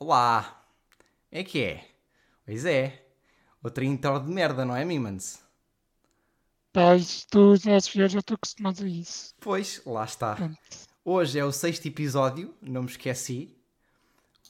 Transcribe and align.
Olá! 0.00 0.64
É 1.28 1.42
que 1.42 1.60
é? 1.60 1.84
Pois 2.46 2.64
é. 2.64 3.04
Outra 3.60 3.84
intro 3.84 4.20
de 4.20 4.30
merda, 4.30 4.64
não 4.64 4.76
é, 4.76 4.84
Mimans? 4.84 5.42
Pais, 6.72 7.24
tu 7.24 7.56
já 7.56 7.80
já 7.80 8.20
estou 8.20 8.36
acostumado 8.36 8.84
a 8.84 8.86
isso. 8.86 9.34
Pois, 9.40 9.82
lá 9.84 10.04
está. 10.04 10.36
Pronto. 10.36 10.56
Hoje 11.04 11.40
é 11.40 11.44
o 11.44 11.50
sexto 11.50 11.86
episódio, 11.86 12.54
não 12.62 12.82
me 12.82 12.88
esqueci, 12.88 13.58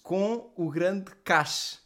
com 0.03 0.53
o 0.55 0.71
grande 0.71 1.13
Cash. 1.25 1.81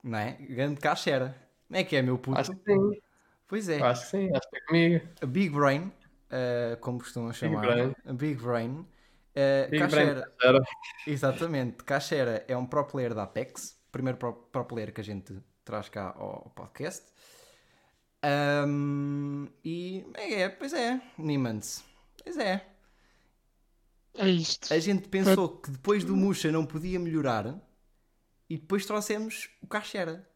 Não 0.00 0.16
é? 0.16 0.38
O 0.48 0.54
grande 0.54 0.80
Cash 0.80 1.08
era. 1.08 1.36
Não 1.68 1.80
é 1.80 1.82
que 1.82 1.96
é, 1.96 2.02
meu 2.02 2.16
puto? 2.16 2.38
Acho 2.38 2.54
que 2.54 2.72
sim, 2.72 3.00
Pois 3.48 3.68
é. 3.68 3.82
acho 3.82 4.02
que 4.02 4.08
sim, 4.08 4.30
acho 4.32 4.48
que 4.48 4.56
é 4.56 4.60
comigo. 4.60 5.08
A 5.20 5.26
Big 5.26 5.50
Brain, 5.50 5.92
eh, 6.30 6.78
como 6.80 7.00
costumam 7.00 7.32
chamar. 7.32 7.68
A 7.68 7.72
Big 7.72 7.74
Brain. 7.74 7.94
Eh, 8.06 8.12
Big 8.12 8.40
Brain, 8.40 8.86
era- 9.34 10.32
era. 10.42 10.60
Exatamente. 11.06 11.82
Cachera 11.84 12.44
é 12.48 12.56
um 12.56 12.66
pro 12.66 12.84
player 12.84 13.14
da 13.14 13.24
Apex, 13.24 13.76
primeiro 13.90 14.16
pro, 14.18 14.32
pro 14.32 14.64
player 14.64 14.92
que 14.92 15.00
a 15.00 15.04
gente 15.04 15.36
traz 15.64 15.88
cá 15.88 16.14
ao 16.16 16.50
podcast. 16.54 17.04
Ahm, 18.22 19.46
e 19.64 20.04
é, 20.14 20.48
pois 20.48 20.72
é, 20.72 21.00
Nimans. 21.18 21.84
Pois 22.22 22.36
é. 22.38 22.64
É 24.16 24.28
isto. 24.28 24.72
A 24.72 24.78
gente 24.78 25.08
pensou 25.08 25.48
que 25.58 25.70
depois 25.70 26.04
do 26.04 26.16
Musha 26.16 26.50
não 26.52 26.64
podia 26.64 26.98
melhorar 26.98 27.60
e 28.48 28.56
depois 28.56 28.86
trouxemos 28.86 29.50
o 29.60 29.66
Cachera. 29.66 30.26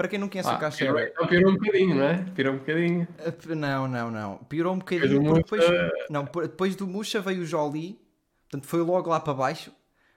Para 0.00 0.08
quem 0.08 0.18
não 0.18 0.30
conhece 0.30 0.48
o 0.48 0.52
Ah, 0.52 0.56
Cachera, 0.56 0.94
pirou, 0.94 1.08
então 1.10 1.26
pirou 1.26 1.50
um 1.50 1.54
bocadinho, 1.56 1.94
não 1.94 2.04
é? 2.04 2.24
Pirou 2.34 2.54
um 2.54 2.58
bocadinho. 2.58 3.08
Uh, 3.18 3.54
Não, 3.54 3.86
não, 3.86 4.10
não. 4.10 4.38
Piorou 4.38 4.72
um 4.72 4.78
bocadinho 4.78 5.22
porque 5.22 5.42
depois, 5.42 5.64
não, 6.08 6.24
depois 6.24 6.74
do 6.74 6.86
Musha 6.86 7.20
veio 7.20 7.42
o 7.42 7.44
Jolie, 7.44 8.00
portanto 8.48 8.66
foi 8.66 8.80
logo 8.80 9.10
lá 9.10 9.20
para 9.20 9.34
baixo. 9.34 9.70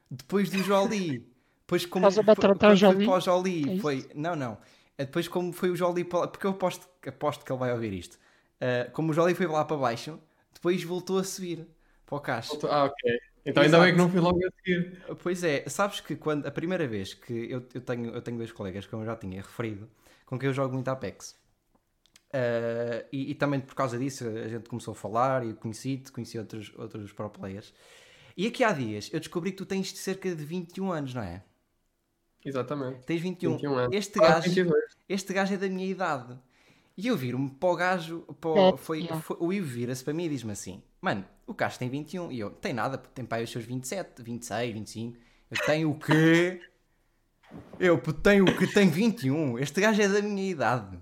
Depois 0.10 0.50
do 0.50 0.60
Jolie, 0.64 1.28
depois 1.60 1.86
como 1.86 2.08
Estás 2.08 2.18
a 2.30 2.34
foi- 2.34 2.34
o 2.34 2.58
foi 2.60 2.76
Jolie? 2.78 3.08
o 3.10 3.20
Jolie, 3.20 3.78
É 3.78 3.82
foi, 3.82 4.10
não, 4.16 4.36
não. 4.38 4.58
É 4.98 5.04
Depois 5.04 5.28
como 5.28 5.52
foi 5.52 5.70
o 5.70 5.76
Jolie 5.76 6.06
para, 6.06 6.28
porque 6.30 6.48
eu 6.48 6.52
aposto, 6.52 6.88
aposto 7.06 7.44
que 7.44 7.52
ele 7.52 7.60
vai 7.60 7.74
ouvir 7.74 7.92
isto. 7.92 8.14
Uh, 8.62 8.90
como 8.94 9.12
o 9.12 9.14
Jolie 9.14 9.36
foi 9.36 9.48
lá 9.48 9.66
para 9.66 9.76
baixo, 9.76 10.18
depois 10.54 10.82
voltou 10.82 11.18
a 11.20 11.26
subir 11.26 11.68
para 12.06 12.16
o 12.16 12.22
caixa. 12.22 12.58
Ah, 12.70 12.86
ok. 12.86 13.20
Então 13.46 13.62
ainda 13.64 13.78
bem 13.80 13.94
que 13.94 14.00
Exato. 14.00 14.04
não 14.04 14.10
fui 14.10 14.20
logo 14.22 14.40
a 14.46 14.50
seguir. 14.52 15.04
Pois 15.22 15.44
é, 15.44 15.68
sabes 15.68 16.00
que 16.00 16.16
quando 16.16 16.46
a 16.46 16.52
primeira 16.52 16.88
vez 16.88 17.14
que 17.14 17.34
eu, 17.52 17.66
eu 17.74 17.82
tenho, 17.82 18.10
eu 18.14 18.22
tenho 18.22 18.38
dois 18.38 18.52
colegas, 18.52 18.86
como 18.88 19.04
eu 19.04 19.06
já 19.08 19.16
tinha 19.18 19.42
referido, 19.42 19.90
com 20.26 20.40
quem 20.40 20.48
eu 20.48 20.54
jogo 20.54 20.74
muito 20.74 20.88
Apex. 20.88 21.36
Uh, 22.30 23.06
e, 23.12 23.32
e 23.32 23.36
também 23.36 23.60
por 23.60 23.76
causa 23.76 23.98
disso 23.98 24.28
a 24.28 24.48
gente 24.48 24.68
começou 24.68 24.94
a 24.94 24.96
falar 24.96 25.46
e 25.46 25.54
conheci-te, 25.54 26.12
conheci 26.12 26.40
outros, 26.40 26.72
outros 26.78 27.12
pro 27.14 27.30
players. 27.30 27.74
E 28.36 28.48
aqui 28.48 28.64
há 28.64 28.72
dias 28.72 29.10
eu 29.14 29.20
descobri 29.20 29.52
que 29.52 29.58
tu 29.58 29.66
tens 29.66 29.92
cerca 29.98 30.34
de 30.34 30.44
21 30.44 30.92
anos, 30.92 31.14
não 31.14 31.22
é? 31.22 31.44
Exatamente. 32.44 33.06
Tens 33.06 33.22
21. 33.22 33.52
21 33.52 33.76
anos. 33.76 33.96
Este, 33.96 34.20
Ah, 34.20 34.30
gajo, 34.30 34.48
22. 34.50 34.84
este 35.08 35.34
gajo 35.34 35.54
é 35.54 35.58
da 35.58 35.68
minha 35.70 35.86
idade. 35.86 36.38
E 36.96 37.08
eu 37.08 37.18
viro-me 37.18 37.50
para 37.50 37.70
o 37.70 37.76
gajo, 37.76 38.20
para 38.40 38.50
o- 38.52 38.78
foi, 38.78 39.08
foi- 39.22 39.38
o 39.40 39.52
Ivo 39.52 39.68
vira-se 39.68 40.04
para 40.04 40.14
mim 40.14 40.26
e 40.26 40.30
diz-me 40.30 40.52
assim: 40.52 40.82
Mano, 41.02 41.26
o 41.48 41.54
Castro 41.54 41.80
tem 41.80 41.90
21. 41.90 42.32
E 42.32 42.40
eu, 42.40 42.50
tem 42.52 42.72
nada, 42.74 42.98
tem 42.98 43.26
pai 43.26 43.44
os 43.44 43.50
seus 43.52 43.66
27, 43.66 44.22
26, 44.22 44.74
25. 44.74 45.18
Eu 45.50 45.66
tenho 45.66 45.90
o 45.92 46.00
quê? 46.00 46.62
Eu 47.80 47.98
tenho 47.98 48.46
o 48.46 48.58
que? 48.58 48.68
Tenho 48.68 48.92
21. 48.92 49.58
Este 49.60 49.82
gajo 49.82 50.02
é 50.02 50.08
da 50.08 50.22
minha 50.22 50.50
idade. 50.52 50.98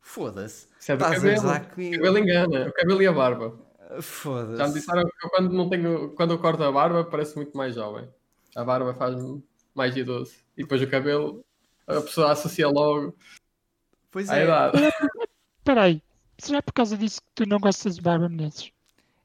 Foda-se. 0.00 0.66
Isso 0.78 0.92
é 0.92 0.94
a 0.94 0.98
cabelo. 0.98 1.34
gozar 1.34 1.62
O 1.62 1.66
cabelo 1.68 2.18
engana. 2.18 2.68
O 2.68 2.72
cabelo 2.72 3.02
e 3.02 3.06
a 3.06 3.12
barba. 3.12 3.58
Já 3.90 3.96
me 3.96 4.02
Foda-se. 4.02 4.72
disseram 4.74 5.02
que 5.04 5.26
eu, 5.26 5.30
quando, 5.30 5.52
não 5.52 5.68
tenho, 5.68 6.10
quando 6.10 6.32
eu 6.32 6.38
corto 6.38 6.62
a 6.62 6.72
barba 6.72 7.04
parece 7.04 7.36
muito 7.36 7.56
mais 7.56 7.74
jovem. 7.74 8.08
A 8.56 8.64
barba 8.64 8.94
faz-me 8.94 9.42
mais 9.74 9.96
idoso. 9.96 10.34
E 10.56 10.62
depois 10.62 10.80
o 10.82 10.86
cabelo, 10.86 11.44
a 11.86 12.00
pessoa 12.00 12.32
associa 12.32 12.68
logo 12.68 13.14
Pois 14.12 14.28
é. 14.28 14.44
idade. 14.44 14.78
Espera 15.58 15.82
aí. 15.82 16.00
Será 16.38 16.62
por 16.62 16.72
causa 16.72 16.96
disso 16.96 17.20
que 17.20 17.28
tu 17.34 17.48
não 17.48 17.58
gostas 17.58 17.96
de 17.96 18.02
barba, 18.02 18.28
Menezes? 18.28 18.70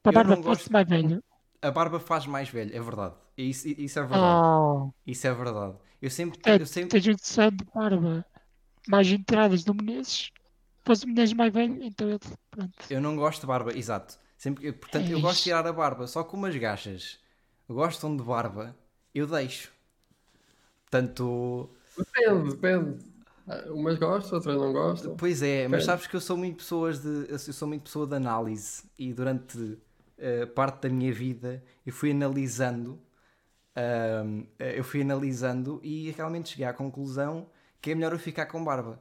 A 0.04 0.08
Eu 0.08 0.12
barba 0.12 0.36
gosto. 0.36 0.72
mais 0.72 0.88
velha. 0.88 1.22
A 1.62 1.70
barba 1.70 2.00
faz 2.00 2.26
mais 2.26 2.48
velho, 2.48 2.74
é 2.76 2.80
verdade. 2.80 3.14
Isso, 3.36 3.68
isso 3.68 3.98
é 3.98 4.02
verdade. 4.02 4.46
Oh, 4.46 4.90
Isso 5.06 5.26
é 5.26 5.34
verdade. 5.34 5.76
Eu 6.00 6.10
sempre. 6.10 6.40
é, 6.44 6.60
Eu 6.60 6.66
sempre... 6.66 7.00
tens 7.00 7.14
um 7.14 7.18
som 7.20 7.50
de 7.50 7.64
barba 7.74 8.24
mais 8.88 9.06
entradas 9.08 9.62
do 9.64 9.74
Menezes. 9.74 10.30
Fosse 10.84 11.04
o 11.04 11.08
Menezes 11.08 11.34
mais 11.34 11.52
velho, 11.52 11.82
então 11.82 12.08
ele. 12.08 12.18
Pronto. 12.50 12.72
Eu 12.88 13.00
não 13.00 13.14
gosto 13.16 13.42
de 13.42 13.46
barba, 13.46 13.76
exato. 13.76 14.18
Sempre, 14.36 14.68
eu- 14.68 14.74
portanto, 14.74 15.10
eu 15.10 15.18
É 15.18 15.20
gosto 15.20 15.38
de 15.38 15.42
tirar 15.44 15.66
a 15.66 15.72
barba, 15.72 16.06
só 16.06 16.22
que 16.22 16.34
umas 16.34 16.56
gachas 16.56 17.18
gostam 17.68 18.16
de 18.16 18.22
barba, 18.22 18.74
eu 19.14 19.26
deixo. 19.26 19.70
Portanto, 20.84 21.70
Depende, 21.96 22.50
depende. 22.54 23.04
Ah, 23.48 23.64
Umas 23.72 23.98
gostam, 23.98 24.38
outras 24.38 24.56
não 24.56 24.72
gostam. 24.72 25.16
pois 25.16 25.42
é, 25.42 25.68
mas 25.68 25.84
sabes 25.84 26.06
que 26.06 26.16
eu 26.16 26.20
sou 26.20 26.36
muito 26.36 26.56
pessoas 26.58 27.00
de, 27.00 27.26
eu 27.30 27.38
sou 27.38 27.68
muito 27.68 27.82
pessoa 27.84 28.06
de 28.06 28.14
análise 28.16 28.84
e 28.98 29.12
durante 29.12 29.78
eh, 30.18 30.46
parte 30.46 30.82
da 30.82 30.88
minha 30.94 31.12
vida 31.12 31.62
eu 31.86 31.92
fui 31.92 32.10
analisando, 32.10 33.00
eh, 34.58 34.76
eu 34.76 34.84
fui 34.84 35.02
analisando 35.02 35.80
e 35.82 36.10
realmente 36.12 36.50
cheguei 36.50 36.66
à 36.66 36.72
conclusão 36.72 37.48
que 37.80 37.90
é 37.92 37.94
melhor 37.94 38.12
eu 38.12 38.18
ficar 38.18 38.46
com 38.46 38.62
barba. 38.64 39.00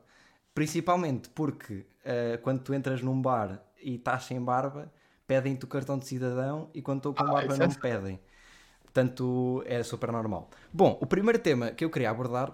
Principalmente 0.54 1.30
porque 1.30 1.86
eh, 2.04 2.38
quando 2.44 2.62
tu 2.64 2.74
entras 2.74 3.02
num 3.02 3.22
bar 3.22 3.62
e 3.82 3.96
estás 3.96 4.24
sem 4.26 4.42
barba, 4.44 4.92
pedem-te 5.28 5.66
o 5.66 5.68
cartão 5.68 5.98
de 5.98 6.06
cidadão 6.08 6.70
e 6.74 6.82
quando 6.82 7.00
estou 7.00 7.14
com 7.14 7.24
Ah, 7.24 7.32
barba 7.32 7.54
é 7.56 7.58
não 7.58 7.70
me 7.70 7.76
pedem. 7.76 8.20
Portanto, 8.84 9.64
é 9.68 9.84
super 9.84 10.12
normal. 10.12 10.50
Bom, 10.74 10.98
o 11.02 11.06
primeiro 11.06 11.40
tema 11.40 11.72
que 11.72 11.86
eu 11.86 11.90
queria 11.90 12.10
abordar, 12.10 12.52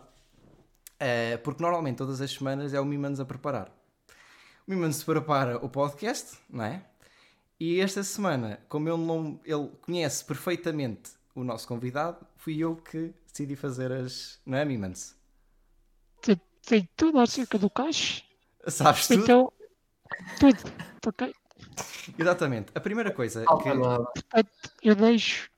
eh, 1.04 1.38
porque 1.38 1.62
normalmente 1.62 1.98
todas 1.98 2.22
as 2.22 2.32
semanas 2.32 2.74
é 2.74 2.80
o 2.80 2.86
Mimans 2.86 3.20
a 3.20 3.26
preparar. 3.26 3.70
O 4.66 4.72
Mimans 4.72 5.04
prepara 5.04 5.58
o 5.58 5.68
podcast, 5.68 6.38
não 6.50 6.64
é? 6.64 6.86
E 7.60 7.80
esta 7.80 8.04
semana, 8.04 8.60
como 8.70 8.90
ele, 8.90 8.98
não, 8.98 9.40
ele 9.44 9.70
conhece 9.82 10.24
perfeitamente 10.24 11.12
o 11.36 11.44
nosso 11.44 11.68
convidado, 11.68 12.26
fui 12.38 12.58
eu 12.60 12.76
que 12.78 13.14
decidi 13.28 13.56
fazer 13.56 13.92
as. 13.92 14.40
Não 14.46 14.58
é, 14.58 14.66
Mimans? 14.66 15.16
Sei, 16.22 16.40
sei 16.62 16.90
tudo 16.96 17.20
acerca 17.20 17.58
do 17.58 17.70
caixa. 17.70 18.24
Sabes 18.68 19.08
tudo? 19.08 19.24
Então. 19.24 19.54
Tudo. 20.40 20.58
Ok? 21.06 21.34
Exatamente. 22.18 22.72
A 22.76 22.80
primeira 22.80 23.12
coisa 23.12 23.42
que. 23.42 23.48
Portanto, 23.48 24.72
eu 24.82 24.96
deixo. 24.96 25.50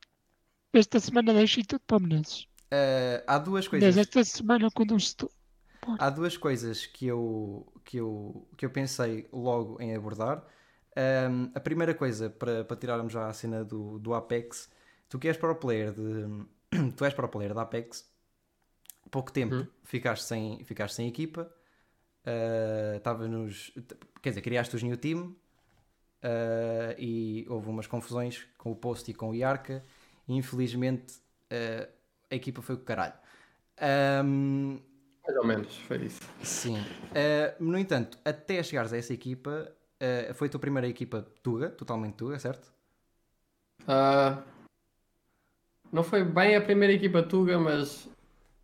Esta 0.74 1.00
semana 1.00 1.34
deixo 1.34 1.62
tudo 1.66 1.82
para 1.88 1.98
o 1.98 2.00
Menezes. 2.02 2.48
eh, 2.72 3.24
há 3.28 3.38
duas 3.38 3.68
coisas. 3.68 3.96
esta 3.96 4.24
semana 4.24 4.70
quando 4.72 4.92
eu 4.92 4.98
estou. 4.98 5.32
Há 5.98 6.10
duas 6.10 6.38
coisas 6.38 6.86
que 6.86 7.08
eu, 7.08 7.66
que 7.84 7.98
eu, 7.98 8.48
que 8.58 8.66
eu 8.66 8.70
pensei 8.70 9.28
logo 9.32 9.82
em 9.82 9.96
abordar. 9.96 10.44
Ahm, 10.96 11.52
a 11.54 11.60
primeira 11.60 11.94
coisa, 11.94 12.30
para, 12.30 12.64
para 12.64 12.78
tirarmos 12.78 13.12
já 13.14 13.28
a 13.28 13.34
cena 13.34 13.64
do, 13.64 14.00
do 14.00 14.14
Apex, 14.14 14.70
tu 15.10 15.20
que 15.20 15.28
és 15.28 15.38
pro 15.38 15.56
player 15.56 15.92
de. 15.94 16.46
Tu 16.98 17.06
és 17.06 17.14
pro 17.14 17.30
player 17.30 17.54
da 17.54 17.62
Apex, 17.62 18.06
pouco 19.12 19.32
tempo 19.32 19.56
Uhum. 19.56 19.68
ficaste, 19.84 20.26
sem, 20.26 20.64
ficaste 20.66 20.96
sem 20.96 21.08
equipa, 21.08 21.52
ah, 22.26 22.96
estava 22.98 23.28
nos. 23.28 23.72
Quer 24.22 24.30
dizer, 24.30 24.42
criaste 24.42 24.76
os 24.76 24.84
New 24.84 24.98
Team 24.98 25.36
ah, 26.24 26.96
e 26.98 27.46
houve 27.50 27.70
umas 27.70 27.88
confusões 27.88 28.48
com 28.58 28.72
o 28.72 28.76
Post 28.76 29.10
e 29.12 29.14
com 29.14 29.30
o 29.30 29.36
Iarca, 29.36 29.84
e 30.28 30.34
infelizmente 30.36 31.16
ah, 31.52 31.90
a 32.32 32.36
equipa 32.36 32.62
foi 32.62 32.76
o 32.76 32.80
caralho. 32.80 33.14
Ahm, 33.80 34.80
Mais 35.26 35.38
ou 35.38 35.46
menos, 35.46 35.76
foi 35.80 36.06
isso. 36.06 36.22
Sim. 36.44 36.78
Eh, 37.14 37.56
no 37.60 37.78
entanto, 37.78 38.18
até 38.24 38.62
chegares 38.62 38.94
a 38.94 38.98
essa 38.98 39.14
equipa, 39.14 39.72
eh, 40.00 40.32
foi 40.34 40.48
a 40.48 40.52
tua 40.52 40.60
primeira 40.60 40.88
equipa 40.88 41.26
Tuga, 41.42 41.70
totalmente 41.70 42.16
Tuga, 42.16 42.38
certo? 42.38 42.72
Ah, 43.88 44.44
não 45.92 46.04
foi 46.04 46.24
bem 46.24 46.56
a 46.56 46.62
primeira 46.62 46.94
equipa 46.94 47.24
Tuga, 47.24 47.58
mas 47.58 48.10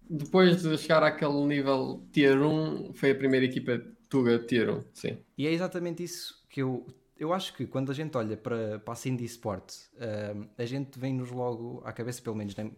depois 0.10 0.62
de 0.62 0.78
chegar 0.78 1.04
àquele 1.04 1.46
nível 1.46 2.04
Tier 2.12 2.42
1, 2.42 2.94
foi 2.94 3.12
a 3.12 3.16
primeira 3.16 3.46
equipa 3.46 3.82
Tuga 4.10 4.38
Tier 4.40 4.70
1, 4.70 4.84
sim. 4.94 5.18
E 5.38 5.48
é 5.48 5.52
exatamente 5.52 6.04
isso 6.04 6.46
que 6.50 6.62
eu. 6.62 6.86
Eu 7.18 7.32
acho 7.32 7.56
que 7.56 7.68
quando 7.68 7.92
a 7.92 7.94
gente 7.94 8.18
olha 8.18 8.36
para, 8.36 8.80
para 8.80 8.94
a 8.94 8.96
Cindy 8.96 9.24
Sport, 9.26 9.74
eh, 9.98 10.36
a 10.58 10.66
gente 10.66 10.98
vem-nos 11.00 11.30
logo 11.32 11.82
à 11.86 11.94
cabeça, 11.94 12.22
pelo 12.22 12.36
menos 12.36 12.56
né, 12.56 12.72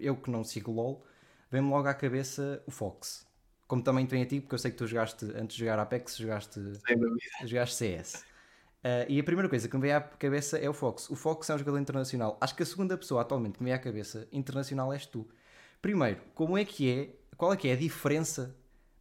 eu 0.00 0.16
que 0.16 0.30
não 0.30 0.42
sigo 0.42 0.72
LOL, 0.72 1.04
vem-me 1.54 1.70
logo 1.70 1.88
à 1.88 1.94
cabeça 1.94 2.62
o 2.66 2.70
Fox. 2.70 3.26
Como 3.66 3.82
também 3.82 4.04
te 4.04 4.10
vem 4.10 4.22
a 4.22 4.26
ti, 4.26 4.40
porque 4.40 4.54
eu 4.54 4.58
sei 4.58 4.70
que 4.70 4.76
tu 4.76 4.86
jogaste, 4.86 5.24
antes 5.36 5.56
de 5.56 5.60
jogar 5.60 5.78
Apex, 5.78 6.16
jogaste 6.16 6.60
jogaste 7.44 7.76
CS. 7.76 8.24
Uh, 8.84 9.08
e 9.08 9.18
a 9.18 9.24
primeira 9.24 9.48
coisa 9.48 9.66
que 9.66 9.74
me 9.76 9.82
vem 9.82 9.92
à 9.92 10.00
cabeça 10.00 10.58
é 10.58 10.68
o 10.68 10.74
Fox. 10.74 11.08
O 11.08 11.16
Fox 11.16 11.48
é 11.48 11.54
um 11.54 11.58
jogador 11.58 11.78
internacional. 11.78 12.36
Acho 12.40 12.54
que 12.54 12.62
a 12.62 12.66
segunda 12.66 12.98
pessoa 12.98 13.22
atualmente 13.22 13.56
que 13.56 13.62
me 13.62 13.70
vem 13.70 13.74
à 13.74 13.78
cabeça 13.78 14.28
internacional 14.30 14.92
és 14.92 15.06
tu. 15.06 15.26
Primeiro, 15.80 16.20
como 16.34 16.58
é 16.58 16.64
que 16.64 16.90
é, 16.90 17.14
qual 17.36 17.52
é 17.52 17.56
que 17.56 17.68
é 17.68 17.72
a 17.72 17.76
diferença 17.76 18.54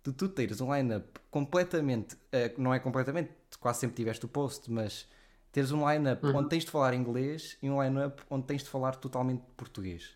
de 0.03 0.13
tu 0.13 0.29
teres 0.29 0.61
um 0.61 0.73
line-up 0.73 1.19
completamente, 1.29 2.15
uh, 2.15 2.61
não 2.61 2.73
é 2.73 2.79
completamente, 2.79 3.31
quase 3.59 3.79
sempre 3.79 3.95
tiveste 3.97 4.25
o 4.25 4.29
post, 4.29 4.71
mas 4.71 5.07
teres 5.51 5.71
um 5.71 5.89
line-up 5.89 6.25
Uhum. 6.25 6.37
onde 6.37 6.49
tens 6.49 6.63
de 6.63 6.71
falar 6.71 6.93
inglês 6.93 7.57
e 7.61 7.69
um 7.69 7.81
line-up 7.83 8.21
onde 8.29 8.45
tens 8.45 8.63
de 8.63 8.69
falar 8.69 8.95
totalmente 8.95 9.43
português. 9.57 10.15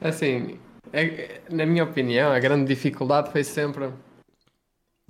Assim, 0.00 0.58
é- 0.92 1.42
na 1.50 1.66
minha 1.66 1.84
opinião, 1.84 2.32
a 2.32 2.38
grande 2.38 2.66
dificuldade 2.66 3.30
foi 3.30 3.44
sempre. 3.44 3.92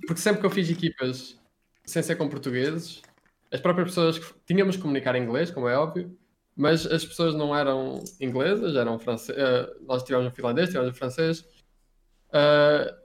Porque 0.05 0.21
sempre 0.21 0.41
que 0.41 0.45
eu 0.45 0.51
fiz 0.51 0.69
equipas 0.69 1.39
sem 1.85 2.01
ser 2.03 2.15
com 2.15 2.27
portugueses, 2.27 3.01
as 3.51 3.59
próprias 3.59 3.89
pessoas 3.89 4.19
tínhamos 4.45 4.75
que 4.75 4.81
comunicar 4.81 5.15
em 5.15 5.23
inglês, 5.23 5.51
como 5.51 5.67
é 5.67 5.77
óbvio, 5.77 6.17
mas 6.55 6.85
as 6.85 7.05
pessoas 7.05 7.35
não 7.35 7.55
eram 7.55 8.03
inglesas, 8.19 8.75
eram 8.75 8.99
francês. 8.99 9.37
nós 9.81 10.03
tivemos 10.03 10.27
um 10.27 10.31
finlandês, 10.31 10.69
tivemos 10.69 10.89
um 10.89 10.93
francês. 10.93 11.45
ah, 12.33 12.97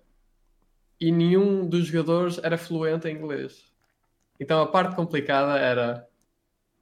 e 1.00 1.12
nenhum 1.12 1.66
dos 1.68 1.86
jogadores 1.86 2.38
era 2.42 2.56
fluente 2.58 3.06
em 3.08 3.16
inglês. 3.16 3.64
Então 4.40 4.60
a 4.62 4.66
parte 4.66 4.96
complicada 4.96 5.58
era. 5.58 6.08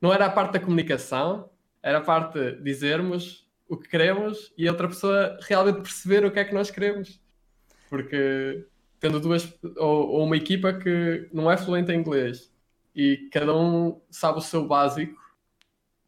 Não 0.01 0.13
era 0.13 0.27
a 0.27 0.31
parte 0.31 0.53
da 0.55 0.61
comunicação, 0.61 1.51
era 1.83 1.99
a 1.99 2.01
parte 2.01 2.39
de 2.39 2.63
dizermos 2.63 3.44
o 3.69 3.77
que 3.77 3.89
queremos 3.89 4.53
e 4.57 4.69
a 4.69 4.73
outra 4.73 4.89
pessoa 4.89 5.39
realmente 5.43 5.83
perceber 5.83 6.25
o 6.25 6.31
que 6.31 6.39
é 6.39 6.45
que 6.45 6.55
nós 6.55 6.71
queremos. 6.71 7.21
Porque 7.89 8.67
tendo 9.01 9.21
duas. 9.21 9.53
Ou, 9.77 10.09
ou 10.09 10.25
uma 10.25 10.37
equipa 10.37 10.73
que 10.73 11.29
não 11.33 11.51
é 11.51 11.57
fluente 11.57 11.93
em 11.93 11.99
inglês 11.99 12.53
e 12.95 13.29
cada 13.33 13.55
um 13.55 14.01
sabe 14.11 14.39
o 14.39 14.43
seu 14.43 14.67
básico, 14.67 15.21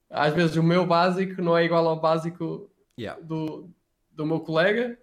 às 0.08 0.32
vezes 0.34 0.56
o 0.56 0.62
meu 0.62 0.86
básico 0.86 1.42
não 1.42 1.56
é 1.56 1.64
igual 1.64 1.86
ao 1.86 2.00
básico 2.00 2.70
Yeah. 2.98 3.20
do, 3.22 3.68
do 4.10 4.24
meu 4.24 4.40
colega 4.40 4.98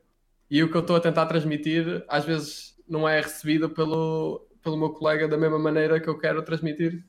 e 0.50 0.64
o 0.64 0.72
que 0.72 0.76
eu 0.76 0.82
estou 0.82 0.96
a 0.96 1.00
tentar 1.00 1.28
transmitir 1.28 2.04
às 2.08 2.26
vezes 2.26 2.76
não 2.90 3.08
é 3.08 3.22
recebido 3.22 3.70
pelo, 3.70 4.48
pelo 4.64 4.78
meu 4.78 4.90
colega 4.90 5.28
da 5.28 5.38
mesma 5.38 5.60
maneira 5.60 6.00
que 6.00 6.08
eu 6.08 6.18
quero 6.18 6.42
transmitir. 6.42 7.06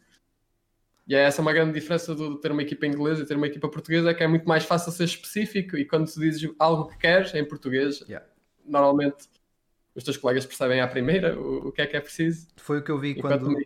E 1.07 1.15
é 1.15 1.21
essa 1.21 1.43
uma 1.43 1.53
grande 1.53 1.73
diferença 1.79 2.15
de 2.15 2.41
ter 2.41 2.51
uma 2.51 2.63
equipa 2.63 2.87
inglesa 2.87 3.23
e 3.23 3.27
ter 3.27 3.37
uma 3.37 3.47
equipa 3.47 3.69
portuguesa, 3.69 4.11
é 4.11 4.15
que 4.15 4.23
é 4.23 4.27
muito 4.27 4.49
mais 4.49 4.65
fácil 4.65 4.91
ser 4.91 5.05
específico 5.05 5.77
e 5.77 5.85
quando 5.85 6.11
tu 6.11 6.19
dizes 6.21 6.51
algo 6.59 6.87
que 6.89 6.97
queres 6.99 7.35
em 7.35 7.45
português, 7.45 8.01
Yeah. 8.09 8.27
normalmente 8.65 9.29
os 9.95 10.03
teus 10.03 10.17
colegas 10.17 10.47
percebem 10.47 10.81
à 10.81 10.89
primeira 10.89 11.39
o, 11.39 11.69
o 11.69 11.73
que 11.73 11.83
é 11.83 11.87
que 11.87 11.97
é 11.97 12.01
preciso. 12.01 12.49
Foi 12.57 12.79
o 12.79 12.83
que 12.83 12.91
eu 12.91 12.99
vi 12.99 13.11
Enquanto 13.11 13.45
quando. 13.45 13.59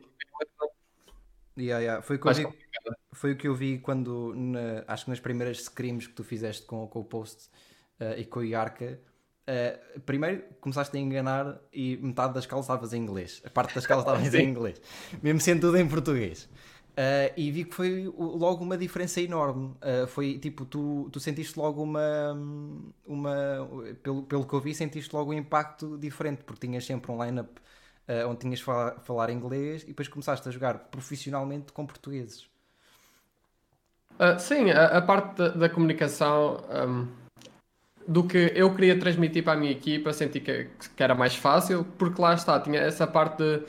Yeah, 1.58 1.80
yeah. 1.82 2.02
Foi, 2.02 2.16
o 2.16 2.18
que 2.20 2.28
eu 2.28 2.34
vi, 2.34 2.44
complicado. 2.44 2.96
foi 3.12 3.32
o 3.32 3.36
que 3.36 3.48
eu 3.48 3.54
vi 3.54 3.78
quando, 3.78 4.32
na- 4.36 4.84
acho 4.86 5.04
que 5.04 5.10
nas 5.10 5.20
primeiras 5.20 5.58
scrims 5.60 6.06
que 6.06 6.12
tu 6.14 6.22
fizeste 6.22 6.64
com, 6.66 6.86
com 6.86 7.00
o 7.00 7.04
post 7.04 7.48
eh, 7.98 8.20
e 8.20 8.24
com 8.24 8.40
o 8.40 8.44
Iarca, 8.44 9.00
eh, 9.46 9.78
primeiro 10.06 10.42
começaste 10.60 10.96
a 10.96 11.00
enganar 11.00 11.60
e 11.72 11.96
metade 11.96 12.34
das 12.34 12.46
calças 12.46 12.66
estavas 12.66 12.92
em 12.92 13.02
inglês. 13.02 13.42
A 13.44 13.50
parte 13.50 13.74
das 13.74 13.86
calças 13.86 14.06
estavas 14.06 14.34
em 14.34 14.38
Sim. 14.44 14.48
inglês. 14.50 14.80
Mesmo 15.22 15.40
sendo 15.40 15.62
tudo 15.62 15.78
em 15.78 15.88
português. 15.88 16.48
Eh, 17.00 17.32
e 17.36 17.52
vi 17.52 17.64
que 17.64 17.76
foi 17.76 18.12
logo 18.18 18.64
uma 18.64 18.76
diferença 18.76 19.20
enorme. 19.20 19.72
Eh, 19.80 20.04
foi 20.08 20.36
tipo, 20.36 20.64
tu, 20.64 21.08
tu 21.12 21.20
sentiste 21.20 21.56
logo 21.56 21.80
uma. 21.80 22.36
uma 23.06 23.68
pelo, 24.02 24.24
pelo 24.24 24.44
que 24.44 24.52
eu 24.52 24.60
vi, 24.60 24.74
sentiste 24.74 25.14
logo 25.14 25.30
um 25.30 25.34
impacto 25.34 25.96
diferente, 25.96 26.42
porque 26.42 26.66
tinhas 26.66 26.84
sempre 26.84 27.12
um 27.12 27.24
line-up 27.24 27.52
eh, 28.08 28.26
onde 28.26 28.40
tinhas 28.40 28.60
falar, 28.60 28.98
falar 28.98 29.30
inglês 29.30 29.84
e 29.84 29.86
depois 29.86 30.08
começaste 30.08 30.48
a 30.48 30.50
jogar 30.50 30.76
profissionalmente 30.90 31.72
com 31.72 31.86
portugueses. 31.86 32.48
Sim, 34.40 34.72
a, 34.72 34.98
a 34.98 35.00
parte 35.00 35.36
da, 35.36 35.48
da 35.50 35.68
comunicação 35.68 36.64
ahm, 36.68 37.06
do 38.08 38.26
que 38.26 38.52
eu 38.56 38.74
queria 38.74 38.98
transmitir 38.98 39.44
para 39.44 39.52
a 39.52 39.56
minha 39.56 39.70
equipa, 39.70 40.12
senti 40.12 40.40
que, 40.40 40.68
que 40.96 41.00
era 41.00 41.14
mais 41.14 41.36
fácil, 41.36 41.84
porque 41.96 42.20
lá 42.20 42.34
está, 42.34 42.58
tinha 42.58 42.80
essa 42.80 43.06
parte 43.06 43.36
de, 43.36 43.64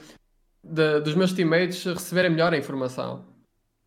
de- 0.64 1.00
dos 1.02 1.16
meus 1.16 1.34
teammates 1.34 1.84
receberem 1.84 2.32
melhor 2.32 2.54
a 2.54 2.58
informação. 2.58 3.26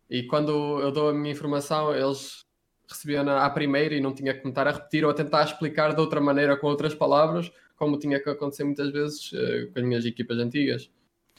E 0.09 0.23
quando 0.23 0.79
eu 0.81 0.91
dou 0.91 1.09
a 1.09 1.13
minha 1.13 1.31
informação, 1.31 1.93
eles 1.95 2.43
recebiam 2.87 3.27
à 3.29 3.49
primeira 3.49 3.95
e 3.95 4.01
não 4.01 4.13
tinha 4.13 4.33
que 4.33 4.41
começar 4.41 4.67
a 4.67 4.71
repetir 4.71 5.03
ou 5.03 5.09
a 5.09 5.13
tentar 5.13 5.43
explicar 5.43 5.93
de 5.95 5.99
outra 6.01 6.19
maneira 6.21 6.55
com 6.57 6.67
outras 6.67 6.93
palavras, 6.93 7.51
como 7.75 7.97
tinha 7.97 8.19
que 8.21 8.29
acontecer 8.29 8.63
muitas 8.63 8.91
vezes 8.91 9.31
eh, 9.33 9.67
com 9.73 9.79
as 9.79 9.85
minhas 9.85 10.05
equipas 10.05 10.37
antigas. 10.37 10.91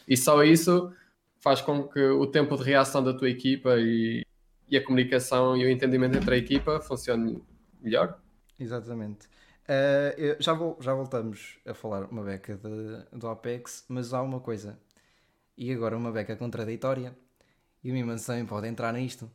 E 0.09 0.17
só 0.17 0.43
isso 0.43 0.93
faz 1.39 1.61
com 1.61 1.87
que 1.87 2.01
o 2.01 2.27
tempo 2.27 2.57
de 2.57 2.63
reação 2.65 3.03
da 3.05 3.13
tua 3.15 3.29
equipa 3.29 3.77
e, 3.79 4.25
e 4.69 4.77
a 4.77 4.83
comunicação 4.85 5.57
e 5.57 5.65
o 5.65 5.71
entendimento 5.71 6.17
entre 6.17 6.35
a 6.35 6.39
equipa 6.39 6.81
funcione 6.81 7.43
melhor. 7.81 8.19
Exatamente. 8.59 9.29
Eu- 10.17 10.37
já, 10.41 10.53
vol- 10.53 10.77
já 10.81 10.93
voltamos 10.95 11.59
a 11.67 11.75
falar 11.75 12.05
uma 12.11 12.23
beca 12.23 12.57
de- 12.57 13.19
do 13.19 13.29
Apex, 13.29 13.85
mas 13.89 14.13
há 14.13 14.21
uma 14.23 14.41
coisa. 14.41 14.79
E 15.57 15.73
agora 15.73 15.97
uma 15.97 16.11
beca 16.13 16.37
contraditória. 16.37 17.15
E 17.83 17.91
o 17.91 17.95
Mimans 17.95 18.25
também 18.25 18.45
pode 18.47 18.67
entrar 18.67 18.93
nisto. 18.93 19.31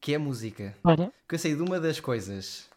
Que 0.00 0.14
é 0.14 0.18
música. 0.18 0.76
Ora, 0.84 1.12
Que 1.28 1.34
eu 1.34 1.38
sei 1.38 1.54
de 1.54 1.62
uma 1.62 1.78
das 1.80 2.00
coisas 2.00 2.68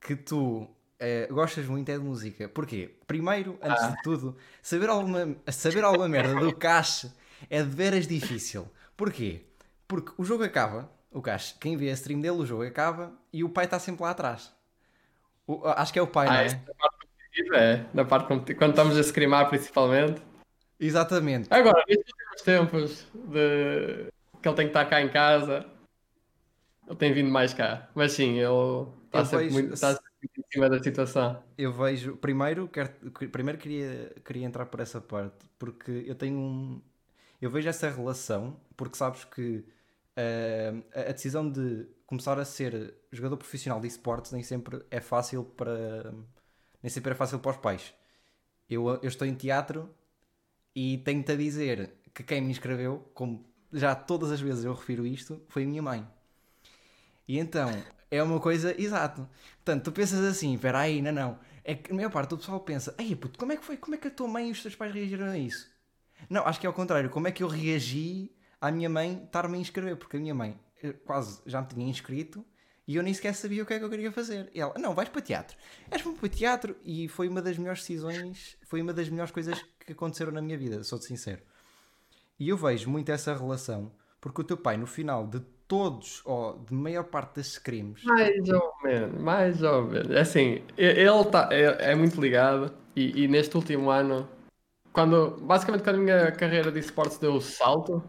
que 0.00 0.16
tu 0.16 0.68
eh, 0.98 1.28
gostas 1.30 1.66
muito 1.66 1.88
é 1.90 1.98
de 1.98 2.04
música. 2.04 2.48
Porquê? 2.48 2.94
Primeiro, 3.06 3.58
antes 3.62 3.88
de 3.88 4.02
tudo, 4.02 4.36
saber 4.62 4.88
alguma, 4.88 5.36
saber 5.48 5.84
alguma 5.84 6.08
merda 6.08 6.34
do 6.40 6.54
Cash 6.56 7.06
é 7.50 7.62
de 7.62 7.68
veras 7.68 8.06
difícil. 8.06 8.68
Porquê? 8.96 9.42
Porque 9.86 10.12
o 10.18 10.24
jogo 10.24 10.42
acaba, 10.42 10.90
o 11.12 11.20
Cash, 11.22 11.56
quem 11.60 11.76
vê 11.76 11.90
a 11.90 11.92
stream 11.92 12.20
dele, 12.20 12.38
o 12.38 12.46
jogo 12.46 12.64
acaba 12.64 13.12
e 13.32 13.44
o 13.44 13.48
pai 13.48 13.66
está 13.66 13.78
sempre 13.78 14.02
lá 14.02 14.10
atrás. 14.10 14.52
O- 15.46 15.62
acho 15.66 15.92
que 15.92 15.98
é 15.98 16.02
o 16.02 16.06
pai, 16.08 16.26
não 16.26 16.34
Ah, 16.34 16.42
é? 16.42 16.46
esta 16.46 16.74
parte 16.74 16.96
competitiva 17.06 17.56
é, 17.56 17.86
na 17.94 18.04
parte 18.04 18.26
competitiva, 18.28 18.58
quando 18.58 18.70
estamos 18.70 18.96
a 18.98 19.02
scrimar 19.02 19.48
principalmente. 19.48 20.20
Exatamente. 20.78 21.48
Agora, 21.52 21.82
últimos 21.88 22.42
tempos 22.44 23.06
de 23.14 24.10
que 24.42 24.48
ele 24.48 24.56
tem 24.56 24.66
que 24.66 24.70
estar 24.70 24.84
cá 24.86 25.00
em 25.00 25.08
casa, 25.08 25.66
ele 26.86 26.96
tem 26.96 27.12
vindo 27.12 27.30
mais 27.30 27.52
cá. 27.52 27.88
Mas 27.94 28.12
sim, 28.12 28.38
ele 28.38 28.86
está 29.06 29.24
sempre, 29.24 29.48
vejo- 29.48 29.54
muito, 29.54 29.74
está 29.74 29.92
sempre 29.94 30.10
muito 30.22 30.40
em 30.40 30.52
cima 30.52 30.70
da 30.70 30.82
situação. 30.82 31.42
Eu 31.58 31.72
vejo. 31.72 32.16
Primeiro, 32.16 32.68
quero, 32.68 32.90
primeiro 33.30 33.58
queria, 33.58 34.14
queria 34.24 34.44
entrar 34.46 34.66
por 34.66 34.80
essa 34.80 35.00
parte, 35.00 35.46
porque 35.58 36.04
eu 36.06 36.14
tenho 36.14 36.38
um. 36.38 36.82
Eu 37.40 37.50
vejo 37.50 37.68
essa 37.68 37.90
relação, 37.90 38.58
porque 38.76 38.96
sabes 38.96 39.24
que 39.24 39.64
a 40.94 41.00
a 41.10 41.12
decisão 41.12 41.50
de 41.50 41.86
começar 42.06 42.38
a 42.38 42.44
ser 42.44 42.94
jogador 43.12 43.36
profissional 43.36 43.80
de 43.80 43.88
esportes 43.88 44.32
nem 44.32 44.42
sempre 44.42 44.84
é 44.90 45.00
fácil 45.00 45.44
para. 45.44 46.12
Nem 46.82 46.90
sempre 46.90 47.12
é 47.12 47.14
fácil 47.14 47.38
para 47.40 47.50
os 47.52 47.56
pais. 47.56 47.92
Eu, 48.68 48.88
eu 48.88 49.08
estou 49.08 49.26
em 49.26 49.34
teatro 49.34 49.88
e 50.76 50.98
tenho-te 50.98 51.32
a 51.32 51.36
dizer 51.36 51.90
que 52.12 52.22
quem 52.22 52.42
me 52.42 52.50
inscreveu, 52.50 53.10
como 53.14 53.42
já 53.72 53.94
todas 53.94 54.30
as 54.30 54.42
vezes 54.42 54.62
eu 54.62 54.74
refiro 54.74 55.06
isto, 55.06 55.40
foi 55.48 55.64
a 55.64 55.66
minha 55.66 55.80
mãe. 55.80 56.06
E 57.26 57.38
então, 57.38 57.70
é 58.10 58.22
uma 58.22 58.38
coisa, 58.38 58.78
exato. 58.78 59.26
Portanto, 59.64 59.84
tu 59.84 59.92
pensas 59.92 60.20
assim, 60.20 60.54
espera 60.54 60.80
aí, 60.80 61.00
não, 61.00 61.12
não. 61.12 61.38
É 61.64 61.74
que 61.74 61.90
a 61.90 61.94
maior 61.94 62.10
parte 62.10 62.28
do 62.28 62.36
pessoal 62.38 62.60
pensa, 62.60 62.94
ai 62.98 63.16
puto, 63.16 63.38
como 63.38 63.52
é 63.52 63.56
que 63.56 63.64
foi? 63.64 63.78
Como 63.78 63.94
é 63.94 63.98
que 63.98 64.08
a 64.08 64.10
tua 64.10 64.28
mãe 64.28 64.50
e 64.50 64.52
os 64.52 64.60
teus 64.60 64.76
pais 64.76 64.92
reagiram 64.92 65.26
a 65.26 65.38
isso? 65.38 65.66
Não, 66.28 66.46
acho 66.46 66.60
que 66.60 66.66
é 66.66 66.68
ao 66.68 66.74
contrário. 66.74 67.08
Como 67.08 67.26
é 67.26 67.32
que 67.32 67.42
eu 67.42 67.48
reagi 67.48 68.30
à 68.60 68.70
minha 68.70 68.90
mãe 68.90 69.22
estar-me 69.24 69.56
a 69.56 69.60
inscrever? 69.60 69.96
Porque 69.96 70.18
a 70.18 70.20
minha 70.20 70.34
mãe 70.34 70.60
eh, 70.82 70.92
quase 70.92 71.40
já 71.46 71.62
me 71.62 71.68
tinha 71.68 71.88
inscrito 71.88 72.44
e 72.86 72.94
eu 72.94 73.02
nem 73.02 73.12
sequer 73.12 73.34
sabia 73.34 73.62
o 73.62 73.66
que 73.66 73.74
é 73.74 73.78
que 73.78 73.84
eu 73.84 73.90
queria 73.90 74.12
fazer. 74.12 74.48
E 74.54 74.60
ela, 74.60 74.74
não, 74.78 74.94
vais 74.94 75.08
para 75.08 75.20
teatro. 75.20 75.56
És 75.90 76.02
para 76.02 76.28
teatro 76.28 76.76
e 76.84 77.08
foi 77.08 77.28
uma 77.28 77.42
das 77.42 77.58
melhores 77.58 77.80
decisões, 77.80 78.56
foi 78.64 78.80
uma 78.80 78.92
das 78.92 79.08
melhores 79.08 79.32
coisas 79.32 79.60
que 79.84 79.92
aconteceram 79.92 80.30
na 80.30 80.40
minha 80.40 80.56
vida, 80.56 80.84
sou-te 80.84 81.06
sincero. 81.06 81.42
E 82.38 82.48
eu 82.48 82.56
vejo 82.56 82.88
muito 82.88 83.10
essa 83.10 83.34
relação, 83.36 83.90
porque 84.20 84.40
o 84.40 84.44
teu 84.44 84.56
pai, 84.56 84.76
no 84.76 84.86
final 84.86 85.26
de 85.26 85.40
todos, 85.66 86.22
ou 86.24 86.64
de 86.64 86.72
maior 86.72 87.04
parte 87.04 87.36
desses 87.36 87.58
crimes, 87.58 88.04
Mais 88.04 88.48
ou 88.50 88.72
menos, 88.84 89.20
mais 89.20 89.62
ou 89.62 89.82
menos. 89.82 90.10
É 90.10 90.20
Assim, 90.20 90.62
ele 90.76 91.24
tá, 91.24 91.48
é, 91.50 91.90
é 91.90 91.94
muito 91.94 92.20
ligado 92.20 92.72
e, 92.94 93.24
e 93.24 93.28
neste 93.28 93.56
último 93.56 93.90
ano, 93.90 94.28
quando, 94.92 95.38
basicamente 95.40 95.82
quando 95.82 95.96
a 95.96 95.98
minha 95.98 96.32
carreira 96.32 96.70
de 96.70 96.78
esportes 96.78 97.18
deu 97.18 97.34
o 97.34 97.40
salto, 97.40 98.02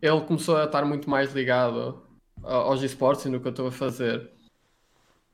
ele 0.00 0.20
começou 0.22 0.56
a 0.56 0.64
estar 0.64 0.84
muito 0.84 1.08
mais 1.08 1.32
ligado 1.32 2.01
aos 2.42 2.82
esportes 2.82 3.24
e 3.26 3.28
no 3.28 3.40
que 3.40 3.46
eu 3.48 3.50
estou 3.50 3.66
a 3.68 3.72
fazer. 3.72 4.30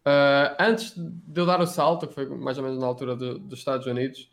Ah, 0.04 0.56
antes 0.60 0.94
de 0.96 1.40
eu 1.40 1.46
dar 1.46 1.60
o 1.60 1.66
salto, 1.66 2.06
que 2.08 2.14
foi 2.14 2.26
mais 2.28 2.56
ou 2.58 2.64
menos 2.64 2.78
na 2.78 2.86
altura 2.86 3.14
do- 3.16 3.38
dos 3.38 3.58
Estados 3.58 3.86
Unidos, 3.86 4.30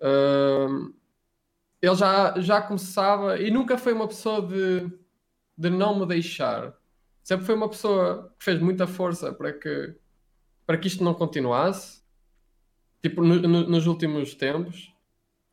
ah, 0.00 0.88
ele 1.80 1.94
já, 1.94 2.40
já 2.40 2.62
começava 2.62 3.38
e 3.38 3.50
nunca 3.50 3.78
foi 3.78 3.92
uma 3.92 4.08
pessoa 4.08 4.42
de, 4.42 4.90
de 5.56 5.70
não 5.70 5.98
me 5.98 6.06
deixar 6.06 6.74
sempre 7.28 7.44
foi 7.44 7.54
uma 7.54 7.68
pessoa 7.68 8.32
que 8.38 8.44
fez 8.46 8.58
muita 8.58 8.86
força 8.86 9.30
para 9.34 9.52
que, 9.52 9.94
para 10.66 10.78
que 10.78 10.88
isto 10.88 11.04
não 11.04 11.12
continuasse, 11.12 12.02
tipo, 13.02 13.22
no- 13.22 13.42
no- 13.42 13.68
nos 13.68 13.86
últimos 13.86 14.34
tempos, 14.34 14.94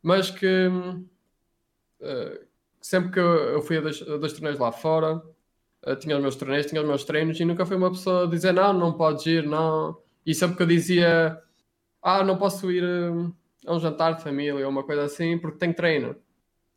mas 0.02 0.32
que 0.32 0.48
eh, 2.02 2.42
sempre 2.82 3.12
que 3.12 3.20
eu, 3.20 3.26
eu 3.56 3.62
fui 3.62 3.78
a 3.78 3.82
dois, 3.82 4.02
a 4.02 4.18
dois 4.18 4.34
torneios 4.34 4.60
lá 4.60 4.72
fora, 4.72 5.22
tinha 6.00 6.16
os 6.16 6.22
meus 6.22 6.36
torneios, 6.36 6.66
tinha 6.66 6.82
os 6.82 6.88
meus 6.88 7.04
treinos, 7.04 7.40
e 7.40 7.46
nunca 7.46 7.66
foi 7.66 7.78
uma 7.78 7.92
pessoa 7.92 8.24
a 8.24 8.28
dizer 8.28 8.54
não, 8.54 8.74
não 8.74 8.94
podes 8.94 9.26
ir, 9.26 9.46
não. 9.46 9.98
E 10.26 10.34
sempre 10.34 10.58
que 10.58 10.64
eu 10.64 10.68
dizia 10.68 11.40
ah, 12.06 12.24
não 12.24 12.38
posso 12.38 12.72
ir 12.72 12.84
hum, 12.84 13.34
a 13.66 13.74
um 13.74 13.80
jantar 13.80 14.16
de 14.16 14.22
família 14.22 14.64
ou 14.64 14.70
uma 14.70 14.84
coisa 14.84 15.04
assim 15.06 15.40
porque 15.40 15.58
tenho 15.58 15.74
treino. 15.74 16.16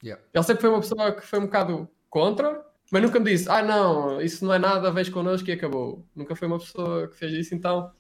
Yeah. 0.03 0.25
Ele 0.33 0.45
sempre 0.45 0.63
foi 0.63 0.71
uma 0.71 0.81
pessoa 0.81 1.13
que 1.13 1.21
foi 1.21 1.39
um 1.39 1.45
bocado 1.45 1.87
contra, 2.09 2.65
mas 2.91 3.03
nunca 3.03 3.21
me 3.21 3.31
disse, 3.31 3.47
ah 3.51 3.63
não, 3.63 4.23
isso 4.23 4.43
não 4.43 4.55
é 4.55 4.59
nada, 4.59 4.91
vens 4.91 5.11
connosco 5.11 5.49
e 5.51 5.53
acabou. 5.53 6.03
Nunca 6.17 6.35
foi 6.35 6.49
uma 6.49 6.59
pessoa 6.59 7.09
que 7.09 7.17
fez 7.17 7.33
isso, 7.33 7.55
então 7.55 7.93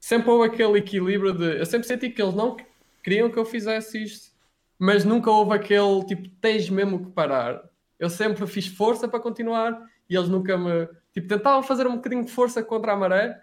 sempre 0.00 0.28
houve 0.28 0.48
aquele 0.48 0.78
equilíbrio 0.78 1.32
de. 1.32 1.58
Eu 1.58 1.66
sempre 1.66 1.86
senti 1.86 2.10
que 2.10 2.20
eles 2.20 2.34
não 2.34 2.56
queriam 3.02 3.30
que 3.30 3.38
eu 3.38 3.44
fizesse 3.44 4.02
isto, 4.02 4.32
mas 4.76 5.04
nunca 5.04 5.30
houve 5.30 5.54
aquele 5.54 6.04
tipo, 6.04 6.28
tens 6.40 6.68
mesmo 6.68 7.04
que 7.04 7.12
parar. 7.12 7.67
Eu 7.98 8.08
sempre 8.08 8.46
fiz 8.46 8.66
força 8.66 9.08
para 9.08 9.20
continuar 9.20 9.82
e 10.08 10.16
eles 10.16 10.28
nunca 10.28 10.56
me. 10.56 10.86
Tipo, 11.12 11.28
tentavam 11.28 11.62
fazer 11.62 11.86
um 11.86 11.96
bocadinho 11.96 12.24
de 12.24 12.30
força 12.30 12.62
contra 12.62 12.92
a 12.92 12.96
maré, 12.96 13.42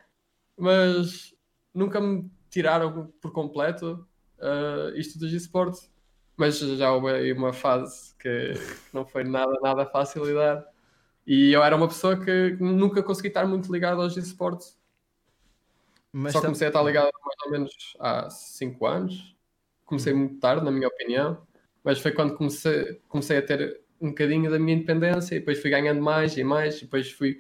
mas 0.57 1.33
nunca 1.73 1.99
me 1.99 2.29
tiraram 2.49 3.11
por 3.21 3.31
completo 3.31 4.07
uh, 4.39 4.95
isto 4.95 5.19
dos 5.19 5.33
esportes. 5.33 5.91
Mas 6.37 6.57
já 6.59 6.91
houve 6.91 7.11
aí 7.11 7.33
uma 7.33 7.53
fase 7.53 8.13
que 8.17 8.53
não 8.91 9.05
foi 9.05 9.23
nada, 9.23 9.57
nada 9.61 9.85
fácil 9.85 10.25
lidar. 10.25 10.65
E 11.25 11.51
eu 11.51 11.63
era 11.63 11.75
uma 11.75 11.87
pessoa 11.87 12.17
que 12.17 12.55
nunca 12.59 13.01
consegui 13.01 13.29
estar 13.29 13.45
muito 13.47 13.71
ligado 13.71 14.01
aos 14.01 14.15
esportes. 14.15 14.77
Mas 16.11 16.33
Só 16.33 16.41
comecei 16.41 16.67
a 16.67 16.69
estar 16.69 16.83
ligado 16.83 17.11
mais 17.23 17.35
ou 17.45 17.51
menos 17.51 17.97
há 17.99 18.29
5 18.29 18.85
anos. 18.85 19.35
Comecei 19.85 20.13
uhum. 20.13 20.19
muito 20.19 20.39
tarde, 20.39 20.63
na 20.63 20.71
minha 20.71 20.87
opinião. 20.87 21.45
Mas 21.83 21.99
foi 21.99 22.11
quando 22.11 22.35
comecei, 22.35 23.01
comecei 23.07 23.37
a 23.37 23.41
ter 23.41 23.84
um 24.01 24.09
bocadinho 24.09 24.49
da 24.49 24.59
minha 24.59 24.75
independência 24.75 25.35
e 25.35 25.39
depois 25.39 25.61
fui 25.61 25.69
ganhando 25.69 26.01
mais 26.01 26.37
e 26.37 26.43
mais. 26.43 26.77
E 26.77 26.81
depois 26.81 27.11
fui 27.11 27.39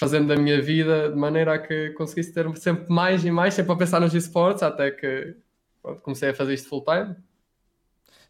fazendo 0.00 0.28
da 0.28 0.36
minha 0.36 0.62
vida 0.62 1.10
de 1.10 1.16
maneira 1.16 1.54
a 1.54 1.58
que 1.58 1.90
conseguisse 1.90 2.32
ter 2.32 2.56
sempre 2.56 2.90
mais 2.90 3.22
e 3.22 3.30
mais, 3.30 3.52
sempre 3.52 3.72
a 3.72 3.76
pensar 3.76 4.00
nos 4.00 4.14
esportes, 4.14 4.62
até 4.62 4.90
que 4.90 5.36
pronto, 5.82 6.00
comecei 6.00 6.30
a 6.30 6.34
fazer 6.34 6.54
isto 6.54 6.70
full 6.70 6.82
time. 6.82 7.14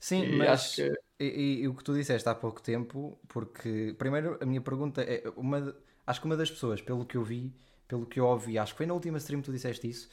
Sim, 0.00 0.24
e 0.24 0.36
mas 0.36 0.74
que... 0.74 0.92
e, 1.20 1.60
e, 1.62 1.68
o 1.68 1.74
que 1.74 1.84
tu 1.84 1.94
disseste 1.94 2.28
há 2.28 2.34
pouco 2.34 2.60
tempo, 2.60 3.20
porque 3.28 3.94
primeiro 3.96 4.36
a 4.40 4.46
minha 4.46 4.60
pergunta 4.60 5.02
é 5.02 5.22
uma, 5.36 5.76
acho 6.04 6.20
que 6.20 6.26
uma 6.26 6.36
das 6.36 6.50
pessoas, 6.50 6.82
pelo 6.82 7.06
que 7.06 7.16
eu 7.16 7.22
vi, 7.22 7.52
pelo 7.86 8.04
que 8.04 8.18
eu 8.18 8.26
ouvi, 8.26 8.58
acho 8.58 8.72
que 8.72 8.78
foi 8.78 8.86
na 8.86 8.94
última 8.94 9.18
stream 9.18 9.40
que 9.40 9.46
tu 9.46 9.52
disseste 9.52 9.88
isso, 9.88 10.08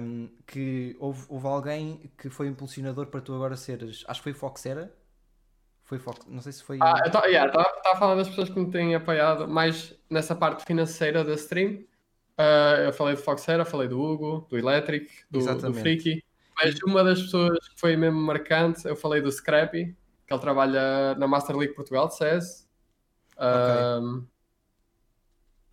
um, 0.00 0.28
que 0.46 0.96
houve, 1.00 1.24
houve 1.28 1.46
alguém 1.48 2.10
que 2.16 2.30
foi 2.30 2.46
impulsionador 2.46 3.06
para 3.06 3.20
tu 3.20 3.34
agora 3.34 3.56
seres, 3.56 4.04
acho 4.06 4.20
que 4.20 4.24
foi 4.24 4.32
Foxera, 4.32 4.94
foi 5.90 5.98
Fox, 5.98 6.24
não 6.28 6.40
sei 6.40 6.52
se 6.52 6.62
foi. 6.62 6.78
Ah, 6.80 7.00
eu 7.00 7.08
estava 7.08 7.26
yeah, 7.26 7.52
a 7.52 7.96
falar 7.96 8.14
das 8.14 8.28
pessoas 8.28 8.48
que 8.48 8.60
me 8.60 8.70
têm 8.70 8.94
apoiado 8.94 9.48
mais 9.48 9.92
nessa 10.08 10.36
parte 10.36 10.64
financeira 10.64 11.24
da 11.24 11.34
stream. 11.34 11.84
Uh, 12.38 12.86
eu 12.86 12.92
falei 12.92 13.16
do 13.16 13.20
Foxera, 13.20 13.64
falei 13.64 13.88
do 13.88 14.00
Hugo, 14.00 14.46
do 14.48 14.56
Electric, 14.56 15.10
do, 15.28 15.40
do 15.40 15.74
Freaky. 15.74 16.24
Mas 16.56 16.76
uma 16.86 17.02
das 17.02 17.20
pessoas 17.20 17.68
que 17.70 17.80
foi 17.80 17.96
mesmo 17.96 18.20
marcante, 18.20 18.86
eu 18.86 18.94
falei 18.94 19.20
do 19.20 19.32
Scrappy, 19.32 19.96
que 20.24 20.32
ele 20.32 20.40
trabalha 20.40 21.16
na 21.16 21.26
Master 21.26 21.56
League 21.56 21.74
Portugal 21.74 22.06
de 22.06 22.16
CS. 22.16 22.70
Okay. 23.36 24.26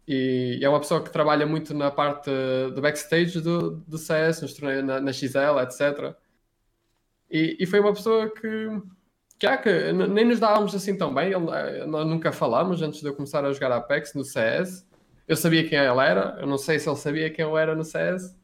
e 0.08 0.60
é 0.64 0.70
uma 0.70 0.80
pessoa 0.80 1.04
que 1.04 1.12
trabalha 1.12 1.46
muito 1.46 1.76
na 1.76 1.92
parte 1.92 2.32
do 2.74 2.82
backstage 2.82 3.40
do, 3.40 3.76
do 3.82 3.98
CS, 4.00 4.42
nos 4.42 4.54
torneios, 4.54 4.84
na, 4.84 5.00
na 5.00 5.14
XL, 5.14 5.60
etc. 5.62 6.16
E, 7.30 7.58
e, 7.60 7.66
foi 7.68 7.82
uma 7.82 7.94
pessoa 7.94 8.34
que, 8.34 8.48
que, 9.40 9.46
ah, 9.46 9.58
que 9.58 9.92
nem 9.92 10.26
nos 10.26 10.40
dávamos 10.40 10.74
assim 10.74 10.98
tão 10.98 11.14
bem. 11.14 11.32
Ele, 11.32 11.50
eh, 11.52 11.86
nós 11.86 12.08
nunca 12.08 12.32
falámos 12.32 12.82
antes 12.82 13.02
de 13.02 13.08
eu 13.08 13.16
começar 13.16 13.46
a 13.46 13.54
jogar 13.54 13.72
Apex 13.72 14.14
no 14.14 14.24
CS. 14.24 14.86
Eu 15.28 15.36
sabia 15.36 15.68
quem 15.68 15.78
ele 15.78 16.02
era, 16.02 16.38
eu 16.40 16.48
não 16.48 16.58
sei 16.58 16.80
se 16.80 16.90
ele 16.90 16.96
sabia 16.96 17.30
quem 17.30 17.44
eu 17.44 17.58
era 17.58 17.76
no 17.76 17.84
CS 17.84 18.36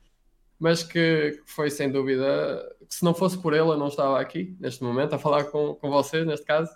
mas 0.64 0.82
que 0.82 1.42
foi 1.46 1.70
sem 1.70 1.92
dúvida 1.92 2.74
que 2.88 2.96
se 2.96 3.04
não 3.04 3.14
fosse 3.14 3.38
por 3.38 3.52
ele 3.52 3.68
eu 3.68 3.78
não 3.78 3.90
estava 3.90 4.18
aqui 4.18 4.56
neste 4.62 4.82
momento 4.82 5.14
a 5.14 5.20
falar 5.20 5.44
com, 5.46 5.76
com 5.76 5.90
vocês, 5.90 6.26
neste 6.26 6.46
caso, 6.46 6.74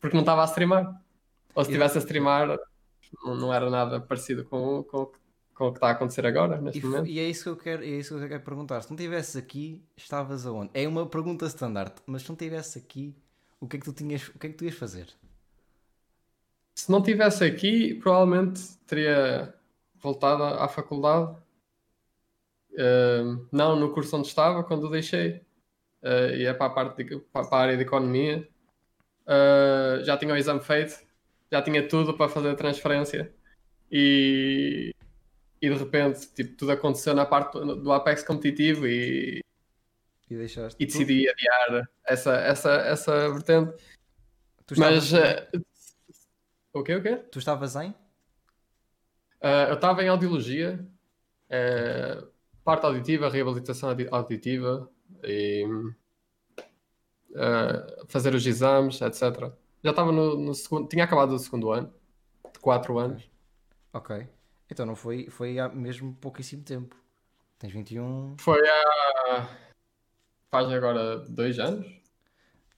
porque 0.00 0.16
não 0.16 0.22
estava 0.22 0.40
a 0.40 0.46
streamar. 0.46 1.02
Ou 1.54 1.62
se 1.62 1.70
estivesse 1.70 1.98
a 1.98 2.00
streamar, 2.00 2.58
não 3.22 3.52
era 3.52 3.68
nada 3.68 4.00
parecido 4.00 4.42
com, 4.46 4.82
com, 4.84 5.12
com 5.54 5.66
o 5.66 5.70
que 5.70 5.76
está 5.76 5.88
a 5.88 5.90
acontecer 5.90 6.24
agora, 6.24 6.58
neste 6.62 6.80
e, 6.80 6.82
momento. 6.82 7.06
E 7.08 7.18
é 7.18 7.28
isso 7.28 7.42
que 7.42 7.50
eu 7.50 7.56
quero, 7.58 7.82
é 7.82 7.88
isso 7.88 8.16
que 8.16 8.24
eu 8.24 8.28
quero 8.28 8.42
perguntar. 8.42 8.80
Se 8.80 8.88
não 8.88 8.96
estivesse 8.96 9.36
aqui, 9.36 9.84
estavas 9.94 10.46
aonde? 10.46 10.70
É 10.72 10.88
uma 10.88 11.04
pergunta 11.04 11.44
standard, 11.44 11.92
mas 12.06 12.22
se 12.22 12.30
não 12.30 12.34
estivesse 12.34 12.78
aqui, 12.78 13.14
o 13.66 13.68
que 13.68 13.76
é 13.76 13.80
que 13.80 13.84
tu 13.84 13.92
tinhas, 13.92 14.28
o 14.28 14.38
que 14.38 14.46
é 14.46 14.50
que 14.50 14.56
tu 14.56 14.64
ias 14.64 14.74
fazer? 14.74 15.08
Se 16.74 16.90
não 16.90 17.00
estivesse 17.00 17.44
aqui, 17.44 17.94
provavelmente 17.94 18.62
teria 18.86 19.54
voltado 20.00 20.42
à 20.42 20.68
faculdade 20.68 21.36
Uh, 22.76 23.48
não 23.50 23.74
no 23.74 23.90
curso 23.90 24.16
onde 24.18 24.28
estava 24.28 24.62
quando 24.62 24.90
deixei. 24.90 25.40
Uh, 26.02 26.34
e 26.36 26.44
é 26.44 26.52
para 26.52 26.66
a, 26.66 26.70
parte 26.70 27.02
de, 27.02 27.18
para 27.32 27.48
a 27.50 27.58
área 27.58 27.76
de 27.76 27.82
economia. 27.82 28.46
Uh, 29.26 30.04
já 30.04 30.16
tinha 30.16 30.32
o 30.32 30.36
exame 30.36 30.60
feito, 30.60 31.00
já 31.50 31.62
tinha 31.62 31.88
tudo 31.88 32.14
para 32.14 32.28
fazer 32.28 32.50
a 32.50 32.54
transferência. 32.54 33.34
E, 33.90 34.94
e 35.60 35.68
de 35.70 35.74
repente 35.74 36.28
tipo, 36.34 36.56
tudo 36.56 36.72
aconteceu 36.72 37.14
na 37.14 37.24
parte 37.24 37.58
do 37.58 37.92
Apex 37.92 38.22
competitivo 38.22 38.86
e, 38.86 39.40
e, 40.28 40.36
deixaste 40.36 40.82
e 40.82 40.86
decidi 40.86 41.28
adiar 41.28 41.88
essa, 42.04 42.34
essa, 42.36 42.72
essa 42.72 43.30
vertente. 43.30 43.74
Mas 44.76 45.12
uh, 45.12 45.16
o 46.72 46.82
quê? 46.82 46.94
O 46.96 47.02
quê? 47.02 47.16
Tu 47.16 47.38
estavas 47.38 47.76
em? 47.76 47.90
Uh, 49.40 49.68
eu 49.68 49.74
estava 49.74 50.02
em 50.02 50.08
audiologia. 50.08 50.84
Uh, 51.46 52.26
parte 52.64 52.84
auditiva, 52.84 53.28
reabilitação 53.28 53.96
auditiva 54.10 54.90
e 55.22 55.64
uh, 57.30 58.06
fazer 58.08 58.34
os 58.34 58.44
exames, 58.44 59.00
etc. 59.00 59.52
Já 59.84 59.90
estava 59.90 60.10
no, 60.10 60.36
no, 60.36 60.52
segundo, 60.52 60.88
tinha 60.88 61.04
acabado 61.04 61.32
o 61.32 61.38
segundo 61.38 61.70
ano, 61.70 61.94
de 62.52 62.58
4 62.58 62.98
anos. 62.98 63.30
Ok. 63.92 64.26
Então 64.68 64.84
não 64.84 64.96
foi, 64.96 65.30
foi 65.30 65.60
há 65.60 65.68
mesmo 65.68 66.12
pouquíssimo 66.20 66.64
tempo. 66.64 66.96
Tens 67.56 67.72
21. 67.72 68.36
Foi 68.40 68.60
há. 68.68 69.48
Faz 70.56 70.72
agora 70.72 71.18
dois 71.28 71.58
anos. 71.58 71.86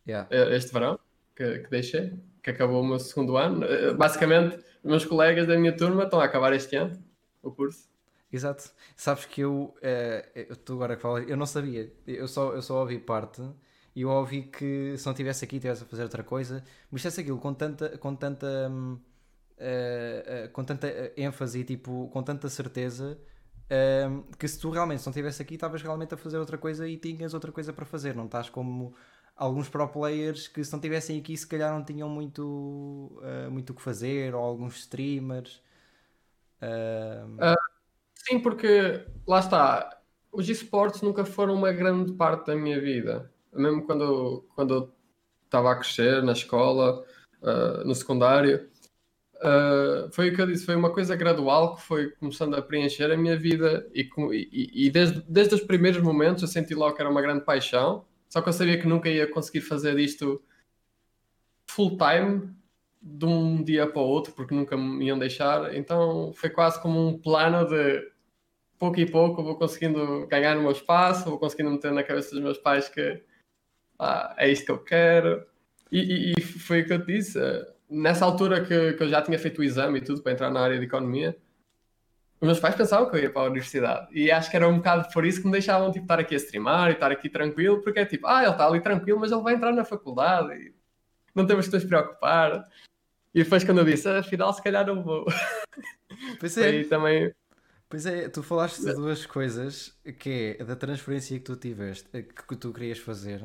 Yeah. 0.06 0.28
Este 0.56 0.72
verão 0.72 0.98
que, 1.36 1.60
que 1.60 1.70
deixei, 1.70 2.12
que 2.42 2.50
acabou 2.50 2.82
o 2.82 2.84
meu 2.84 2.98
segundo 2.98 3.36
ano. 3.36 3.64
Eh, 3.64 3.94
basicamente, 3.94 4.58
meus 4.82 5.04
colegas 5.04 5.46
da 5.46 5.56
minha 5.56 5.76
turma 5.76 6.04
estão 6.04 6.20
a 6.20 6.24
acabar 6.24 6.52
este 6.52 6.74
ano 6.74 6.98
o 7.40 7.52
curso. 7.52 7.88
Exato. 8.32 8.70
Sabes 8.96 9.26
que 9.26 9.42
eu, 9.42 9.76
uh, 9.76 10.28
eu 10.34 10.56
tu 10.56 10.72
agora 10.74 10.96
que 10.96 11.02
falas, 11.02 11.28
eu 11.28 11.36
não 11.36 11.46
sabia, 11.46 11.90
eu 12.06 12.26
só, 12.26 12.52
eu 12.52 12.60
só 12.60 12.80
ouvi 12.80 12.98
parte 12.98 13.42
e 13.94 14.02
eu 14.02 14.10
ouvi 14.10 14.42
que 14.42 14.96
se 14.98 15.06
não 15.06 15.12
estivesse 15.12 15.44
aqui 15.44 15.56
estivesse 15.56 15.84
a 15.84 15.86
fazer 15.86 16.02
outra 16.02 16.22
coisa, 16.24 16.64
mas 16.90 17.00
dissesse 17.00 17.20
aquilo 17.20 17.38
com 17.38 17.54
tanta, 17.54 17.96
com 17.96 18.14
tanta, 18.14 18.70
uh, 18.70 18.94
uh, 18.94 20.48
com 20.52 20.64
tanta 20.64 21.12
ênfase 21.16 21.60
e 21.60 21.64
tipo, 21.64 22.10
com 22.12 22.22
tanta 22.22 22.48
certeza 22.48 23.16
que 24.38 24.48
se 24.48 24.58
tu 24.58 24.70
realmente 24.70 25.04
não 25.04 25.10
estivesse 25.10 25.42
aqui 25.42 25.54
estavas 25.54 25.82
realmente 25.82 26.14
a 26.14 26.16
fazer 26.16 26.38
outra 26.38 26.56
coisa 26.56 26.88
e 26.88 26.96
tinhas 26.96 27.34
outra 27.34 27.52
coisa 27.52 27.72
para 27.72 27.84
fazer, 27.84 28.14
não 28.14 28.24
estás 28.24 28.48
como 28.48 28.94
alguns 29.36 29.68
pro 29.68 29.86
players 29.88 30.48
que 30.48 30.64
se 30.64 30.72
não 30.72 30.78
estivessem 30.78 31.18
aqui 31.18 31.36
se 31.36 31.46
calhar 31.46 31.72
não 31.72 31.84
tinham 31.84 32.08
muito 32.08 33.20
muito 33.50 33.70
o 33.70 33.74
que 33.74 33.82
fazer 33.82 34.34
ou 34.34 34.42
alguns 34.42 34.78
streamers. 34.78 35.62
Uh, 36.62 37.54
Sim, 38.26 38.40
porque 38.40 39.06
lá 39.26 39.38
está, 39.38 40.00
os 40.32 40.48
esportes 40.48 41.00
nunca 41.00 41.24
foram 41.24 41.54
uma 41.54 41.72
grande 41.72 42.12
parte 42.12 42.46
da 42.46 42.56
minha 42.56 42.80
vida. 42.80 43.30
Mesmo 43.52 43.86
quando, 43.86 44.44
quando 44.54 44.74
eu 44.74 44.92
estava 45.44 45.72
a 45.72 45.76
crescer 45.76 46.22
na 46.22 46.32
escola, 46.32 47.04
uh, 47.42 47.86
no 47.86 47.94
secundário, 47.94 48.68
uh, 49.42 50.10
foi 50.12 50.30
o 50.30 50.34
que 50.34 50.40
eu 50.40 50.46
disse, 50.46 50.64
foi 50.64 50.76
uma 50.76 50.92
coisa 50.92 51.16
gradual 51.16 51.76
que 51.76 51.82
foi 51.82 52.10
começando 52.12 52.54
a 52.54 52.62
preencher 52.62 53.10
a 53.10 53.16
minha 53.16 53.36
vida 53.36 53.88
e, 53.94 54.08
e, 54.32 54.86
e 54.86 54.90
desde, 54.90 55.22
desde 55.28 55.54
os 55.54 55.60
primeiros 55.62 56.02
momentos 56.02 56.42
eu 56.42 56.48
senti 56.48 56.74
logo 56.74 56.94
que 56.94 57.02
era 57.02 57.10
uma 57.10 57.22
grande 57.22 57.44
paixão, 57.44 58.04
só 58.28 58.40
que 58.40 58.48
eu 58.48 58.52
sabia 58.52 58.78
que 58.78 58.86
nunca 58.86 59.08
ia 59.08 59.30
conseguir 59.30 59.62
fazer 59.62 59.98
isto 59.98 60.42
full 61.66 61.96
time 61.96 62.50
de 63.00 63.24
um 63.24 63.62
dia 63.62 63.86
para 63.86 64.02
o 64.02 64.04
outro, 64.04 64.32
porque 64.32 64.54
nunca 64.54 64.76
me 64.76 65.06
iam 65.06 65.18
deixar. 65.18 65.74
Então 65.74 66.32
foi 66.34 66.50
quase 66.50 66.80
como 66.80 67.08
um 67.08 67.18
plano 67.18 67.66
de 67.66 68.02
pouco 68.78 69.00
e 69.00 69.10
pouco 69.10 69.42
vou 69.42 69.56
conseguindo 69.56 70.26
ganhar 70.26 70.56
o 70.56 70.62
meu 70.62 70.72
espaço, 70.72 71.28
vou 71.28 71.38
conseguindo 71.38 71.70
meter 71.70 71.92
na 71.92 72.02
cabeça 72.02 72.30
dos 72.30 72.42
meus 72.42 72.58
pais 72.58 72.88
que 72.88 73.22
ah, 73.98 74.34
é 74.38 74.50
isto 74.50 74.66
que 74.66 74.72
eu 74.72 74.78
quero. 74.78 75.44
E, 75.90 76.32
e, 76.32 76.34
e, 76.38 76.40
foi 76.42 76.82
o 76.82 76.86
que 76.86 76.92
eu 76.92 77.04
te 77.04 77.06
disse. 77.06 77.38
Nessa 77.90 78.24
altura 78.24 78.64
que, 78.64 78.92
que 78.92 79.02
eu 79.02 79.08
já 79.08 79.22
tinha 79.22 79.38
feito 79.38 79.60
o 79.60 79.64
exame 79.64 79.98
e 79.98 80.02
tudo 80.02 80.22
para 80.22 80.32
entrar 80.32 80.50
na 80.50 80.60
área 80.60 80.78
de 80.78 80.84
economia, 80.84 81.36
os 82.40 82.46
meus 82.46 82.60
pais 82.60 82.74
pensavam 82.74 83.10
que 83.10 83.16
eu 83.16 83.22
ia 83.22 83.30
para 83.30 83.42
a 83.42 83.46
universidade. 83.46 84.08
E 84.12 84.30
acho 84.30 84.50
que 84.50 84.56
era 84.56 84.68
um 84.68 84.76
bocado 84.76 85.08
por 85.12 85.24
isso 85.24 85.40
que 85.40 85.46
me 85.46 85.52
deixavam 85.52 85.90
tipo, 85.90 86.04
estar 86.04 86.20
aqui 86.20 86.34
a 86.34 86.38
streamar 86.38 86.90
e 86.90 86.92
estar 86.92 87.10
aqui 87.10 87.28
tranquilo, 87.28 87.80
porque 87.82 88.00
é 88.00 88.04
tipo, 88.04 88.26
ah, 88.26 88.42
ele 88.42 88.52
está 88.52 88.66
ali 88.66 88.80
tranquilo, 88.80 89.18
mas 89.18 89.32
ele 89.32 89.42
vai 89.42 89.54
entrar 89.54 89.72
na 89.72 89.84
faculdade 89.84 90.52
e 90.54 90.74
não 91.34 91.46
temos 91.46 91.66
que 91.66 91.74
nos 91.74 91.84
preocupar. 91.84 92.64
E 93.34 93.42
depois 93.42 93.64
quando 93.64 93.78
eu 93.78 93.84
disse, 93.84 94.08
afinal 94.08 94.52
se 94.52 94.62
calhar 94.62 94.86
não 94.86 95.02
vou. 95.02 95.26
Pois 96.40 96.56
é. 96.58 96.82
também 96.84 97.32
Pois 97.88 98.04
é, 98.04 98.28
tu 98.28 98.42
falaste 98.42 98.84
de 98.84 98.92
duas 98.92 99.24
coisas, 99.24 99.98
que 100.18 100.56
é 100.58 100.64
da 100.64 100.76
transferência 100.76 101.38
que 101.38 101.44
tu 101.44 101.56
tiveste, 101.56 102.06
eh, 102.12 102.22
que 102.22 102.54
tu 102.56 102.70
querias 102.70 102.98
fazer, 102.98 103.40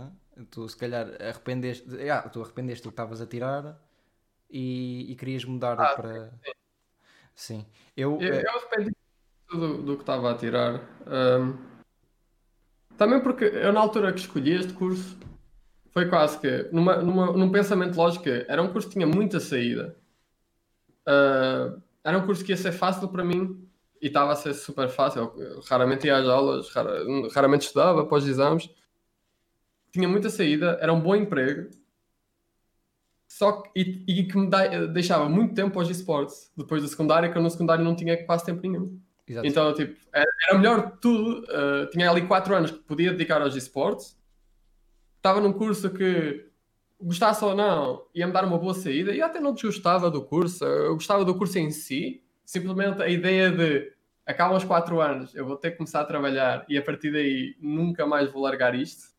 tu 0.52 0.68
se 0.68 0.76
calhar 0.76 1.08
arrependeste, 1.22 1.86
ah, 2.10 2.28
tu 2.28 2.42
arrependeste 2.42 2.84
do 2.84 2.90
que 2.90 2.94
estavas 2.94 3.22
a 3.22 3.26
tirar 3.26 3.80
e, 4.54 5.12
e 5.12 5.16
querias 5.16 5.44
mudar 5.44 5.80
ah, 5.80 5.96
para... 5.96 6.30
Sim. 6.30 6.54
sim. 7.34 7.66
Eu, 7.98 8.20
eu, 8.22 8.34
eh, 8.36 8.44
eu 8.46 8.52
arrependi 8.52 8.96
do, 9.50 9.82
do 9.82 9.96
que 9.96 10.04
estava 10.04 10.32
a 10.32 10.38
tirar. 10.38 10.82
Ahm, 11.08 11.58
também 12.96 13.20
porque 13.20 13.46
eu, 13.46 13.74
na 13.74 13.80
altura 13.80 14.14
que 14.14 14.20
escolhi 14.20 14.52
este 14.54 14.74
curso, 14.74 15.18
foi 15.92 16.08
quase 16.08 16.40
que, 16.40 16.70
numa, 16.72 16.98
numa, 16.98 17.34
num 17.34 17.52
pensamento 17.52 17.96
lógico, 17.96 18.30
era 18.30 18.62
um 18.62 18.72
curso 18.72 18.88
que 18.88 18.94
tinha 18.94 19.08
muita 19.08 19.40
saída. 19.40 19.98
Ah, 21.06 21.76
era 22.04 22.18
um 22.18 22.26
curso 22.26 22.44
que 22.44 22.52
ia 22.52 22.58
ser 22.58 22.72
fácil 22.72 23.08
para 23.08 23.24
mim 23.24 23.68
e 24.02 24.08
estava 24.08 24.34
a 24.34 24.36
ser 24.36 24.54
super 24.54 24.90
fácil. 24.90 25.34
Eu 25.38 25.62
raramente 25.62 26.06
ia 26.08 26.18
às 26.18 26.28
aulas, 26.28 26.70
rara- 26.70 27.04
raramente 27.34 27.66
estudava 27.66 28.02
após 28.02 28.28
exames. 28.28 28.70
Tinha 29.92 30.08
muita 30.08 30.30
saída, 30.30 30.78
era 30.82 30.92
um 30.94 31.00
bom 31.00 31.16
emprego. 31.16 31.70
Só 33.34 33.63
que, 33.63 33.72
e, 33.75 34.20
e 34.20 34.24
que 34.28 34.38
me 34.38 34.48
da- 34.48 34.86
deixava 34.86 35.28
muito 35.28 35.56
tempo 35.56 35.80
aos 35.80 35.90
esportes 35.90 36.52
depois 36.56 36.84
do 36.84 36.88
secundário, 36.88 37.32
que 37.32 37.36
eu 37.38 37.42
no 37.42 37.50
secundário 37.50 37.84
não 37.84 37.96
tinha 37.96 38.16
quase 38.25 38.46
tempo 38.46 38.62
nenhum. 38.62 39.00
Exato. 39.28 39.48
Então, 39.48 39.74
tipo, 39.74 40.00
era, 40.13 40.30
era 40.48 40.58
melhor 40.60 40.86
de 40.92 40.98
tudo. 41.02 41.44
uh, 41.46 41.90
tinha 41.90 42.12
ali 42.12 42.28
4 42.28 42.54
anos 42.54 42.70
que 42.70 42.78
podia 42.78 43.10
dedicar 43.12 43.42
aos 43.42 43.56
esportes. 43.56 44.16
Estava 45.18 45.42
num 45.42 45.52
curso 45.52 45.90
que, 45.90 46.46
gostasse 47.02 47.44
ou 47.44 47.56
não, 47.56 48.06
ia-me 48.13 48.32
dar 48.32 48.46
uma 48.46 48.60
boa 48.60 48.75
saída. 48.75 49.12
E 49.12 49.18
eu 49.18 49.25
até 49.25 49.40
não 49.40 49.54
desgostava 49.56 50.12
do 50.12 50.24
curso. 50.24 50.63
Eu 50.63 50.94
gostava 50.94 51.25
do 51.25 51.34
curso 51.36 51.58
em 51.58 51.72
si. 51.72 52.22
Simplesmente 52.46 53.02
a 53.02 53.10
ideia 53.10 53.50
de 53.50 53.92
acabam 54.28 54.56
os 54.58 54.63
4 54.63 55.02
anos, 55.02 55.34
eu 55.34 55.44
vou 55.44 55.58
ter 55.58 55.72
que 55.72 55.78
começar 55.78 56.02
a 56.02 56.06
trabalhar 56.06 56.66
e 56.70 56.78
a 56.78 56.84
partir 56.84 57.12
daí 57.12 57.56
nunca 57.60 58.06
mais 58.06 58.32
vou 58.32 58.44
largar 58.44 58.75
isto. 58.75 59.12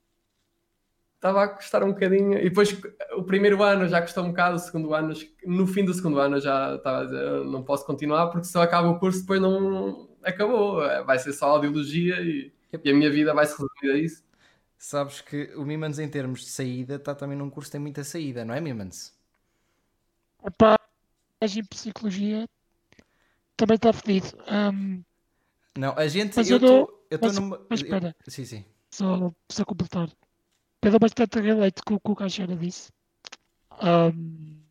Estava 1.24 1.44
a 1.44 1.48
custar 1.48 1.82
um 1.82 1.92
bocadinho. 1.94 2.34
E 2.38 2.50
depois 2.50 2.78
o 3.16 3.22
primeiro 3.22 3.62
ano 3.62 3.88
já 3.88 4.02
custou 4.02 4.24
um 4.24 4.28
bocado, 4.28 4.56
o 4.56 4.58
segundo 4.58 4.92
ano, 4.92 5.14
no 5.46 5.66
fim 5.66 5.82
do 5.82 5.94
segundo 5.94 6.18
ano 6.18 6.36
eu 6.36 6.40
já 6.42 6.74
estava 6.74 7.00
a 7.00 7.04
dizer, 7.06 7.18
"Eu 7.22 7.44
não 7.46 7.62
posso 7.62 7.86
continuar 7.86 8.26
porque 8.26 8.46
se 8.46 8.54
eu 8.58 8.60
acabo 8.60 8.90
o 8.90 8.98
curso 8.98 9.20
depois 9.22 9.40
não 9.40 10.06
acabou. 10.22 10.82
Vai 11.06 11.18
ser 11.18 11.32
só 11.32 11.46
audiologia 11.46 12.20
e, 12.20 12.52
e 12.82 12.90
a 12.90 12.94
minha 12.94 13.10
vida 13.10 13.32
vai 13.32 13.46
se 13.46 13.52
resumir 13.52 13.94
a 13.94 14.04
isso. 14.04 14.22
Sabes 14.76 15.22
que 15.22 15.50
o 15.56 15.64
Mimans, 15.64 15.98
em 15.98 16.10
termos 16.10 16.40
de 16.40 16.50
saída, 16.50 16.96
está 16.96 17.14
também 17.14 17.38
num 17.38 17.48
curso 17.48 17.68
que 17.68 17.72
tem 17.72 17.80
muita 17.80 18.04
saída, 18.04 18.44
não 18.44 18.52
é, 18.54 18.60
Mimans? 18.60 19.14
Epá, 20.46 20.78
mas 21.40 21.56
em 21.56 21.64
psicologia 21.64 22.46
também 23.56 23.76
está 23.76 23.94
fedido. 23.94 24.26
Ahm, 24.46 25.00
Não, 25.78 25.94
a 25.96 26.06
gente. 26.06 26.36
Mas 26.36 26.50
eu 26.50 26.58
eu 26.58 26.62
estou 26.66 27.06
eu 27.10 27.18
mas- 27.22 27.38
numa. 27.38 27.60
mas 27.70 27.80
eu- 27.80 27.86
espera. 27.86 28.14
Sim, 28.28 28.44
sim. 28.44 28.64
só, 28.90 29.32
só 29.50 29.64
completar. 29.64 30.10
Dou 30.90 30.98
bastante 31.00 31.40
releite 31.40 31.82
com 31.82 31.94
o 31.94 32.00
que 32.00 32.10
o 32.10 32.14
Caixeira 32.14 32.54
disse. 32.54 32.92
Ahm, 33.70 34.62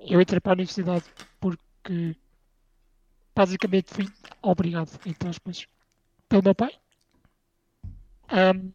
eu 0.00 0.20
entrei 0.20 0.40
para 0.40 0.52
a 0.52 0.54
universidade 0.54 1.04
porque 1.38 2.16
basicamente 3.34 3.92
fui 3.92 4.06
obrigado, 4.42 4.90
entre 5.04 5.28
aspas, 5.28 5.66
pelo 6.28 6.42
meu 6.42 6.54
pai. 6.54 6.72
Ahm, 8.28 8.72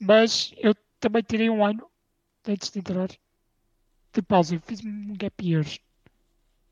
mas 0.00 0.54
eu 0.56 0.74
também 1.00 1.22
tirei 1.22 1.50
um 1.50 1.64
ano 1.64 1.90
antes 2.46 2.70
de 2.70 2.78
entrar 2.78 3.08
de 3.08 4.22
pausa. 4.22 4.54
Eu 4.54 4.60
fiz 4.60 4.84
um 4.84 5.14
gap 5.14 5.44
year. 5.44 5.66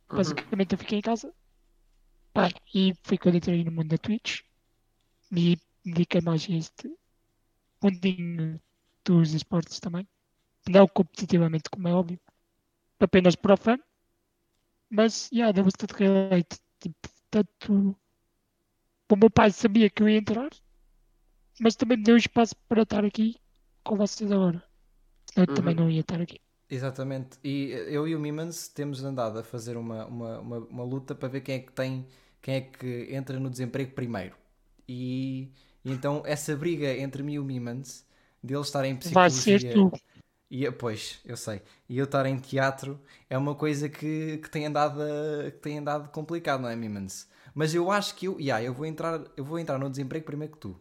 Uhum. 0.08 0.16
Basicamente 0.16 0.72
eu 0.72 0.78
fiquei 0.78 0.98
em 0.98 1.02
casa 1.02 1.34
Pá, 2.32 2.48
e 2.72 2.94
foi 3.02 3.18
quando 3.18 3.36
entrei 3.36 3.64
no 3.64 3.72
mundo 3.72 3.88
da 3.88 3.98
Twitch 3.98 4.42
e 5.32 5.58
me 5.84 5.92
dediquei 5.92 6.20
mais 6.22 6.48
este 6.48 6.88
mundinho 7.82 8.60
dos 9.04 9.34
esportes 9.34 9.80
também. 9.80 10.08
Não 10.68 10.88
competitivamente, 10.88 11.70
como 11.70 11.88
é 11.88 11.94
óbvio, 11.94 12.20
apenas 13.00 13.36
para 13.36 13.54
o 13.54 13.58
fã. 13.58 13.78
Mas, 14.96 15.28
yeah, 15.32 15.52
deu 15.52 15.64
bastante 15.64 15.94
relate. 15.94 16.56
Tipo, 16.80 17.08
tanto 17.30 17.96
o 19.12 19.16
meu 19.16 19.28
pai 19.30 19.50
sabia 19.50 19.90
que 19.90 20.02
eu 20.02 20.08
ia 20.08 20.16
entrar, 20.16 20.48
mas 21.60 21.76
também 21.76 21.96
me 21.96 22.02
deu 22.02 22.16
espaço 22.16 22.56
para 22.68 22.82
estar 22.82 23.04
aqui 23.04 23.36
com 23.84 23.96
vocês 23.96 24.32
agora. 24.32 24.58
Senão 25.32 25.44
eu 25.44 25.48
também 25.48 25.74
Uhum. 25.74 25.76
não 25.76 25.90
ia 25.90 26.00
estar 26.02 26.20
aqui. 26.20 26.40
Exatamente. 26.70 27.38
E 27.44 27.70
eu 27.72 28.08
e 28.08 28.14
o 28.16 28.20
Mimans 28.20 28.68
temos 28.68 29.04
andado 29.04 29.38
a 29.38 29.44
fazer 29.44 29.76
uma, 29.76 30.06
uma, 30.06 30.40
uma, 30.40 30.58
uma 30.58 30.84
luta 30.84 31.14
para 31.14 31.28
ver 31.28 31.42
quem 31.42 31.56
é 31.56 31.60
que 31.60 31.72
tem, 31.72 32.06
quem 32.42 32.56
é 32.56 32.60
que 32.62 33.08
entra 33.14 33.40
no 33.40 33.50
desemprego 33.50 33.92
primeiro. 33.94 34.36
E, 34.88 35.52
e 35.84 35.92
então 35.92 36.22
essa 36.26 36.56
briga 36.56 36.92
entre 36.96 37.22
mim 37.22 37.34
e 37.34 37.38
o 37.38 37.44
Mimans, 37.44 38.04
dele 38.42 38.60
estar 38.60 38.84
em 38.84 38.96
Vai 39.04 39.28
ser 39.30 39.60
psicologia. 39.60 39.74
tu. 39.74 39.92
E, 40.50 40.70
pois, 40.72 41.20
eu 41.24 41.36
sei. 41.36 41.62
E 41.88 41.98
eu 41.98 42.04
estar 42.06 42.26
em 42.26 42.38
teatro 42.38 43.00
é 43.30 43.38
uma 43.38 43.54
coisa 43.54 43.88
que, 43.88 44.38
que, 44.38 44.50
tem, 44.50 44.66
andado 44.66 45.00
a- 45.02 45.50
que 45.50 45.58
tem 45.58 45.78
andado 45.78 46.08
complicado, 46.10 46.62
não 46.62 46.68
é, 46.68 46.76
Mimans? 46.76 47.28
Mas 47.54 47.74
eu 47.74 47.90
acho 47.90 48.14
que 48.16 48.26
eu, 48.26 48.38
yeah, 48.40 48.62
eu, 48.64 48.74
vou 48.74 48.86
entrar, 48.86 49.22
eu 49.36 49.44
vou 49.44 49.58
entrar 49.58 49.78
no 49.78 49.90
desemprego 49.90 50.26
primeiro 50.26 50.52
que 50.54 50.58
tu. 50.60 50.80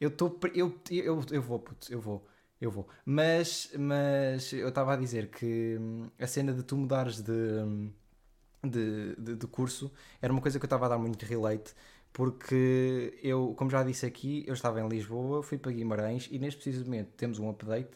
Eu 0.00 0.08
estou. 0.08 0.38
Eu, 0.54 0.78
eu, 0.90 1.22
eu 1.32 1.42
vou, 1.42 1.58
puto, 1.58 1.92
eu 1.92 2.00
vou. 2.00 2.26
Eu 2.60 2.70
vou. 2.70 2.88
Mas, 3.04 3.70
mas 3.78 4.52
eu 4.52 4.68
estava 4.68 4.94
a 4.94 4.96
dizer 4.96 5.30
que 5.30 5.76
hum, 5.78 6.10
a 6.18 6.26
cena 6.26 6.52
de 6.54 6.62
tu 6.62 6.76
mudares 6.76 7.20
de, 7.22 7.32
hum, 7.32 7.92
de, 8.64 9.14
de, 9.16 9.36
de 9.36 9.46
curso 9.46 9.92
era 10.20 10.32
uma 10.32 10.42
coisa 10.42 10.58
que 10.58 10.64
eu 10.64 10.66
estava 10.66 10.86
a 10.86 10.88
dar 10.90 10.98
muito 10.98 11.24
relate. 11.24 11.74
Porque 12.16 13.18
eu, 13.22 13.52
como 13.58 13.70
já 13.70 13.82
disse 13.82 14.06
aqui, 14.06 14.42
eu 14.46 14.54
estava 14.54 14.80
em 14.80 14.88
Lisboa, 14.88 15.42
fui 15.42 15.58
para 15.58 15.70
Guimarães 15.70 16.30
e 16.32 16.38
neste 16.38 16.62
preciso 16.62 16.86
momento 16.86 17.10
temos 17.14 17.38
um 17.38 17.50
update 17.50 17.90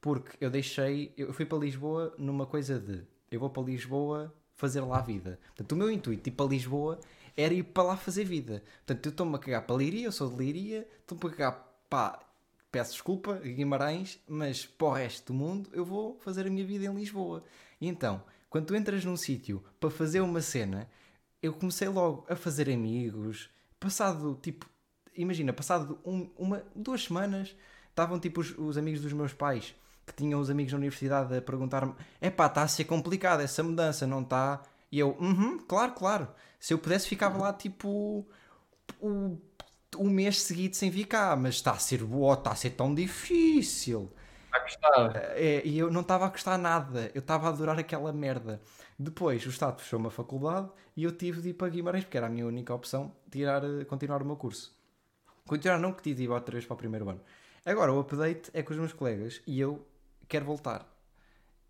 porque 0.00 0.42
eu 0.42 0.48
deixei, 0.48 1.12
eu 1.18 1.34
fui 1.34 1.44
para 1.44 1.58
Lisboa 1.58 2.14
numa 2.16 2.46
coisa 2.46 2.78
de 2.80 3.02
eu 3.30 3.38
vou 3.38 3.50
para 3.50 3.62
Lisboa 3.64 4.34
fazer 4.54 4.80
lá 4.80 5.00
a 5.00 5.02
vida. 5.02 5.38
Portanto, 5.48 5.72
o 5.72 5.76
meu 5.76 5.90
intuito 5.90 6.30
ir 6.30 6.32
para 6.32 6.46
Lisboa 6.46 6.98
era 7.36 7.52
ir 7.52 7.62
para 7.62 7.82
lá 7.82 7.96
fazer 7.98 8.24
vida. 8.24 8.62
Portanto, 8.86 9.04
eu 9.04 9.10
estou-me 9.10 9.36
a 9.36 9.38
cagar 9.38 9.66
para 9.66 9.76
Leiria, 9.76 10.06
eu 10.06 10.12
sou 10.12 10.30
de 10.30 10.36
Leiria, 10.36 10.88
estou-me 11.00 11.26
a 11.26 11.36
cagar 11.36 11.82
para, 11.90 12.20
peço 12.72 12.92
desculpa, 12.92 13.34
Guimarães, 13.34 14.18
mas 14.26 14.64
para 14.64 14.86
o 14.86 14.92
resto 14.92 15.30
do 15.30 15.38
mundo 15.38 15.68
eu 15.74 15.84
vou 15.84 16.18
fazer 16.20 16.46
a 16.46 16.50
minha 16.50 16.64
vida 16.64 16.86
em 16.86 16.94
Lisboa. 16.94 17.44
E 17.78 17.86
então, 17.86 18.22
quando 18.48 18.64
tu 18.64 18.74
entras 18.74 19.04
num 19.04 19.14
sítio 19.14 19.62
para 19.78 19.90
fazer 19.90 20.22
uma 20.22 20.40
cena, 20.40 20.88
eu 21.42 21.52
comecei 21.52 21.88
logo 21.88 22.24
a 22.30 22.34
fazer 22.34 22.70
amigos, 22.70 23.50
passado 23.80 24.38
tipo, 24.42 24.66
imagina, 25.14 25.52
passado 25.52 25.98
um- 26.04 26.30
uma, 26.36 26.62
duas 26.74 27.04
semanas, 27.04 27.54
estavam 27.90 28.18
tipo 28.18 28.40
os, 28.40 28.56
os 28.58 28.76
amigos 28.78 29.00
dos 29.00 29.12
meus 29.12 29.32
pais 29.32 29.74
que 30.06 30.14
tinham 30.14 30.40
os 30.40 30.48
amigos 30.50 30.72
na 30.72 30.78
universidade 30.78 31.36
a 31.36 31.42
perguntar-me: 31.42 31.94
é 32.20 32.30
pá, 32.30 32.46
está 32.46 32.62
a 32.62 32.68
ser 32.68 32.84
complicado 32.84 33.40
essa 33.40 33.62
mudança, 33.62 34.06
não 34.06 34.22
está? 34.22 34.62
E 34.90 34.98
eu, 34.98 35.16
uhum, 35.20 35.58
claro, 35.58 35.92
claro. 35.92 36.28
Se 36.58 36.72
eu 36.74 36.78
pudesse, 36.78 37.08
ficava 37.08 37.38
lá 37.38 37.52
tipo 37.52 38.26
o, 39.00 39.38
um 39.96 40.10
mês 40.10 40.40
seguido 40.42 40.76
sem 40.76 40.90
vir 40.90 41.06
cá, 41.06 41.36
mas 41.36 41.56
está 41.56 41.72
a 41.72 41.78
ser 41.78 42.04
boa, 42.04 42.34
está 42.34 42.52
a 42.52 42.56
ser 42.56 42.70
tão 42.70 42.94
difícil. 42.94 44.12
Vai 44.50 44.62
custar. 44.62 45.16
É, 45.36 45.62
e 45.64 45.78
eu 45.78 45.90
não 45.90 46.00
estava 46.00 46.26
a 46.26 46.30
gostar 46.30 46.58
nada, 46.58 47.10
eu 47.14 47.20
estava 47.20 47.46
a 47.46 47.50
adorar 47.50 47.78
aquela 47.78 48.12
merda. 48.12 48.60
Depois 48.98 49.46
o 49.46 49.48
Estado 49.48 49.80
fechou 49.80 49.98
uma 49.98 50.10
faculdade 50.10 50.68
e 50.96 51.04
eu 51.04 51.12
tive 51.12 51.40
de 51.40 51.50
ir 51.50 51.54
para 51.54 51.68
Guimarães, 51.68 52.04
porque 52.04 52.16
era 52.16 52.26
a 52.26 52.30
minha 52.30 52.46
única 52.46 52.74
opção, 52.74 53.14
tirar, 53.30 53.62
eh, 53.62 53.84
continuar 53.84 54.20
o 54.22 54.24
meu 54.24 54.36
curso. 54.36 54.76
Continuar 55.46 55.78
não, 55.78 55.92
que 55.92 56.02
tive 56.02 56.16
de 56.16 56.22
ir 56.24 56.28
outra 56.30 56.52
vez 56.52 56.66
para 56.66 56.74
o 56.74 56.76
primeiro 56.76 57.08
ano. 57.08 57.20
Agora 57.64 57.92
o 57.92 58.00
update 58.00 58.50
é 58.52 58.62
com 58.62 58.72
os 58.72 58.78
meus 58.78 58.92
colegas 58.92 59.40
e 59.46 59.60
eu 59.60 59.86
quero 60.26 60.44
voltar. 60.44 60.86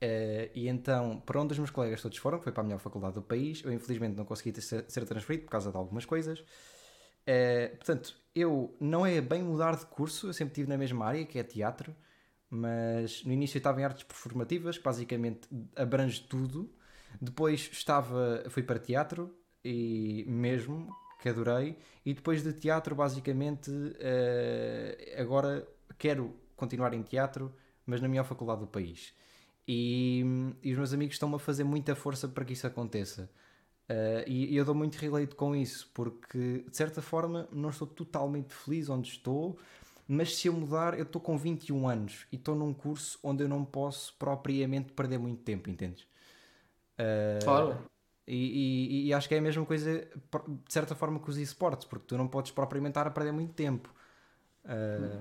Eh, 0.01 0.51
e 0.55 0.69
então, 0.69 1.21
para 1.27 1.41
onde 1.41 1.53
os 1.53 1.59
meus 1.59 1.71
colegas 1.71 2.01
todos 2.01 2.17
foram, 2.19 2.39
que 2.39 2.45
foi 2.45 2.53
para 2.53 2.63
a 2.63 2.65
melhor 2.65 2.79
faculdade 2.79 3.15
do 3.17 3.23
país, 3.23 3.63
eu 3.63 3.73
infelizmente 3.73 4.17
não 4.17 4.25
consegui 4.25 4.53
ter- 4.53 4.63
ser, 4.63 5.05
transferido 5.05 5.45
por 5.45 5.51
causa 5.51 5.71
de 5.71 5.77
algumas 5.77 6.07
coisas. 6.07 6.43
Eh, 7.27 7.69
portanto, 7.77 8.17
eu 8.35 8.75
não 8.81 9.05
é 9.05 9.21
bem 9.21 9.43
mudar 9.43 9.77
de 9.77 9.85
curso, 9.87 10.29
eu 10.29 10.33
sempre 10.33 10.53
estive 10.53 10.69
na 10.69 10.79
mesma 10.79 11.05
área, 11.05 11.27
que 11.27 11.39
é 11.39 11.43
teatro, 11.43 11.95
mas 12.49 13.23
no 13.25 13.33
início 13.33 13.57
eu 13.57 13.61
estava 13.61 13.81
em 13.81 13.85
artes 13.85 14.05
performativas, 14.05 14.79
que 14.79 14.85
basicamente 14.85 15.47
abrange 15.77 16.23
tudo. 16.23 16.73
Depois 17.21 17.69
estava, 17.73 18.45
fui 18.51 18.63
para 18.63 18.79
teatro 18.79 19.35
e 19.65 20.25
mesmo 20.29 20.89
que 21.21 21.29
adorei, 21.29 21.77
e 22.07 22.15
depois 22.15 22.43
de 22.43 22.53
teatro, 22.53 22.95
basicamente, 22.95 23.71
eh, 23.99 25.17
agora 25.19 25.67
quero 25.99 26.33
continuar 26.57 26.95
em 26.95 27.03
teatro, 27.03 27.53
mas 27.85 28.01
na 28.01 28.09
melhor 28.09 28.25
faculdade 28.25 28.61
do 28.61 28.67
país. 28.67 29.13
E, 29.67 30.23
e 30.63 30.73
os 30.73 30.79
meus 30.79 30.93
amigos 30.95 31.17
estão-me 31.17 31.35
a 31.35 31.39
fazer 31.39 31.65
muita 31.65 31.95
força 31.95 32.29
para 32.29 32.45
que 32.45 32.53
isso 32.53 32.67
aconteça. 32.67 33.31
Uh, 33.91 34.23
e, 34.27 34.53
e 34.53 34.57
eu 34.57 34.65
dou 34.65 34.75
muito 34.75 34.97
relate 34.97 35.35
com 35.35 35.57
isso, 35.57 35.91
porque 35.95 36.65
de 36.69 36.77
certa 36.77 37.01
forma 37.01 37.49
não 37.51 37.71
estou 37.71 37.87
totalmente 37.87 38.53
feliz 38.53 38.89
onde 38.91 39.09
estou, 39.09 39.59
mas 40.07 40.37
se 40.37 40.49
eu 40.49 40.53
mudar, 40.53 40.99
eu 40.99 41.05
estou 41.05 41.21
com 41.21 41.37
21 41.39 41.89
anos 41.89 42.27
e 42.31 42.37
estou 42.37 42.55
num 42.55 42.73
curso 42.75 43.19
onde 43.23 43.45
eu 43.45 43.49
não 43.49 43.65
posso 43.65 44.15
propriamente 44.19 44.93
perder 44.93 45.19
muito 45.19 45.43
tempo, 45.43 45.71
entendes? 45.71 46.07
Uh, 46.99 47.45
Claro. 47.45 47.79
E, 48.27 48.35
e- 48.37 49.07
e 49.09 49.15
acho 49.15 49.27
que 49.27 49.35
é 49.35 49.39
a 49.39 49.43
mesma 49.43 49.65
coisa, 49.65 50.01
de 50.01 50.73
certa 50.73 50.95
forma, 50.95 51.19
com 51.19 51.31
os 51.31 51.39
esportes, 51.39 51.87
porque 51.87 52.05
tu 52.07 52.19
não 52.19 52.29
podes 52.29 52.51
propriamente 52.53 52.91
estar 52.91 53.07
a 53.07 53.11
perder 53.11 53.33
muito 53.33 53.55
tempo. 53.55 53.89
Uh, 54.65 55.19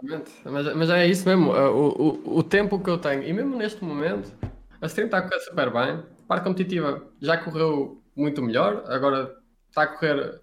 Exatamente. 0.00 0.32
Mas, 0.44 0.74
mas 0.74 0.90
é 0.90 1.06
isso 1.06 1.28
mesmo. 1.28 1.52
uh, 1.52 1.70
O, 1.70 2.08
o, 2.34 2.38
o 2.38 2.42
tempo 2.42 2.78
que 2.82 2.88
eu 2.88 2.96
tenho, 2.98 3.22
e 3.22 3.32
mesmo 3.32 3.56
neste 3.56 3.84
momento, 3.84 4.32
a 4.80 4.86
stream 4.86 5.06
está 5.06 5.18
a 5.18 5.22
correr 5.22 5.40
super 5.40 5.70
bem. 5.70 6.02
parte 6.26 6.44
competitiva 6.44 7.06
já 7.20 7.36
correu 7.36 8.02
muito 8.16 8.40
melhor, 8.40 8.84
agora 8.90 9.36
está 9.68 9.82
a 9.82 9.86
correr, 9.86 10.40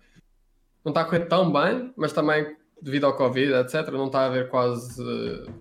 não 0.85 0.91
está 0.91 1.01
a 1.01 1.05
correr 1.05 1.25
tão 1.25 1.51
bem, 1.51 1.91
mas 1.97 2.13
também 2.13 2.55
devido 2.79 3.05
ao 3.05 3.15
Covid, 3.15 3.53
etc., 3.53 3.89
não 3.91 4.05
está 4.07 4.21
a 4.21 4.25
haver 4.27 4.49
quase 4.49 5.01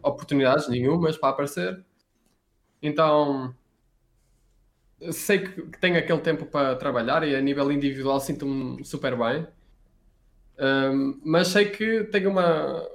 oportunidades 0.02 0.68
nenhumas 0.68 1.16
para 1.16 1.30
aparecer. 1.30 1.82
Então, 2.82 3.54
sei 5.12 5.40
que, 5.40 5.62
tenho 5.78 5.98
aquele 5.98 6.20
tempo 6.20 6.46
para 6.46 6.76
trabalhar 6.76 7.26
e 7.26 7.34
a 7.34 7.40
nível 7.40 7.72
individual 7.72 8.20
sinto-me 8.20 8.84
super 8.84 9.16
bem. 9.16 9.46
Um, 10.58 11.20
mas 11.24 11.48
sei 11.48 11.70
que 11.70 12.04
tenho 12.04 12.30
uma, 12.30 12.86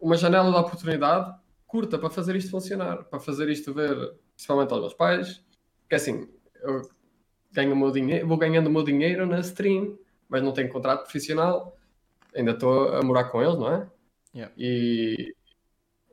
uma 0.00 0.16
janela 0.16 0.50
de 0.50 0.56
oportunidade 0.56 1.34
curta 1.66 1.98
para 1.98 2.10
fazer 2.10 2.34
isto 2.34 2.50
funcionar, 2.50 3.04
para 3.04 3.20
fazer 3.20 3.48
isto 3.50 3.72
ver, 3.74 3.94
principalmente 4.34 4.72
aos 4.72 4.80
meus 4.80 4.94
pais, 4.94 5.44
que 5.88 5.94
assim, 5.94 6.28
eu 6.62 6.82
ganho 7.52 7.74
o 7.74 7.76
meu 7.76 7.90
dinheiro, 7.90 8.26
vou 8.26 8.38
ganhando 8.38 8.66
o 8.66 8.70
meu 8.70 8.82
dinheiro 8.82 9.26
na 9.26 9.40
stream, 9.40 9.98
mas 10.28 10.42
não 10.42 10.52
tenho 10.52 10.68
contrato 10.68 11.02
profissional, 11.02 11.76
ainda 12.34 12.52
estou 12.52 12.94
a 12.94 13.02
morar 13.02 13.24
com 13.24 13.42
eles, 13.42 13.56
não 13.56 13.72
é? 13.72 13.88
Yeah. 14.34 14.54
E 14.56 15.34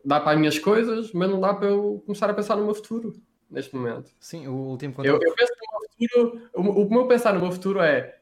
dá 0.03 0.19
para 0.19 0.33
as 0.33 0.39
minhas 0.39 0.59
coisas, 0.59 1.11
mas 1.13 1.29
não 1.29 1.39
dá 1.39 1.53
para 1.53 1.69
eu 1.69 2.03
começar 2.05 2.29
a 2.29 2.33
pensar 2.33 2.55
no 2.55 2.65
meu 2.65 2.75
futuro 2.75 3.13
neste 3.49 3.75
momento. 3.75 4.11
Sim, 4.19 4.47
o 4.47 4.53
último 4.53 4.93
Eu, 5.03 5.13
contrato. 5.19 5.23
eu 5.23 5.35
penso 5.35 5.53
no 5.53 5.79
meu 5.79 5.89
futuro, 5.89 6.49
o, 6.53 6.85
o 6.85 6.89
meu 6.89 7.07
pensar 7.07 7.33
no 7.33 7.39
meu 7.41 7.51
futuro 7.51 7.79
é 7.81 8.19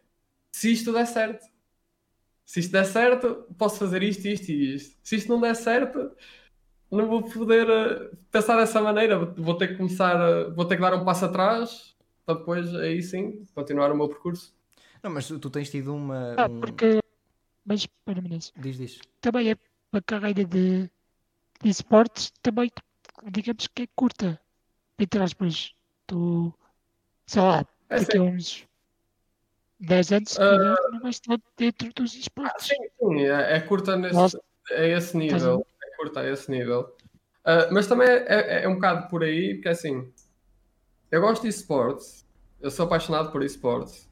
se 0.52 0.72
isto 0.72 0.92
der 0.94 1.06
certo. 1.08 1.46
Se 2.46 2.60
isto 2.60 2.72
der 2.72 2.86
certo, 2.86 3.48
posso 3.58 3.78
fazer 3.80 4.04
isto, 4.04 4.28
isto 4.28 4.50
e 4.52 4.76
isto. 4.76 4.98
Se 5.04 5.16
isto 5.16 5.30
não 5.30 5.42
der 5.42 5.56
certo, 5.56 6.12
não 6.92 7.08
vou 7.08 7.24
poder 7.24 7.68
eh, 7.68 8.12
pensar 8.32 8.56
dessa 8.58 8.80
maneira. 8.82 9.18
Vou 9.18 9.58
ter 9.58 9.70
que 9.70 9.76
começar, 9.78 10.16
a- 10.16 10.50
vou 10.50 10.66
ter 10.66 10.76
que 10.76 10.82
dar 10.82 10.94
um 10.94 11.04
passo 11.04 11.26
atrás 11.26 11.96
para 12.26 12.36
depois, 12.38 12.74
aí 12.76 13.02
sim, 13.02 13.46
continuar 13.56 13.92
o 13.92 13.98
meu 13.98 14.08
percurso. 14.08 14.54
Não, 15.02 15.10
mas 15.12 15.28
tu, 15.28 15.50
tens 15.50 15.70
tido 15.72 15.96
uma. 15.96 16.36
Ah, 16.38 16.48
um- 16.48 16.60
porque. 16.60 17.00
Mas, 17.66 17.82
espera 17.82 18.22
minuto. 18.22 18.52
Diz, 18.58 18.78
diz. 18.78 19.00
Também 19.20 19.50
é 19.52 19.58
a 19.92 20.02
carreira 20.02 20.46
de, 20.46 20.84
de 21.64 21.70
esportes, 21.70 22.32
também, 22.44 22.70
digamos 23.32 23.68
que 23.68 23.84
é 23.84 23.88
curta. 23.96 24.40
Entre 25.00 25.22
aspas, 25.22 25.74
tu. 26.08 26.54
Sei 27.28 27.42
lá, 27.42 27.66
É 27.90 28.00
daqui 28.00 28.18
a 28.18 28.22
uns 28.22 28.68
10 29.80 30.12
anos, 30.12 30.32
se 30.32 30.38
calhar, 30.38 30.78
não 30.92 31.00
vais 31.02 31.16
estar 31.16 31.38
dentro 31.58 31.92
dos 31.94 32.16
esportes. 32.16 32.68
Sim, 32.68 32.76
sim, 33.00 33.22
é, 33.26 33.58
é 33.58 33.60
curta 33.62 33.98
nesse, 33.98 34.14
Nossa. 34.16 34.42
a 34.72 34.84
esse 34.86 35.18
nível. 35.18 35.66
É 35.84 35.96
curta 35.98 36.22
a 36.22 36.30
esse 36.30 36.50
nível. 36.50 36.96
Ah, 37.44 37.68
mas 37.72 37.88
também 37.88 38.08
é, 38.08 38.26
é- 38.28 38.64
é 38.64 38.68
um 38.68 38.76
bocado 38.76 39.08
por 39.10 39.24
aí, 39.24 39.56
porque 39.56 39.70
assim, 39.70 40.12
eu 41.12 41.22
gosto 41.22 41.44
de 41.44 41.50
esportes, 41.50 42.26
eu 42.62 42.72
sou 42.72 42.86
apaixonado 42.86 43.32
por 43.32 43.44
esportes, 43.44 44.10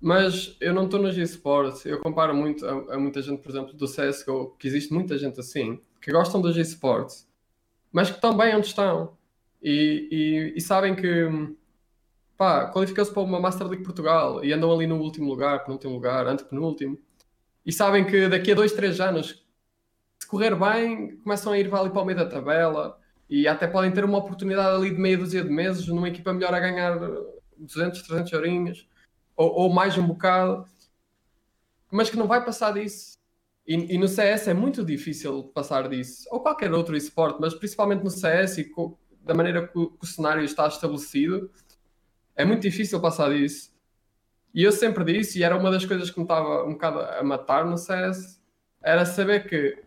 mas 0.00 0.56
eu 0.60 0.74
não 0.74 0.84
estou 0.84 1.00
nos 1.00 1.16
esportes. 1.16 1.84
Eu 1.86 2.00
comparo 2.00 2.34
muito 2.34 2.64
a, 2.66 2.94
a 2.94 2.98
muita 2.98 3.22
gente, 3.22 3.42
por 3.42 3.50
exemplo, 3.50 3.72
do 3.72 3.88
CSGO, 3.88 4.50
que 4.58 4.68
existe 4.68 4.92
muita 4.92 5.16
gente 5.18 5.40
assim, 5.40 5.80
que 6.00 6.12
gostam 6.12 6.40
dos 6.40 6.56
esportes, 6.56 7.26
mas 7.90 8.10
que 8.10 8.20
bem 8.34 8.54
onde 8.54 8.66
estão 8.66 9.15
e, 9.66 10.08
e- 10.12 10.54
e 10.58 10.62
sabem 10.62 10.96
que 10.96 11.08
pá, 12.36 12.70
qualificam-se 12.70 13.12
para 13.12 13.22
uma 13.22 13.40
Master 13.40 13.66
League 13.66 13.84
Portugal 13.84 14.44
e 14.44 14.52
andam 14.52 14.72
ali 14.72 14.86
no 14.86 14.96
último 15.00 15.28
lugar, 15.28 15.64
penúltimo 15.64 15.94
lugar, 15.94 16.26
antepenúltimo, 16.26 16.98
e 17.66 17.72
sabem 17.72 18.06
que 18.06 18.28
daqui 18.28 18.52
a 18.52 18.54
dois, 18.54 18.72
três 18.72 19.00
anos, 19.00 19.44
se 20.20 20.28
correr 20.28 20.54
bem, 20.56 21.18
começam 21.18 21.52
a 21.52 21.58
ir 21.58 21.72
ali 21.74 21.90
para 21.90 22.02
o 22.02 22.06
meio 22.06 22.18
da 22.18 22.26
tabela 22.28 22.98
e 23.30 23.48
até 23.48 23.66
podem 23.68 23.92
ter 23.92 24.04
uma 24.04 24.18
oportunidade 24.18 24.76
ali 24.76 24.90
de 24.90 24.98
meia 25.00 25.18
dúzia 25.18 25.42
de 25.44 25.50
meses 25.50 25.88
numa 25.88 26.08
equipa 26.08 26.32
melhor 26.34 26.54
a 26.54 26.60
ganhar 26.60 26.98
200, 27.58 28.02
300 28.02 28.32
eurinhos 28.32 28.88
ou, 29.36 29.50
ou 29.52 29.70
mais 29.72 29.98
um 29.98 30.06
bocado, 30.06 30.66
mas 31.90 32.10
que 32.10 32.16
não 32.16 32.26
vai 32.26 32.44
passar 32.44 32.72
disso. 32.72 33.16
E, 33.66 33.74
e 33.94 33.98
no 33.98 34.06
CS 34.08 34.48
é 34.50 34.54
muito 34.54 34.84
difícil 34.84 35.44
passar 35.54 35.88
disso, 35.88 36.24
ou 36.30 36.40
qualquer 36.40 36.72
outro 36.72 36.96
esporte, 36.96 37.38
mas 37.40 37.54
principalmente 37.54 38.04
no 38.04 38.10
CS 38.10 38.60
e 38.60 38.64
co- 38.64 38.98
da 39.26 39.34
maneira 39.34 39.66
que 39.66 39.76
o, 39.76 39.90
que 39.90 40.04
o 40.04 40.06
cenário 40.06 40.44
está 40.44 40.68
estabelecido, 40.68 41.50
é 42.36 42.44
muito 42.44 42.62
difícil 42.62 43.00
passar 43.00 43.30
disso. 43.30 43.74
E 44.54 44.62
eu 44.62 44.70
sempre 44.70 45.04
disse, 45.04 45.40
e 45.40 45.42
era 45.42 45.56
uma 45.56 45.70
das 45.70 45.84
coisas 45.84 46.10
que 46.10 46.18
me 46.18 46.24
estava 46.24 46.64
um 46.64 46.72
bocado 46.72 47.00
a 47.00 47.22
matar 47.22 47.66
no 47.66 47.76
CS, 47.76 48.40
era 48.80 49.04
saber 49.04 49.48
que 49.48 49.82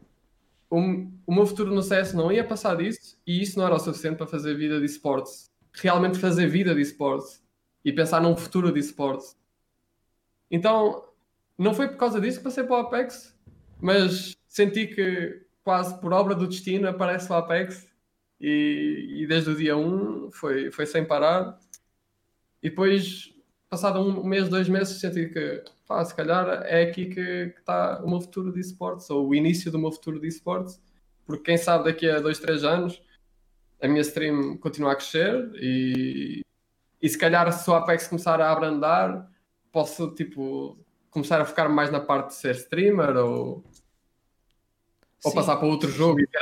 o, 0.70 0.78
o 1.26 1.34
meu 1.34 1.46
futuro 1.46 1.74
no 1.74 1.82
CS 1.82 2.14
não 2.14 2.32
ia 2.32 2.44
passar 2.44 2.76
disso 2.76 3.18
e 3.26 3.42
isso 3.42 3.58
não 3.58 3.66
era 3.66 3.76
o 3.76 3.80
suficiente 3.80 4.18
para 4.18 4.28
fazer 4.28 4.56
vida 4.56 4.78
de 4.78 4.86
esportes. 4.86 5.50
Realmente 5.74 6.20
fazer 6.20 6.48
vida 6.48 6.76
de 6.76 6.82
esportes 6.82 7.42
e 7.84 7.94
pensar 7.94 8.22
num 8.22 8.36
futuro 8.36 8.72
de 8.72 8.80
esportes. 8.80 9.38
Então, 10.52 11.06
não 11.58 11.74
foi 11.74 11.88
por 11.88 11.98
causa 11.98 12.20
disso 12.20 12.40
que 12.40 12.44
passei 12.44 12.64
para 12.64 12.76
o 12.76 12.80
Apex, 12.82 13.36
mas 13.80 14.36
senti 14.48 14.88
que 14.88 15.46
quase 15.64 16.00
por 16.02 16.12
obra 16.12 16.36
do 16.36 16.48
destino 16.48 16.90
aparece 16.90 17.32
o 17.32 17.36
Apex 17.36 17.89
e, 18.40 19.22
e 19.24 19.28
desde 19.28 19.50
o 19.50 19.56
dia 19.56 19.76
1 19.76 20.32
foi, 20.32 20.72
foi 20.72 20.86
sem 20.86 21.06
parar. 21.06 21.60
E 22.62 22.70
depois, 22.70 23.34
passado 23.70 24.00
um 24.00 24.24
mês, 24.24 24.50
dois 24.50 24.70
meses, 24.70 25.00
senti 25.00 25.30
que 25.30 25.64
pá, 25.88 26.04
se 26.06 26.16
calhar 26.16 26.64
é 26.66 26.84
aqui 26.84 27.08
que 27.08 27.54
está 27.58 28.02
o 28.04 28.10
meu 28.10 28.22
futuro 28.22 28.52
de 28.52 28.60
esportes, 28.60 29.10
ou 29.10 29.28
o 29.28 29.36
início 29.36 29.72
do 29.72 29.80
meu 29.80 29.92
futuro 29.92 30.20
de 30.20 30.28
esportes, 30.28 30.82
porque 31.26 31.44
quem 31.44 31.58
sabe 31.58 31.86
daqui 31.86 32.10
a 32.10 32.20
dois, 32.20 32.40
três 32.40 32.64
anos 32.64 33.02
a 33.82 33.88
minha 33.88 34.02
stream 34.02 34.58
continua 34.58 34.92
a 34.92 34.96
crescer 34.96 35.52
e, 35.56 36.42
e 37.02 37.10
se 37.10 37.18
calhar 37.18 37.52
se 37.52 37.70
o 37.70 37.74
Apex 37.74 38.08
começar 38.08 38.42
a 38.42 38.52
abrandar, 38.52 39.30
posso 39.72 40.14
tipo 40.16 40.78
começar 41.10 41.40
a 41.42 41.46
focar 41.46 41.70
mais 41.70 41.90
na 41.90 42.00
parte 42.00 42.30
de 42.30 42.36
ser 42.36 42.56
streamer 42.56 43.16
ou, 43.18 43.64
ou 45.24 45.32
Sim. 45.32 45.36
passar 45.38 45.58
para 45.58 45.68
outro 45.68 45.90
jogo 45.90 46.20
e 46.22 46.28
ter 46.28 46.40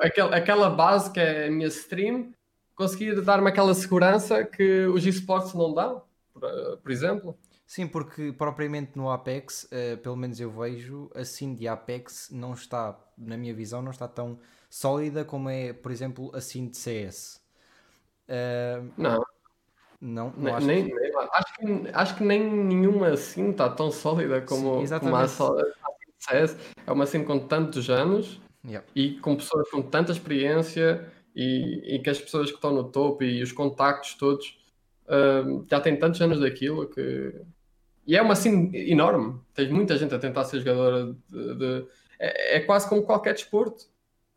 aquela, 0.00 0.36
aquela 0.36 0.70
base 0.70 1.10
que 1.10 1.20
é 1.20 1.46
a 1.46 1.50
minha 1.50 1.68
stream, 1.68 2.32
conseguir 2.74 3.20
dar-me 3.22 3.48
aquela 3.48 3.74
segurança 3.74 4.44
que 4.44 4.86
os 4.86 5.04
esportes 5.06 5.52
não 5.54 5.72
dão, 5.74 6.02
por, 6.32 6.42
por 6.82 6.90
exemplo. 6.90 7.36
Sim, 7.66 7.86
porque 7.86 8.32
propriamente 8.32 8.92
no 8.96 9.10
Apex, 9.10 9.66
eh, 9.70 9.96
pelo 9.96 10.16
menos 10.16 10.38
eu 10.38 10.50
vejo, 10.50 11.10
a 11.14 11.24
scene 11.24 11.56
de 11.56 11.66
Apex 11.66 12.28
não 12.30 12.52
está, 12.52 12.98
na 13.16 13.36
minha 13.36 13.54
visão, 13.54 13.80
não 13.80 13.90
está 13.90 14.06
tão 14.06 14.38
sólida 14.68 15.24
como 15.24 15.48
é, 15.48 15.72
por 15.72 15.90
exemplo, 15.90 16.30
a 16.34 16.40
scene 16.40 16.68
de 16.68 16.76
CS. 16.76 17.40
Eh, 18.28 18.82
Não, 18.98 19.24
não, 20.00 20.32
não 20.36 20.54
acho 20.54 20.66
nem- 20.66 20.84
que... 20.88 20.94
nem- 20.94 21.12
acho, 21.32 21.54
que, 21.54 21.90
acho 21.94 22.16
que 22.16 22.24
nem 22.24 22.42
nenhuma 22.52 23.08
assim 23.08 23.50
está 23.50 23.68
tão 23.70 23.90
sólida 23.90 24.40
Sim, 24.40 24.46
como, 24.46 24.62
como 24.64 24.76
a, 24.76 24.82
exatamente. 24.82 25.32
CS. 26.24 26.56
É 26.86 26.92
uma 26.92 27.04
assim 27.04 27.24
com 27.24 27.38
tantos 27.38 27.88
anos 27.90 28.40
Yeah. 28.66 28.86
e 28.96 29.18
com 29.18 29.36
pessoas 29.36 29.68
com 29.70 29.82
tanta 29.82 30.10
experiência 30.10 31.06
e, 31.36 31.96
e 31.96 31.98
que 31.98 32.08
as 32.08 32.18
pessoas 32.18 32.48
que 32.48 32.56
estão 32.56 32.72
no 32.72 32.84
topo 32.84 33.22
e 33.22 33.42
os 33.42 33.52
contactos 33.52 34.14
todos 34.14 34.58
hum, 35.46 35.62
já 35.70 35.78
têm 35.80 35.98
tantos 35.98 36.18
anos 36.22 36.40
daquilo 36.40 36.88
que. 36.88 37.34
E 38.06 38.16
é 38.16 38.22
uma 38.22 38.32
assim 38.32 38.70
enorme. 38.74 39.38
Tens 39.52 39.70
muita 39.70 39.98
gente 39.98 40.14
a 40.14 40.18
tentar 40.18 40.44
ser 40.44 40.60
jogadora 40.60 41.14
de. 41.28 41.54
de- 41.56 41.86
É, 42.18 42.56
é 42.56 42.60
quase 42.60 42.88
como 42.88 43.02
qualquer 43.02 43.34
desporto. 43.34 43.84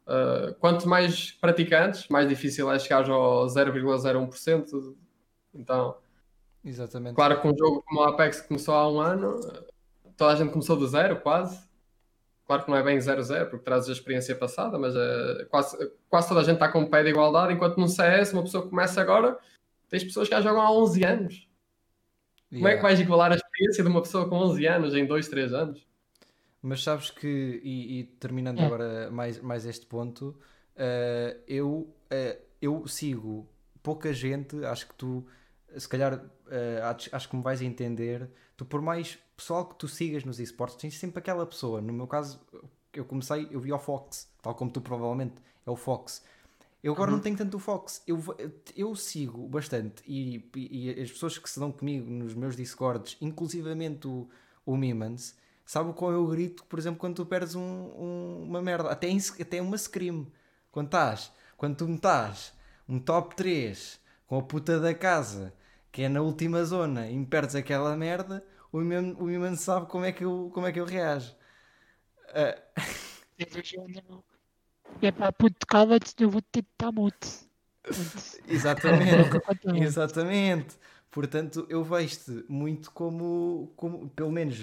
Uh, 0.08 0.54
quanto 0.60 0.88
mais 0.90 1.32
praticantes, 1.32 2.08
mais 2.10 2.28
difícil 2.28 2.72
é 2.72 2.80
chegar 2.80 3.10
ao 3.10 3.46
0,01%. 3.48 4.96
Então, 5.54 5.98
Exatamente. 6.66 7.16
claro 7.16 7.40
que 7.42 7.48
um 7.48 7.56
jogo 7.58 7.84
como 7.86 8.02
o 8.02 8.04
Apex 8.04 8.42
começou 8.42 8.74
há 8.74 8.90
um 8.92 9.00
ano, 9.00 9.40
toda 10.16 10.34
a 10.34 10.36
gente 10.36 10.52
começou 10.52 10.76
do 10.76 10.88
zero, 10.88 11.22
quase. 11.22 11.67
Claro 12.48 12.64
que 12.64 12.72
não 12.72 12.78
é 12.78 12.82
bem 12.84 12.98
0-0, 12.98 13.50
porque 13.50 13.66
trazes 13.66 13.90
a 13.90 13.92
experiência 13.92 14.34
passada, 14.34 14.80
mas 14.80 14.96
é, 14.96 15.46
quase, 15.50 15.92
quase 16.10 16.30
toda 16.30 16.40
a 16.40 16.44
gente 16.44 16.54
está 16.56 16.70
com 16.70 16.82
o 16.82 16.90
pé 16.90 17.04
de 17.04 17.10
igualdade, 17.10 17.54
enquanto 17.54 17.78
no 17.78 17.90
CS, 17.90 18.32
uma 18.32 18.44
pessoa 18.44 18.64
que 18.64 18.70
começa 18.70 19.02
agora, 19.02 19.38
tens 19.90 20.04
pessoas 20.06 20.30
que 20.30 20.34
já 20.36 20.42
jogam 20.42 20.62
há 20.62 20.72
11 20.72 21.04
anos. 21.04 21.50
Como 22.50 22.66
é 22.68 22.72
que 22.72 22.78
Yeah. 22.78 22.82
vais 22.82 23.00
igualar 23.02 23.32
a 23.34 23.36
experiência 23.36 23.84
de 23.84 23.90
uma 23.90 24.02
pessoa 24.02 24.30
com 24.30 24.38
11 24.38 24.66
anos 24.66 24.96
em 24.96 25.06
2, 25.06 25.28
3 25.28 25.54
anos? 25.54 25.86
Mas 26.62 26.82
sabes 26.82 27.10
que, 27.12 27.60
e, 27.62 28.00
e 28.00 28.04
terminando 28.06 28.60
É. 28.62 28.66
agora 28.66 29.12
mais, 29.12 29.42
mais 29.42 29.66
este 29.66 29.86
ponto, 29.86 30.34
eh, 30.78 31.38
eu, 31.48 31.94
eh, 32.10 32.40
eu 32.62 32.88
sigo 32.88 33.46
pouca 33.84 34.14
gente, 34.14 34.64
acho 34.64 34.88
que 34.88 34.96
tu, 34.96 35.26
se 35.76 35.88
calhar, 35.90 36.24
eh, 36.50 36.80
acho, 36.82 37.10
acho 37.14 37.30
que 37.30 37.36
me 37.36 37.44
vais 37.44 37.62
entender, 37.62 38.30
tu 38.56 38.64
por 38.66 38.82
mais 38.82 39.20
pessoal 39.38 39.66
que 39.66 39.76
tu 39.76 39.88
sigas 39.88 40.24
nos 40.26 40.40
esportes, 40.40 40.78
tens 40.78 40.98
sempre 40.98 41.20
aquela 41.20 41.46
pessoa, 41.46 41.80
no 41.80 41.94
meu 41.94 42.08
caso, 42.08 42.42
eu 42.94 43.06
comecei, 43.06 43.48
eu 43.52 43.60
vi 43.62 43.72
o 43.72 43.80
Fox, 43.80 44.28
tal 44.42 44.56
como 44.56 44.72
tu 44.72 44.82
provavelmente, 44.82 45.36
é 45.66 45.70
o 45.70 45.76
Fox. 45.76 46.24
Eu 46.84 46.94
agora 46.94 47.12
não 47.12 47.20
tenho 47.20 47.38
tanto 47.38 47.58
o 47.58 47.60
Fox, 47.60 48.02
eu, 48.08 48.22
eu 48.76 48.96
sigo 48.96 49.48
bastante 49.48 50.02
e, 50.08 50.50
e- 50.56 50.96
e 50.98 51.02
as 51.02 51.12
pessoas 51.12 51.38
que 51.38 51.50
se 51.50 51.60
dão 51.60 51.72
comigo 51.72 52.10
nos 52.10 52.34
meus 52.34 52.56
Discords, 52.56 53.16
inclusivamente 53.22 54.08
o, 54.08 54.28
o 54.66 54.76
Mimans, 54.76 55.36
sabe 55.66 55.92
qual 55.94 56.12
eu 56.12 56.26
grito, 56.28 56.64
por 56.66 56.80
exemplo, 56.80 57.00
quando 57.00 57.16
tu 57.16 57.26
perdes 57.26 57.56
um- 57.56 57.62
um- 57.62 58.44
uma 58.44 58.62
merda, 58.62 58.90
até, 58.90 59.08
em, 59.08 59.18
até 59.40 59.62
uma 59.62 59.78
scream. 59.78 60.28
Quando 60.72 60.88
estás, 60.88 61.32
quando 61.58 61.76
tu 61.78 61.88
me 61.88 61.96
estás 61.96 62.54
um 62.88 63.00
top 63.00 63.36
3 63.36 64.00
com 64.28 64.38
a 64.38 64.42
puta 64.44 64.80
da 64.80 64.94
casa 64.94 65.54
que 65.92 66.04
é 66.04 66.10
na 66.10 66.22
última 66.22 66.64
zona 66.64 67.08
e 67.10 67.18
me 67.18 67.26
perdes 67.26 67.56
aquela 67.56 67.96
merda, 67.98 68.46
o 68.72 68.82
Iman, 68.82 69.16
o 69.20 69.30
Iman 69.30 69.56
sabe 69.56 69.88
como 69.88 70.06
é 70.06 70.12
que 70.12 70.24
eu, 70.24 70.50
como 70.54 70.68
é 70.68 70.72
que 70.72 70.80
eu 70.80 70.86
reajo. 70.86 71.36
Ah, 72.30 72.58
É 75.02 75.12
pá, 75.12 75.32
puto, 75.32 75.68
cala-te, 75.68 76.16
eu 76.24 76.30
vou 76.30 76.42
ter 76.42 76.62
de 76.64 76.68
estar 76.72 76.92
muto. 76.92 77.28
exatamente, 78.48 79.38
exatamente. 79.76 80.76
Portanto, 81.12 81.66
eu 81.70 81.84
vejo-te 81.84 82.44
muito 82.50 82.92
como, 82.92 83.72
como, 83.76 84.10
pelo 84.10 84.32
menos 84.32 84.58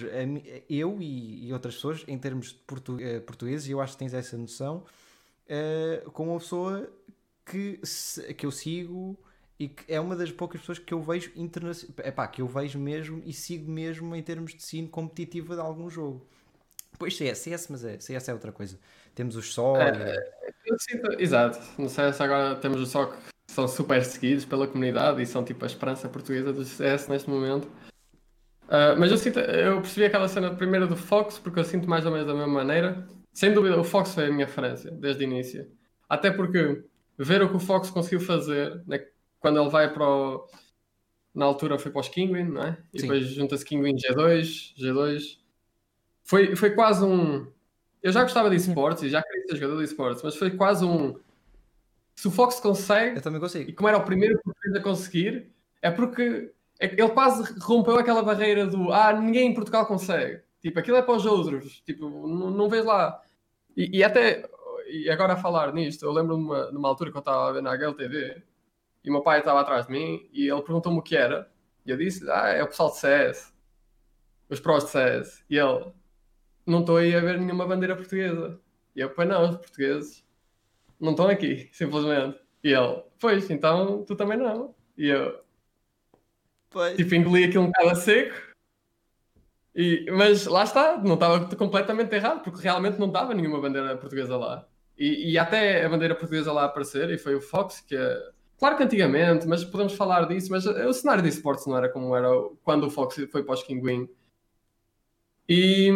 eu 0.69 1.01
e, 1.01 1.47
e 1.47 1.53
outras 1.53 1.77
pessoas, 1.77 2.05
em 2.07 2.19
termos 2.19 2.49
de 2.49 2.55
portu, 2.61 2.99
eh, 3.01 3.21
portugueses, 3.21 3.69
eu 3.69 3.81
acho 3.81 3.95
que 3.95 3.99
tens 3.99 4.15
essa 4.15 4.37
noção, 4.37 4.85
eh, 5.49 6.03
como 6.13 6.33
uma 6.33 6.39
pessoa 6.39 6.93
que, 7.47 7.81
que 8.37 8.47
eu 8.47 8.51
sigo 8.51 9.19
e 9.59 9.69
que 9.69 9.85
é 9.93 10.01
uma 10.01 10.17
das 10.17 10.31
poucas 10.33 10.61
pessoas 10.61 10.79
que 10.79 10.93
eu 10.93 11.01
vejo 11.01 11.31
internacional, 11.37 11.95
epá, 12.05 12.27
que 12.27 12.43
eu 12.43 12.47
vejo 12.47 12.79
mesmo 12.79 13.23
e 13.25 13.33
sigo 13.33 13.71
mesmo 13.71 14.15
em 14.17 14.23
termos 14.23 14.55
de 14.55 14.63
sino 14.63 14.89
competitiva 14.89 15.55
de 15.55 15.61
algum 15.61 15.89
jogo. 15.89 16.27
Pois 16.99 17.17
CS, 17.17 17.39
CS, 17.39 17.69
mas 17.71 17.85
é, 17.85 17.99
CS 17.99 18.29
é 18.29 18.33
outra 18.33 18.53
coisa. 18.53 18.79
Temos 19.15 19.37
os 19.37 19.53
só. 19.53 19.77
Eu 20.67 20.79
sinto- 20.79 21.21
exato. 21.21 21.59
Sei 21.89 22.13
se 22.13 22.23
agora 22.23 22.57
temos 22.57 22.81
o 22.81 22.87
só 22.87 23.07
que 23.07 23.17
são 23.49 23.67
super 23.69 24.05
seguidos 24.05 24.45
pela 24.45 24.67
comunidade 24.67 25.21
e 25.23 25.27
são 25.27 25.45
tipo 25.45 25.65
a 25.65 25.67
esperança 25.67 26.09
portuguesa 26.09 26.53
do 26.53 26.65
CS 26.65 27.09
neste 27.09 27.29
momento. 27.29 27.69
Ah, 28.69 28.95
mas 28.99 29.11
eu 29.11 29.19
sinto, 29.19 29.39
eu 29.41 29.81
percebi 29.81 30.07
aquela 30.07 30.29
cena 30.29 30.55
primeiro 30.55 30.87
do 30.89 30.97
Fox 30.97 31.39
porque 31.39 31.59
eu 31.61 31.65
sinto 31.65 31.89
mais 31.89 32.07
ou 32.07 32.13
menos 32.13 32.27
da 32.27 32.35
mesma 32.35 32.53
maneira. 32.53 33.07
Sem 33.33 33.53
dúvida, 33.53 33.79
o 33.79 33.85
Fox 33.85 34.15
foi 34.15 34.27
a 34.27 34.31
minha 34.31 34.47
referência 34.47 34.91
desde 34.93 35.25
o 35.25 35.27
início. 35.27 35.71
Até 36.09 36.31
porque 36.31 36.85
ver 37.19 37.43
o 37.43 37.49
que 37.49 37.57
o 37.57 37.61
Fox 37.61 37.91
conseguiu 37.91 38.21
fazer 38.21 38.83
né, 38.87 39.05
quando 39.45 39.61
ele 39.61 39.69
vai 39.69 39.93
para 39.93 40.09
o. 40.09 40.49
Na 41.35 41.45
altura 41.45 41.79
foi 41.79 41.91
para 41.93 42.01
os 42.01 42.09
Kinguin, 42.09 42.45
não 42.45 42.63
é? 42.63 42.79
E 42.95 43.01
Sim. 43.01 43.07
depois 43.07 43.27
junta-se 43.27 43.63
Kinguin 43.63 43.95
G2, 43.97 44.75
G2. 44.79 45.37
Foi, 46.23 46.57
foi 46.57 46.71
quase 46.71 47.05
um. 47.05 47.47
Eu 48.03 48.11
já 48.11 48.23
gostava 48.23 48.49
de 48.49 48.57
esportes 48.57 49.03
e 49.03 49.11
já 49.11 49.23
queria 49.23 49.47
ser 49.47 49.57
jogador 49.57 49.79
de 49.81 49.85
esportes, 49.85 50.23
mas 50.23 50.35
foi 50.37 50.51
quase 50.53 50.87
um. 50.87 51.21
Se 52.17 52.27
o 52.27 52.31
Fox 52.31 52.59
consegue, 52.59 53.19
Eu 53.19 53.23
também 53.23 53.37
e 53.37 53.41
consigo. 53.43 53.75
como 53.75 53.87
era 53.87 53.99
o 53.99 54.05
primeiro 54.05 54.41
português 54.43 54.77
a 54.77 54.81
conseguir, 54.81 55.51
é 55.83 55.91
porque 55.91 56.51
é 56.81 56.87
ele 56.87 57.11
quase 57.11 57.53
rompeu 57.61 57.99
aquela 57.99 58.23
barreira 58.23 58.67
do 58.67 58.91
ah, 58.95 59.13
ninguém 59.13 59.51
em 59.51 59.55
Portugal 59.55 59.85
consegue. 59.85 60.41
Tipo, 60.63 60.79
aquilo 60.79 60.97
é 60.97 61.03
para 61.03 61.17
os 61.17 61.27
outros. 61.27 61.83
Tipo, 61.85 62.09
não, 62.09 62.51
não 62.51 62.71
vês 62.71 62.87
lá. 62.87 63.21
E, 63.77 63.99
e 63.99 64.03
até, 64.03 64.49
e 64.89 65.11
agora 65.11 65.35
a 65.35 65.37
falar 65.37 65.75
nisto, 65.75 66.03
eu 66.03 66.13
lembro 66.13 66.35
numa, 66.39 66.71
numa 66.71 66.89
altura 66.89 67.11
que 67.11 67.17
eu 67.19 67.21
estava 67.21 67.51
a 67.51 67.53
ver 67.53 67.63
na 67.63 67.73
HLTV 67.73 68.54
e 69.05 69.11
o 69.11 69.13
meu 69.13 69.23
pai 69.23 69.41
estava 69.41 69.61
atrás 69.61 69.87
de 69.87 69.93
mim 69.93 70.29
e 70.33 70.49
ele 70.49 70.63
perguntou-me 70.63 70.99
o 70.99 71.03
que 71.03 71.17
era. 71.17 71.51
E 71.85 71.91
eu 71.91 71.97
disse, 71.97 72.29
ah, 72.31 72.49
é 72.49 72.63
o 72.63 72.67
pessoal 72.67 72.91
de 72.91 72.97
CS. 72.99 73.53
Os 74.49 74.61
prós 74.61 74.85
de 74.85 74.91
CS. 74.91 75.45
E 75.51 75.59
ele, 75.59 75.93
não 76.67 76.81
estou 76.81 76.97
aí 76.97 77.15
a 77.15 77.21
ver 77.21 77.39
nenhuma 77.39 77.67
bandeira 77.67 77.95
portuguesa. 77.97 78.59
E 78.97 79.01
eu, 79.01 79.11
pois 79.11 79.29
não, 79.29 79.51
os 79.51 79.57
portugueses 79.57 80.25
não 80.99 81.11
estão 81.11 81.29
aqui, 81.29 81.69
simplesmente. 81.73 82.41
E 82.63 82.73
ele, 82.73 83.03
pois, 83.21 83.51
então 83.51 84.05
tu 84.05 84.17
também 84.17 84.39
não. 84.39 84.75
E 84.97 85.09
eu, 85.09 85.45
Pois. 86.71 86.97
tipo, 86.97 87.15
engoli 87.15 87.45
aquilo 87.45 87.65
um 87.65 87.67
bocado 87.67 87.91
a 87.91 87.95
seco. 87.95 88.35
E, 89.75 90.07
mas 90.11 90.47
lá 90.47 90.63
está, 90.65 90.97
não 90.99 91.15
estava 91.15 91.57
completamente 91.57 92.15
errado, 92.15 92.43
porque 92.43 92.63
realmente 92.63 92.99
não 92.99 93.09
estava 93.09 93.35
nenhuma 93.35 93.61
bandeira 93.61 93.97
portuguesa 93.97 94.37
lá. 94.37 94.67
E, 94.97 95.33
e 95.33 95.39
até 95.39 95.85
a 95.85 95.89
bandeira 95.89 96.15
portuguesa 96.15 96.53
lá 96.53 96.65
aparecer, 96.65 97.11
e 97.11 97.19
foi 97.19 97.35
o 97.35 97.41
Fox, 97.41 97.81
que. 97.81 97.97
Claro 98.59 98.77
que 98.77 98.83
antigamente, 98.83 99.47
mas 99.47 99.65
podemos 99.65 99.95
falar 99.95 100.27
disso, 100.27 100.51
mas 100.51 100.65
o 100.67 100.93
cenário 100.93 101.23
de 101.23 101.29
esportes 101.29 101.67
não 101.67 101.77
era 101.77 101.89
como 101.89 102.17
era 102.17 102.29
quando 102.63 102.87
o 102.87 102.91
Fox 102.91 103.17
foi 103.31 103.43
para 103.43 103.55
os 103.55 103.63
Kinguin. 103.63 104.09
E, 105.49 105.91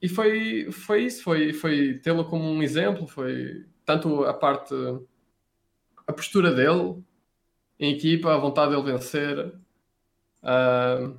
e 0.00 0.08
foi, 0.08 0.70
foi 0.72 1.04
isso, 1.04 1.22
foi, 1.22 1.52
foi 1.52 1.98
tê-lo 1.98 2.24
como 2.24 2.44
um 2.44 2.62
exemplo, 2.62 3.06
foi 3.06 3.66
tanto 3.84 4.24
a 4.24 4.32
parte, 4.32 4.74
a 6.06 6.12
postura 6.12 6.52
dele 6.52 7.02
em 7.78 7.92
equipa, 7.94 8.34
a 8.34 8.38
vontade 8.38 8.70
dele 8.70 8.92
vencer, 8.92 9.52
ah, 10.42 11.12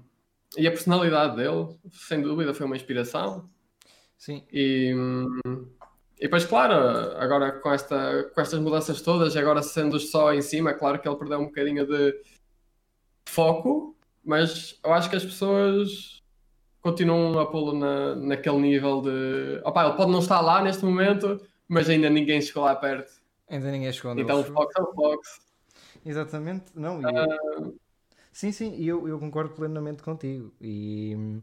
e 0.58 0.66
a 0.68 0.72
personalidade 0.72 1.36
dele, 1.36 1.78
sem 1.92 2.22
dúvida, 2.22 2.54
foi 2.54 2.66
uma 2.66 2.76
inspiração. 2.76 3.50
Sim. 4.18 4.44
E, 4.52 4.94
e 6.20 6.22
depois, 6.24 6.46
claro, 6.46 6.74
agora 7.18 7.52
com, 7.60 7.72
esta, 7.72 8.24
com 8.34 8.42
estas 8.42 8.60
mudanças 8.60 9.02
todas, 9.02 9.36
e 9.36 9.40
agora 9.40 9.62
sendo 9.62 10.00
só 10.00 10.34
em 10.34 10.42
cima, 10.42 10.74
claro 10.74 11.00
que 11.00 11.08
ele 11.08 11.18
perdeu 11.18 11.40
um 11.40 11.46
bocadinho 11.46 11.86
de 11.86 12.22
foco, 13.28 13.96
mas 14.24 14.80
eu 14.84 14.94
acho 14.94 15.10
que 15.10 15.16
as 15.16 15.24
pessoas 15.26 16.22
continuam 16.82 17.38
a 17.40 17.46
pô-lo 17.46 17.78
na, 17.78 18.16
naquele 18.16 18.58
nível 18.58 19.02
de. 19.02 19.62
Opa, 19.64 19.86
ele 19.86 19.96
pode 19.96 20.12
não 20.12 20.20
estar 20.20 20.42
lá 20.42 20.62
neste 20.62 20.84
momento, 20.84 21.40
mas 21.68 21.90
ainda 21.90 22.10
ninguém 22.10 22.42
chegou 22.42 22.64
lá 22.64 22.76
perto. 22.76 23.12
Ainda 23.50 23.72
ninguém 23.72 23.92
chegou 23.94 24.12
onde 24.12 24.22
Então 24.22 24.42
o 24.42 24.44
Fox 24.44 24.74
é 24.78 24.82
o 24.82 24.94
Fox. 24.94 25.40
Exatamente, 26.06 26.66
não. 26.76 27.02
e- 27.02 27.06
Ah. 27.06 27.72
Sim, 28.32 28.52
sim, 28.52 28.76
e 28.78 28.88
eu, 28.88 29.08
eu 29.08 29.18
concordo 29.20 29.56
plenamente 29.56 30.04
contigo. 30.04 30.54
E, 30.62 31.40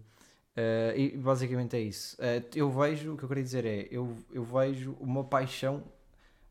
eh, 0.56 0.94
e 0.96 1.16
basicamente 1.16 1.76
é 1.76 1.80
isso. 1.80 2.16
Eh, 2.20 2.42
eu 2.54 2.70
vejo, 2.70 3.14
o 3.14 3.16
que 3.16 3.24
eu 3.24 3.28
queria 3.28 3.44
dizer 3.44 3.64
é, 3.66 3.88
eu, 3.90 4.16
eu 4.32 4.44
vejo 4.44 4.96
uma 5.00 5.24
paixão 5.24 5.84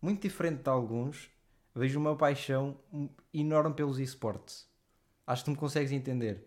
muito 0.02 0.22
diferente 0.24 0.64
de 0.64 0.70
alguns, 0.70 1.30
vejo 1.76 2.00
uma 2.00 2.16
paixão 2.16 2.78
enorme 3.34 3.76
pelos 3.76 4.00
esportes. 4.00 4.68
Acho 5.28 5.44
que 5.44 5.46
tu 5.46 5.52
me 5.52 5.58
consegues 5.58 5.92
entender. 5.92 6.46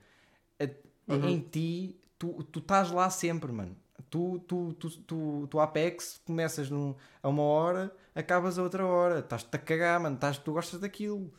A- 0.61 0.69
Uhum. 1.09 1.29
Em 1.29 1.41
ti, 1.41 2.01
tu, 2.19 2.43
tu 2.45 2.59
estás 2.61 2.91
lá 2.91 3.09
sempre, 3.11 3.53
mano. 3.53 3.77
Tu, 4.11 4.39
tu, 4.41 4.73
tu, 4.75 4.91
tu, 5.03 5.47
tu 5.49 5.61
Apex, 5.61 6.21
começas 6.27 6.71
num, 6.71 6.95
a 7.23 7.29
uma 7.29 7.43
hora, 7.43 7.95
acabas 8.15 8.59
a 8.59 8.63
outra 8.63 8.85
hora. 8.87 9.21
Estás-te 9.21 9.55
a 9.55 9.59
cagar, 9.59 10.01
mano. 10.01 10.17
Estás, 10.17 10.39
tu 10.39 10.53
gostas 10.53 10.81
daquilo. 10.81 11.33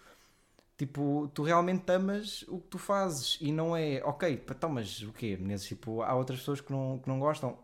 Tipo, 0.78 1.30
tu 1.34 1.42
realmente 1.42 1.92
amas 1.92 2.46
o 2.48 2.60
que 2.60 2.68
tu 2.68 2.78
fazes 2.78 3.40
e 3.42 3.52
não 3.52 3.76
é, 3.76 4.00
ok, 4.04 4.44
então, 4.48 4.70
mas 4.70 5.02
o 5.02 5.12
quê? 5.12 5.36
Menezes? 5.36 5.68
Tipo, 5.68 6.04
há 6.04 6.13
outras 6.13 6.38
pessoas 6.40 6.62
que 6.62 6.72
não, 6.72 7.00
que 7.00 7.10
não 7.10 7.20
gostam. 7.20 7.58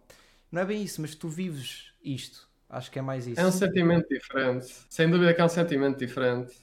Não 0.51 0.61
é 0.61 0.65
bem 0.65 0.81
isso, 0.81 0.99
mas 0.99 1.13
tu 1.13 1.29
vives 1.29 1.93
isto. 2.03 2.49
Acho 2.67 2.89
que 2.89 2.97
é 2.97 3.03
mais 3.03 3.27
isso. 3.27 3.39
É 3.39 3.45
um 3.45 3.51
sentimento 3.51 4.07
diferente. 4.09 4.67
Sem 4.89 5.09
dúvida 5.11 5.31
que 5.31 5.39
é 5.39 5.45
um 5.45 5.49
sentimento 5.49 5.99
diferente. 5.99 6.55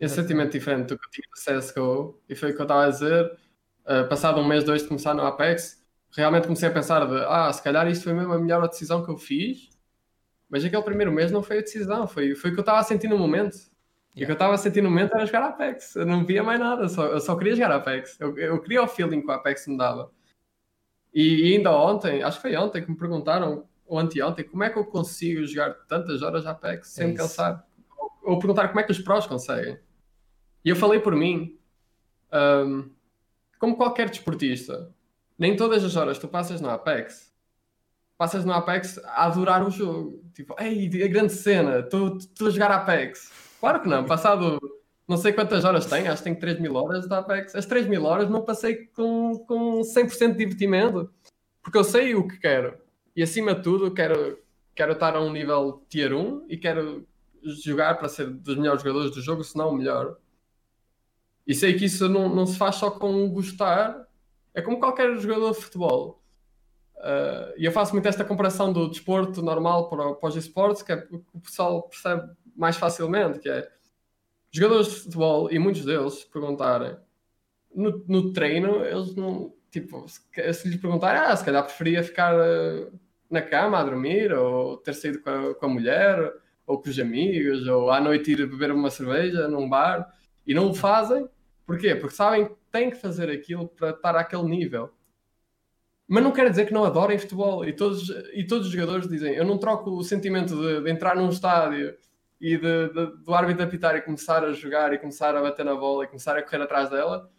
É 0.00 0.06
um 0.06 0.08
sentimento 0.08 0.52
diferente 0.52 0.88
do 0.88 0.98
que 0.98 1.04
eu 1.04 1.10
tinha 1.10 1.28
no 1.28 1.60
CSGO. 1.60 2.18
E 2.30 2.34
foi 2.34 2.52
o 2.52 2.54
que 2.54 2.60
eu 2.60 2.64
estava 2.64 2.86
a 2.86 2.90
dizer. 2.90 3.38
Uh, 3.84 4.08
passado 4.08 4.40
um 4.40 4.48
mês, 4.48 4.64
dois 4.64 4.82
de 4.82 4.88
começar 4.88 5.12
no 5.12 5.22
Apex, 5.22 5.84
realmente 6.16 6.44
comecei 6.44 6.66
a 6.68 6.72
pensar 6.72 7.04
de, 7.06 7.16
ah, 7.26 7.52
se 7.52 7.62
calhar 7.62 7.86
isto 7.88 8.04
foi 8.04 8.14
mesmo 8.14 8.32
a 8.32 8.38
melhor 8.38 8.66
decisão 8.66 9.04
que 9.04 9.10
eu 9.10 9.18
fiz. 9.18 9.68
Mas 10.48 10.64
aquele 10.64 10.82
primeiro 10.82 11.12
mês 11.12 11.30
não 11.30 11.42
foi 11.42 11.58
a 11.58 11.60
decisão, 11.60 12.06
foi, 12.06 12.34
foi 12.34 12.50
o 12.50 12.54
que 12.54 12.60
eu 12.60 12.62
estava 12.62 12.78
a 12.78 12.82
sentir 12.82 13.08
no 13.08 13.18
momento. 13.18 13.56
E 14.14 14.22
o 14.22 14.26
que 14.26 14.32
eu 14.32 14.34
estava 14.34 14.54
a 14.54 14.58
sentir 14.58 14.80
no 14.80 14.90
momento 14.90 15.14
era 15.14 15.26
jogar 15.26 15.44
Apex. 15.44 15.96
Eu 15.96 16.06
não 16.06 16.24
via 16.24 16.42
mais 16.42 16.60
nada, 16.60 16.88
só, 16.88 17.06
eu 17.06 17.20
só 17.20 17.34
queria 17.36 17.56
jogar 17.56 17.74
Apex. 17.74 18.18
Eu, 18.20 18.38
eu 18.38 18.60
queria 18.60 18.82
o 18.82 18.86
feeling 18.86 19.20
que 19.20 19.26
o 19.26 19.32
Apex 19.32 19.66
me 19.66 19.76
dava. 19.76 20.10
E, 21.12 21.48
e 21.48 21.56
ainda 21.56 21.72
ontem, 21.76 22.22
acho 22.22 22.38
que 22.38 22.42
foi 22.42 22.56
ontem, 22.56 22.82
que 22.82 22.90
me 22.90 22.96
perguntaram, 22.96 23.66
ou 23.86 23.98
anteontem, 23.98 24.44
como 24.44 24.62
é 24.62 24.70
que 24.70 24.78
eu 24.78 24.84
consigo 24.84 25.44
jogar 25.46 25.74
tantas 25.88 26.22
horas 26.22 26.46
Apex 26.46 26.88
sem 26.88 27.06
É 27.06 27.08
me 27.08 27.16
cansar? 27.16 27.66
Ou, 27.98 28.12
ou 28.22 28.38
perguntar 28.38 28.68
como 28.68 28.80
é 28.80 28.82
que 28.84 28.92
os 28.92 29.00
prós 29.00 29.26
conseguem. 29.26 29.78
E 30.64 30.68
eu 30.68 30.76
falei 30.76 31.00
por 31.00 31.14
mim, 31.14 31.58
hum, 32.32 32.90
como 33.58 33.76
qualquer 33.76 34.08
desportista, 34.08 34.92
nem 35.38 35.56
todas 35.56 35.84
as 35.84 35.96
horas 35.96 36.18
tu 36.18 36.28
passas 36.28 36.60
no 36.60 36.70
Apex, 36.70 37.32
passas 38.16 38.44
no 38.44 38.52
Apex 38.52 38.98
a 38.98 39.26
adorar 39.26 39.66
o 39.66 39.70
jogo. 39.70 40.22
Tipo, 40.32 40.54
ei, 40.60 40.86
a 41.02 41.08
grande 41.08 41.32
cena, 41.32 41.80
estou 41.80 42.18
a 42.46 42.50
jogar 42.50 42.70
Apex. 42.70 43.43
Claro 43.64 43.80
que 43.80 43.88
não, 43.88 44.04
passado 44.04 44.60
não 45.08 45.16
sei 45.16 45.32
quantas 45.32 45.64
horas 45.64 45.86
tem, 45.86 46.06
acho 46.06 46.18
que 46.18 46.24
tenho 46.24 46.38
3 46.38 46.60
mil 46.60 46.74
horas 46.74 47.08
de 47.08 47.14
Apex. 47.14 47.54
As 47.54 47.64
3 47.64 47.86
mil 47.86 48.04
horas 48.04 48.28
não 48.28 48.42
passei 48.42 48.88
com, 48.88 49.38
com 49.48 49.80
100% 49.80 50.32
de 50.32 50.36
divertimento, 50.36 51.10
porque 51.62 51.78
eu 51.78 51.82
sei 51.82 52.14
o 52.14 52.28
que 52.28 52.38
quero. 52.38 52.76
E 53.16 53.22
acima 53.22 53.54
de 53.54 53.62
tudo, 53.62 53.90
quero, 53.94 54.38
quero 54.74 54.92
estar 54.92 55.16
a 55.16 55.20
um 55.22 55.32
nível 55.32 55.82
tier 55.88 56.12
1 56.12 56.44
e 56.46 56.58
quero 56.58 57.08
jogar 57.42 57.94
para 57.94 58.06
ser 58.06 58.28
dos 58.28 58.54
melhores 58.54 58.82
jogadores 58.82 59.12
do 59.12 59.22
jogo, 59.22 59.42
se 59.42 59.56
não 59.56 59.70
o 59.70 59.74
melhor. 59.74 60.18
E 61.46 61.54
sei 61.54 61.72
que 61.72 61.86
isso 61.86 62.06
não, 62.06 62.28
não 62.28 62.44
se 62.44 62.58
faz 62.58 62.74
só 62.74 62.90
com 62.90 63.30
gostar, 63.30 64.06
é 64.52 64.60
como 64.60 64.78
qualquer 64.78 65.16
jogador 65.16 65.52
de 65.54 65.62
futebol. 65.62 66.22
Uh, 66.96 67.56
e 67.56 67.64
eu 67.64 67.72
faço 67.72 67.94
muito 67.94 68.06
esta 68.06 68.26
comparação 68.26 68.70
do 68.70 68.90
desporto 68.90 69.40
normal 69.40 69.88
para, 69.88 70.12
para 70.12 70.28
os 70.28 70.36
esportes, 70.36 70.82
que 70.82 70.92
é 70.92 71.08
o 71.32 71.40
pessoal 71.40 71.84
percebe 71.84 72.30
mais 72.56 72.76
facilmente, 72.76 73.38
que 73.38 73.48
é 73.48 73.68
jogadores 74.50 74.88
de 74.88 75.00
futebol, 75.00 75.50
e 75.50 75.58
muitos 75.58 75.84
deles 75.84 76.24
perguntarem 76.24 76.96
no, 77.74 78.04
no 78.06 78.32
treino, 78.32 78.84
eles 78.84 79.14
não, 79.14 79.52
tipo, 79.70 80.06
se, 80.08 80.20
se 80.52 80.68
lhes 80.68 80.80
perguntarem, 80.80 81.22
ah, 81.22 81.34
se 81.36 81.44
calhar 81.44 81.64
preferia 81.64 82.02
ficar 82.02 82.34
uh, 82.34 83.00
na 83.28 83.42
cama 83.42 83.78
a 83.78 83.84
dormir, 83.84 84.32
ou 84.32 84.76
ter 84.76 84.94
saído 84.94 85.20
com 85.20 85.30
a, 85.30 85.54
com 85.54 85.66
a 85.66 85.68
mulher, 85.68 86.32
ou 86.66 86.80
com 86.80 86.88
os 86.88 86.98
amigos, 86.98 87.66
ou 87.66 87.90
à 87.90 88.00
noite 88.00 88.32
ir 88.32 88.46
beber 88.46 88.70
uma 88.70 88.90
cerveja 88.90 89.48
num 89.48 89.68
bar, 89.68 90.08
e 90.46 90.54
não 90.54 90.70
o 90.70 90.74
fazem, 90.74 91.28
porquê? 91.66 91.94
Porque 91.94 92.14
sabem 92.14 92.48
tem 92.70 92.90
que 92.90 92.96
fazer 92.96 93.30
aquilo 93.30 93.68
para 93.68 93.90
estar 93.90 94.16
àquele 94.16 94.44
nível. 94.44 94.90
Mas 96.06 96.22
não 96.22 96.32
quer 96.32 96.50
dizer 96.50 96.66
que 96.66 96.72
não 96.72 96.84
adorem 96.84 97.18
futebol. 97.18 97.64
E 97.64 97.72
todos, 97.72 98.10
e 98.34 98.44
todos 98.46 98.66
os 98.66 98.72
jogadores 98.72 99.08
dizem: 99.08 99.32
Eu 99.32 99.44
não 99.44 99.58
troco 99.58 99.90
o 99.90 100.02
sentimento 100.02 100.54
de, 100.54 100.82
de 100.82 100.90
entrar 100.90 101.16
num 101.16 101.30
estádio 101.30 101.96
e 102.44 102.58
de, 102.58 102.88
de, 102.88 103.24
do 103.24 103.32
árbitro 103.32 103.64
apitar 103.64 103.96
e 103.96 104.02
começar 104.02 104.44
a 104.44 104.52
jogar 104.52 104.92
e 104.92 104.98
começar 104.98 105.34
a 105.34 105.40
bater 105.40 105.64
na 105.64 105.74
bola 105.74 106.04
e 106.04 106.06
começar 106.06 106.36
a 106.36 106.42
correr 106.42 106.62
atrás 106.62 106.90
dela. 106.90 107.30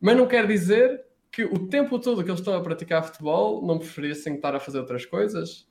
Mas 0.00 0.16
não 0.16 0.26
quer 0.26 0.46
dizer 0.46 1.04
que 1.30 1.44
o 1.44 1.68
tempo 1.68 1.98
todo 1.98 2.24
que 2.24 2.30
eles 2.30 2.40
estão 2.40 2.54
a 2.54 2.62
praticar 2.62 3.04
futebol 3.04 3.60
não 3.66 3.78
preferissem 3.78 4.36
estar 4.36 4.54
a 4.54 4.60
fazer 4.60 4.78
outras 4.78 5.04
coisas. 5.04 5.68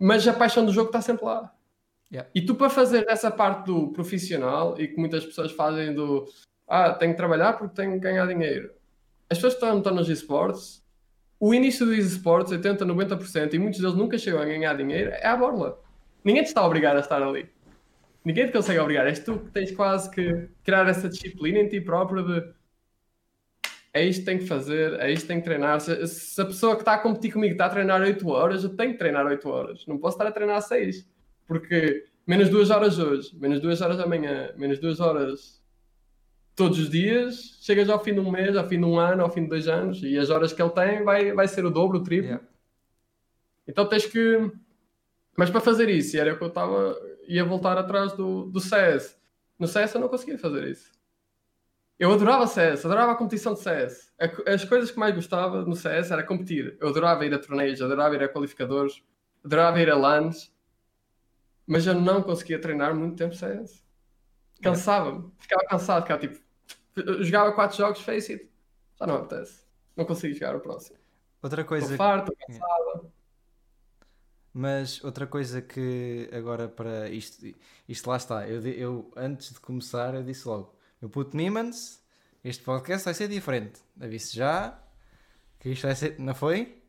Mas 0.00 0.26
a 0.26 0.32
paixão 0.32 0.66
do 0.66 0.72
jogo 0.72 0.88
está 0.88 1.00
sempre 1.00 1.26
lá. 1.26 1.54
Yeah. 2.12 2.28
E 2.34 2.44
tu, 2.44 2.56
para 2.56 2.68
fazer 2.68 3.06
essa 3.08 3.30
parte 3.30 3.66
do 3.66 3.92
profissional 3.92 4.74
e 4.76 4.88
que 4.88 4.98
muitas 4.98 5.24
pessoas 5.24 5.52
fazem 5.52 5.94
do 5.94 6.26
ah, 6.66 6.92
tenho 6.92 7.12
que 7.12 7.16
trabalhar 7.16 7.52
porque 7.52 7.76
tenho 7.76 7.92
que 7.92 8.00
ganhar 8.00 8.26
dinheiro. 8.26 8.72
As 9.30 9.38
pessoas 9.38 9.54
que 9.54 9.64
estão, 9.64 9.78
estão 9.78 9.94
nos 9.94 10.08
esportes, 10.08 10.84
o 11.38 11.54
início 11.54 11.86
dos 11.86 11.98
esportes, 11.98 12.50
80, 12.50 12.84
90%, 12.84 13.54
e 13.54 13.58
muitos 13.60 13.78
deles 13.78 13.94
nunca 13.94 14.18
chegam 14.18 14.42
a 14.42 14.44
ganhar 14.44 14.76
dinheiro, 14.76 15.10
é 15.10 15.28
a 15.28 15.36
borla. 15.36 15.78
Ninguém 16.24 16.42
te 16.42 16.48
está 16.48 16.64
obrigado 16.64 16.96
a 16.96 17.00
estar 17.00 17.22
ali. 17.22 17.48
Ninguém 18.24 18.46
te 18.46 18.52
consegue 18.52 18.78
obrigar. 18.78 19.06
És 19.06 19.18
tu 19.18 19.38
que 19.38 19.50
tens 19.50 19.70
quase 19.72 20.10
que 20.10 20.48
criar 20.62 20.86
essa 20.88 21.08
disciplina 21.08 21.58
em 21.58 21.68
ti 21.68 21.80
próprio 21.80 22.22
de 22.22 22.60
é 23.92 24.04
isto 24.04 24.20
que 24.20 24.26
tenho 24.26 24.38
que 24.38 24.46
fazer, 24.46 25.00
é 25.00 25.10
isto 25.10 25.22
que 25.22 25.28
tenho 25.28 25.40
que 25.40 25.46
treinar. 25.46 25.80
Se, 25.80 26.06
se 26.06 26.40
a 26.40 26.44
pessoa 26.44 26.76
que 26.76 26.82
está 26.82 26.94
a 26.94 26.98
competir 26.98 27.32
comigo 27.32 27.52
está 27.52 27.66
a 27.66 27.70
treinar 27.70 28.00
8 28.00 28.28
horas, 28.28 28.62
eu 28.62 28.70
tenho 28.76 28.92
que 28.92 28.98
treinar 28.98 29.26
8 29.26 29.48
horas. 29.48 29.86
Não 29.86 29.98
posso 29.98 30.16
estar 30.16 30.28
a 30.28 30.32
treinar 30.32 30.62
6. 30.62 31.08
Porque 31.46 32.06
menos 32.26 32.48
2 32.48 32.70
horas 32.70 32.98
hoje, 32.98 33.36
menos 33.36 33.60
2 33.60 33.80
horas 33.80 33.98
amanhã, 33.98 34.52
menos 34.56 34.78
2 34.78 35.00
horas 35.00 35.60
todos 36.60 36.78
os 36.78 36.90
dias, 36.90 37.58
chegas 37.62 37.88
ao 37.88 38.04
fim 38.04 38.12
de 38.12 38.20
um 38.20 38.30
mês, 38.30 38.54
ao 38.54 38.68
fim 38.68 38.78
de 38.78 38.84
um 38.84 38.98
ano, 38.98 39.22
ao 39.22 39.30
fim 39.30 39.44
de 39.44 39.48
dois 39.48 39.66
anos, 39.66 40.02
e 40.02 40.18
as 40.18 40.28
horas 40.28 40.52
que 40.52 40.60
ele 40.60 40.70
tem 40.70 41.02
vai, 41.02 41.32
vai 41.32 41.48
ser 41.48 41.64
o 41.64 41.70
dobro, 41.70 41.98
o 41.98 42.02
triplo. 42.02 42.26
Yeah. 42.26 42.46
Então 43.66 43.86
tens 43.86 44.04
que. 44.04 44.50
Mas 45.40 45.48
para 45.48 45.62
fazer 45.62 45.88
isso, 45.88 46.18
era 46.18 46.34
o 46.34 46.36
que 46.36 46.44
eu 46.44 46.48
estava. 46.48 46.94
ia 47.26 47.42
voltar 47.42 47.78
atrás 47.78 48.12
do, 48.12 48.44
do 48.44 48.60
CS. 48.60 49.18
No 49.58 49.66
CS 49.66 49.94
eu 49.94 50.00
não 50.02 50.08
conseguia 50.08 50.36
fazer 50.36 50.68
isso. 50.68 50.92
Eu 51.98 52.12
adorava 52.12 52.46
CS, 52.46 52.84
adorava 52.84 53.12
a 53.12 53.14
competição 53.14 53.54
de 53.54 53.60
CS. 53.60 54.12
As 54.46 54.66
coisas 54.66 54.90
que 54.90 54.98
mais 54.98 55.14
gostava 55.14 55.62
no 55.62 55.74
CS 55.74 56.10
era 56.10 56.22
competir. 56.22 56.76
Eu 56.78 56.88
adorava 56.88 57.24
ir 57.24 57.32
a 57.32 57.38
torneios, 57.38 57.80
adorava 57.80 58.14
ir 58.16 58.22
a 58.22 58.28
qualificadores, 58.28 59.02
adorava 59.42 59.80
ir 59.80 59.88
a 59.88 59.96
LANs, 59.96 60.54
mas 61.66 61.86
eu 61.86 61.94
não 61.94 62.22
conseguia 62.22 62.60
treinar 62.60 62.94
muito 62.94 63.16
tempo 63.16 63.34
CS. 63.34 63.82
Cansava-me, 64.60 65.32
ficava 65.38 65.64
cansado, 65.64 66.02
ficava 66.02 66.20
tipo. 66.20 66.38
Jogava 67.24 67.52
4 67.52 67.78
jogos, 67.78 68.02
face 68.02 68.34
it, 68.34 68.50
já 68.98 69.06
não 69.06 69.14
apetece. 69.14 69.64
Não 69.96 70.04
consigo 70.04 70.34
jogar 70.34 70.54
o 70.54 70.60
próximo. 70.60 70.98
Outra 71.42 71.62
Estou 71.62 71.78
coisa, 71.78 71.96
farto, 71.96 72.30
estou 72.30 72.46
cansado. 72.46 73.19
Mas 74.52 75.02
outra 75.04 75.26
coisa 75.26 75.62
que 75.62 76.28
agora 76.32 76.68
para 76.68 77.08
isto, 77.08 77.46
isto 77.88 78.10
lá 78.10 78.16
está. 78.16 78.48
Eu, 78.48 78.66
eu 78.66 79.12
antes 79.16 79.52
de 79.52 79.60
começar 79.60 80.14
eu 80.14 80.22
disse 80.22 80.46
logo, 80.46 80.74
meu 81.00 81.08
puto 81.08 81.36
Mimans, 81.36 82.00
este 82.42 82.62
podcast 82.62 83.04
vai 83.04 83.14
ser 83.14 83.28
diferente. 83.28 83.80
Aviso 84.00 84.34
já 84.34 84.78
que 85.58 85.70
isto 85.70 85.86
vai 85.86 85.94
ser, 85.94 86.18
não 86.18 86.34
foi? 86.34 86.80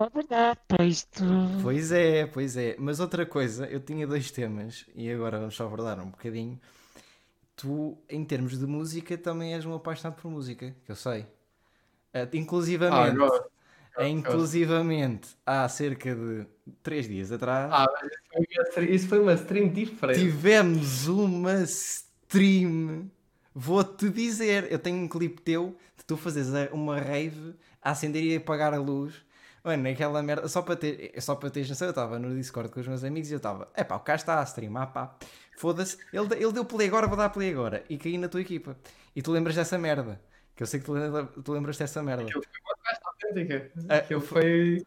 É 0.00 0.08
verdade, 0.10 0.60
isto. 0.88 1.24
Pois 1.62 1.90
é, 1.90 2.26
pois 2.26 2.56
é. 2.56 2.76
Mas 2.78 3.00
outra 3.00 3.26
coisa, 3.26 3.66
eu 3.66 3.80
tinha 3.80 4.06
dois 4.06 4.30
temas 4.30 4.86
e 4.94 5.10
agora 5.10 5.38
vamos 5.38 5.56
só 5.56 5.66
abordar 5.66 5.98
um 6.00 6.10
bocadinho. 6.10 6.60
Tu, 7.56 7.98
em 8.08 8.24
termos 8.24 8.56
de 8.56 8.64
música, 8.64 9.18
também 9.18 9.54
és 9.54 9.66
um 9.66 9.74
apaixonado 9.74 10.20
por 10.20 10.30
música, 10.30 10.74
que 10.84 10.92
eu 10.92 10.94
sei. 10.94 11.26
Ah, 12.14 12.28
Inclusivamente, 12.32 13.20
agora. 13.20 13.44
Eh, 13.98 14.08
inclusivamente, 14.08 15.28
há 15.44 15.68
cerca 15.68 16.14
de 16.14 16.46
três 16.82 17.06
dias 17.08 17.30
atrás, 17.32 17.70
Ah, 17.72 17.86
isso 18.88 19.08
foi 19.08 19.18
uma 19.20 19.34
stream- 19.34 19.68
diferente. 19.68 20.20
tivemos 20.20 21.06
uma 21.08 21.54
stream. 21.62 23.10
Vou-te 23.54 24.08
dizer, 24.10 24.70
eu 24.70 24.78
tenho 24.78 24.96
um 24.98 25.08
clipe 25.08 25.42
teu 25.42 25.76
de 25.96 26.04
tu 26.04 26.16
fazeres 26.16 26.54
a- 26.54 26.68
uma 26.72 26.98
rave 27.00 27.54
a 27.82 27.90
acender 27.90 28.22
e 28.22 28.36
apagar 28.36 28.72
a 28.72 28.78
luz. 28.78 29.14
Mano, 29.64 29.88
aquela 29.88 30.22
merda, 30.22 30.46
só 30.48 30.62
para 30.62 30.76
ter, 30.76 31.12
só 31.20 31.34
para 31.34 31.50
teres 31.50 31.68
noção, 31.68 31.88
eu 31.88 31.90
estava 31.90 32.18
no 32.18 32.34
Discord 32.34 32.70
com 32.70 32.78
os 32.80 32.86
meus 32.86 33.02
amigos 33.02 33.28
e 33.30 33.34
eu 33.34 33.38
estava, 33.38 33.68
é 33.74 33.82
pá, 33.82 33.96
o 33.96 34.00
cara 34.00 34.16
está 34.16 34.40
a 34.40 34.44
streamar, 34.44 34.92
pá, 34.92 35.16
foda-se, 35.58 35.98
ele, 36.12 36.32
ele 36.36 36.52
deu 36.52 36.64
play 36.64 36.86
agora, 36.86 37.06
vou 37.08 37.16
dar 37.16 37.28
play 37.30 37.50
agora, 37.52 37.84
e 37.90 37.98
caí 37.98 38.16
na 38.16 38.28
tua 38.28 38.40
equipa. 38.40 38.76
E 39.16 39.20
tu 39.20 39.32
lembras 39.32 39.56
dessa 39.56 39.76
merda, 39.76 40.20
que 40.54 40.62
eu 40.62 40.66
sei 40.66 40.78
que 40.78 40.86
tu, 40.86 40.92
lembra- 40.92 41.26
tu 41.26 41.52
lembras 41.52 41.76
dessa 41.76 42.00
merda. 42.02 42.24
Festa 42.24 42.97
autêntica. 43.22 43.70
Aquilo 43.88 44.20
foi. 44.20 44.84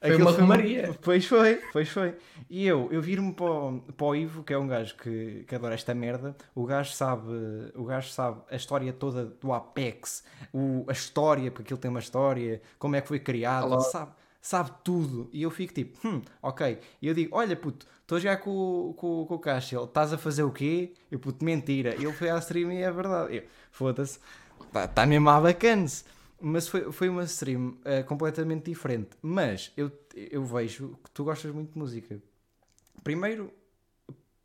Foi 0.00 0.10
Aquilo 0.14 0.28
uma 0.30 0.30
romaria. 0.38 0.96
Pois 1.02 1.26
foi, 1.26 1.56
pois 1.72 1.88
foi. 1.88 2.14
E 2.48 2.64
eu, 2.64 2.88
eu 2.92 3.02
vir-me 3.02 3.32
para, 3.32 3.46
o- 3.50 3.80
para 3.96 4.06
o 4.06 4.14
Ivo, 4.14 4.44
que 4.44 4.52
é 4.52 4.58
um 4.58 4.66
gajo 4.68 4.94
que, 4.96 5.44
que 5.46 5.54
adora 5.54 5.74
esta 5.74 5.92
merda. 5.92 6.36
O 6.54 6.64
gajo 6.64 6.92
sabe, 6.92 7.26
o 7.74 7.84
gajo 7.84 8.08
sabe 8.10 8.40
a 8.48 8.54
história 8.54 8.92
toda 8.92 9.24
do 9.26 9.52
Apex, 9.52 10.22
o, 10.52 10.84
a 10.88 10.92
história, 10.92 11.50
porque 11.50 11.62
aquilo 11.64 11.80
tem 11.80 11.90
uma 11.90 11.98
história, 11.98 12.62
como 12.78 12.94
é 12.94 13.00
que 13.00 13.08
foi 13.08 13.18
criado, 13.18 13.80
sabe, 13.80 14.12
sabe 14.40 14.70
tudo. 14.84 15.28
E 15.32 15.42
eu 15.42 15.50
fico 15.50 15.74
tipo, 15.74 15.98
hum, 16.06 16.22
ok. 16.40 16.78
E 17.02 17.08
eu 17.08 17.12
digo, 17.14 17.34
olha 17.36 17.56
puto, 17.56 17.84
estou 18.00 18.16
a 18.18 18.20
jogar 18.20 18.36
com, 18.36 18.50
o- 18.90 18.94
com, 18.94 19.26
com 19.26 19.34
o 19.34 19.38
Caixa, 19.40 19.74
ele, 19.74 19.84
estás 19.84 20.12
a 20.12 20.18
fazer 20.18 20.44
o 20.44 20.52
quê? 20.52 20.92
Eu 21.10 21.18
puto, 21.18 21.44
mentira. 21.44 21.94
Ele 21.96 22.12
foi 22.12 22.30
à 22.30 22.38
stream 22.38 22.70
e 22.72 22.82
é 22.82 22.90
verdade. 22.92 23.34
Eu, 23.38 23.42
foda-se, 23.72 24.20
está 24.66 24.86
tá 24.86 25.04
mesmo 25.06 25.28
a 25.28 25.40
bacanas. 25.40 26.04
Mas 26.40 26.68
foi, 26.68 26.92
foi 26.92 27.08
uma 27.08 27.24
stream 27.24 27.78
eh, 27.84 28.02
completamente 28.02 28.70
diferente. 28.70 29.10
Mas 29.20 29.72
eu, 29.76 29.90
eu 30.14 30.44
vejo 30.44 30.98
que 31.02 31.10
tu 31.10 31.24
gostas 31.24 31.52
muito 31.52 31.72
de 31.72 31.78
música. 31.78 32.22
Primeiro, 33.02 33.52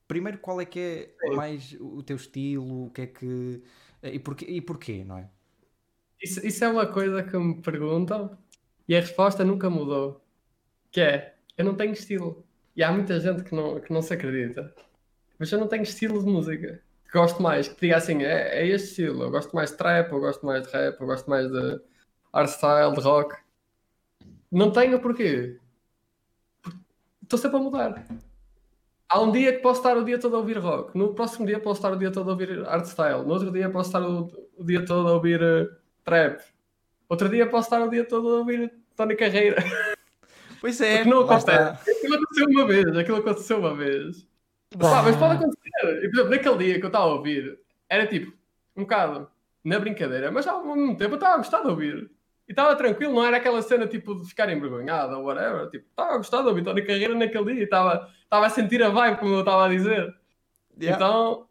primeiro 0.07 0.39
qual 0.39 0.59
é 0.59 0.65
que 0.65 0.79
é 0.79 1.27
Sim. 1.27 1.35
mais 1.35 1.77
o 1.79 2.01
teu 2.01 2.15
estilo? 2.15 2.87
O 2.87 2.89
que 2.91 3.01
é 3.01 3.07
que. 3.07 3.63
E 4.03 4.19
porquê, 4.19 4.45
e 4.45 4.61
porquê 4.61 5.03
não 5.03 5.17
é? 5.17 5.29
Isso, 6.21 6.45
isso 6.45 6.63
é 6.63 6.67
uma 6.69 6.87
coisa 6.87 7.21
que 7.23 7.37
me 7.37 7.61
perguntam 7.61 8.37
e 8.87 8.95
a 8.95 8.99
resposta 8.99 9.43
nunca 9.43 9.69
mudou. 9.69 10.21
Que 10.91 11.01
é, 11.01 11.35
eu 11.57 11.65
não 11.65 11.75
tenho 11.75 11.93
estilo. 11.93 12.45
E 12.75 12.83
há 12.83 12.91
muita 12.91 13.19
gente 13.19 13.43
que 13.43 13.53
não, 13.53 13.79
que 13.79 13.91
não 13.93 14.01
se 14.01 14.13
acredita. 14.13 14.73
Mas 15.37 15.51
eu 15.51 15.59
não 15.59 15.67
tenho 15.67 15.83
estilo 15.83 16.23
de 16.23 16.29
música. 16.29 16.81
Gosto 17.13 17.43
mais, 17.43 17.67
que 17.67 17.79
diga 17.79 17.97
assim, 17.97 18.23
é, 18.23 18.61
é 18.61 18.67
este 18.67 18.89
estilo. 18.89 19.23
Eu 19.23 19.29
gosto 19.29 19.55
mais 19.55 19.69
de 19.69 19.77
trap, 19.77 20.11
eu 20.11 20.19
gosto 20.19 20.43
mais 20.43 20.65
de 20.65 20.73
rap, 20.73 20.99
eu 20.99 21.05
gosto 21.05 21.29
mais 21.29 21.47
de 21.47 21.79
hardstyle, 22.33 22.95
de 22.95 23.01
rock. 23.01 23.35
Não 24.51 24.71
tenho 24.71 24.99
porquê. 24.99 25.59
Estou 27.21 27.37
sempre 27.37 27.57
a 27.57 27.59
mudar. 27.59 28.03
Há 29.07 29.21
um 29.21 29.31
dia 29.31 29.53
que 29.53 29.59
posso 29.59 29.79
estar 29.81 29.95
o 29.95 30.03
dia 30.03 30.19
todo 30.19 30.35
a 30.35 30.39
ouvir 30.39 30.57
rock. 30.57 30.97
No 30.97 31.13
próximo 31.13 31.45
dia 31.45 31.59
posso 31.59 31.79
estar 31.79 31.91
o 31.91 31.95
dia 31.95 32.11
todo 32.11 32.29
a 32.29 32.33
ouvir 32.33 32.63
hardstyle. 32.63 33.23
No 33.23 33.33
outro 33.33 33.51
dia 33.51 33.69
posso 33.69 33.89
estar 33.89 34.01
o, 34.01 34.49
o 34.57 34.63
dia 34.63 34.83
todo 34.83 35.07
a 35.07 35.13
ouvir 35.13 35.39
eh, 35.39 35.69
trap. 36.03 36.41
Outro 37.07 37.29
dia 37.29 37.47
posso 37.47 37.67
estar 37.67 37.85
o 37.85 37.89
dia 37.91 38.05
todo 38.05 38.27
a 38.27 38.39
ouvir 38.39 38.73
Tony 38.95 39.15
Carreira. 39.15 39.63
Pois 40.59 40.79
é, 40.79 40.95
Porque 40.95 41.09
não 41.09 41.19
acontece. 41.19 41.91
Aquilo 41.91 42.15
aconteceu 42.15 42.47
uma 42.47 42.65
vez. 42.65 42.97
Aquilo 42.97 43.17
aconteceu 43.17 43.59
uma 43.59 43.75
vez. 43.75 44.32
Pá, 44.79 45.03
mas 45.03 45.15
pode 45.15 45.35
acontecer. 45.35 46.03
E, 46.03 46.09
por 46.09 46.15
exemplo, 46.15 46.29
naquele 46.29 46.57
dia 46.57 46.79
que 46.79 46.85
eu 46.85 46.87
estava 46.87 47.05
a 47.05 47.13
ouvir, 47.13 47.59
era 47.89 48.07
tipo, 48.07 48.33
um 48.75 48.81
bocado 48.81 49.29
na 49.63 49.79
brincadeira, 49.79 50.31
mas 50.31 50.47
ao 50.47 50.65
mesmo 50.65 50.97
tempo 50.97 51.11
eu 51.11 51.15
estava 51.15 51.35
a 51.35 51.37
gostar 51.37 51.61
de 51.61 51.67
ouvir. 51.67 52.09
E 52.47 52.51
estava 52.51 52.75
tranquilo, 52.75 53.13
não 53.13 53.25
era 53.25 53.37
aquela 53.37 53.61
cena 53.61 53.87
tipo 53.87 54.19
de 54.19 54.27
ficar 54.27 54.51
envergonhado 54.51 55.15
ou 55.17 55.25
whatever. 55.25 55.69
Tipo, 55.69 55.85
estava 55.89 56.13
a 56.13 56.17
gostar 56.17 56.41
de 56.41 56.47
ouvir 56.47 56.63
Tony 56.63 56.81
Carreira 56.81 57.15
naquele 57.15 57.53
dia 57.53 57.61
e 57.61 57.63
estava, 57.63 58.09
estava 58.23 58.45
a 58.45 58.49
sentir 58.49 58.83
a 58.83 58.89
vibe, 58.89 59.19
como 59.19 59.35
eu 59.35 59.39
estava 59.39 59.65
a 59.65 59.69
dizer. 59.69 60.13
Yeah. 60.79 60.95
Então, 60.95 61.47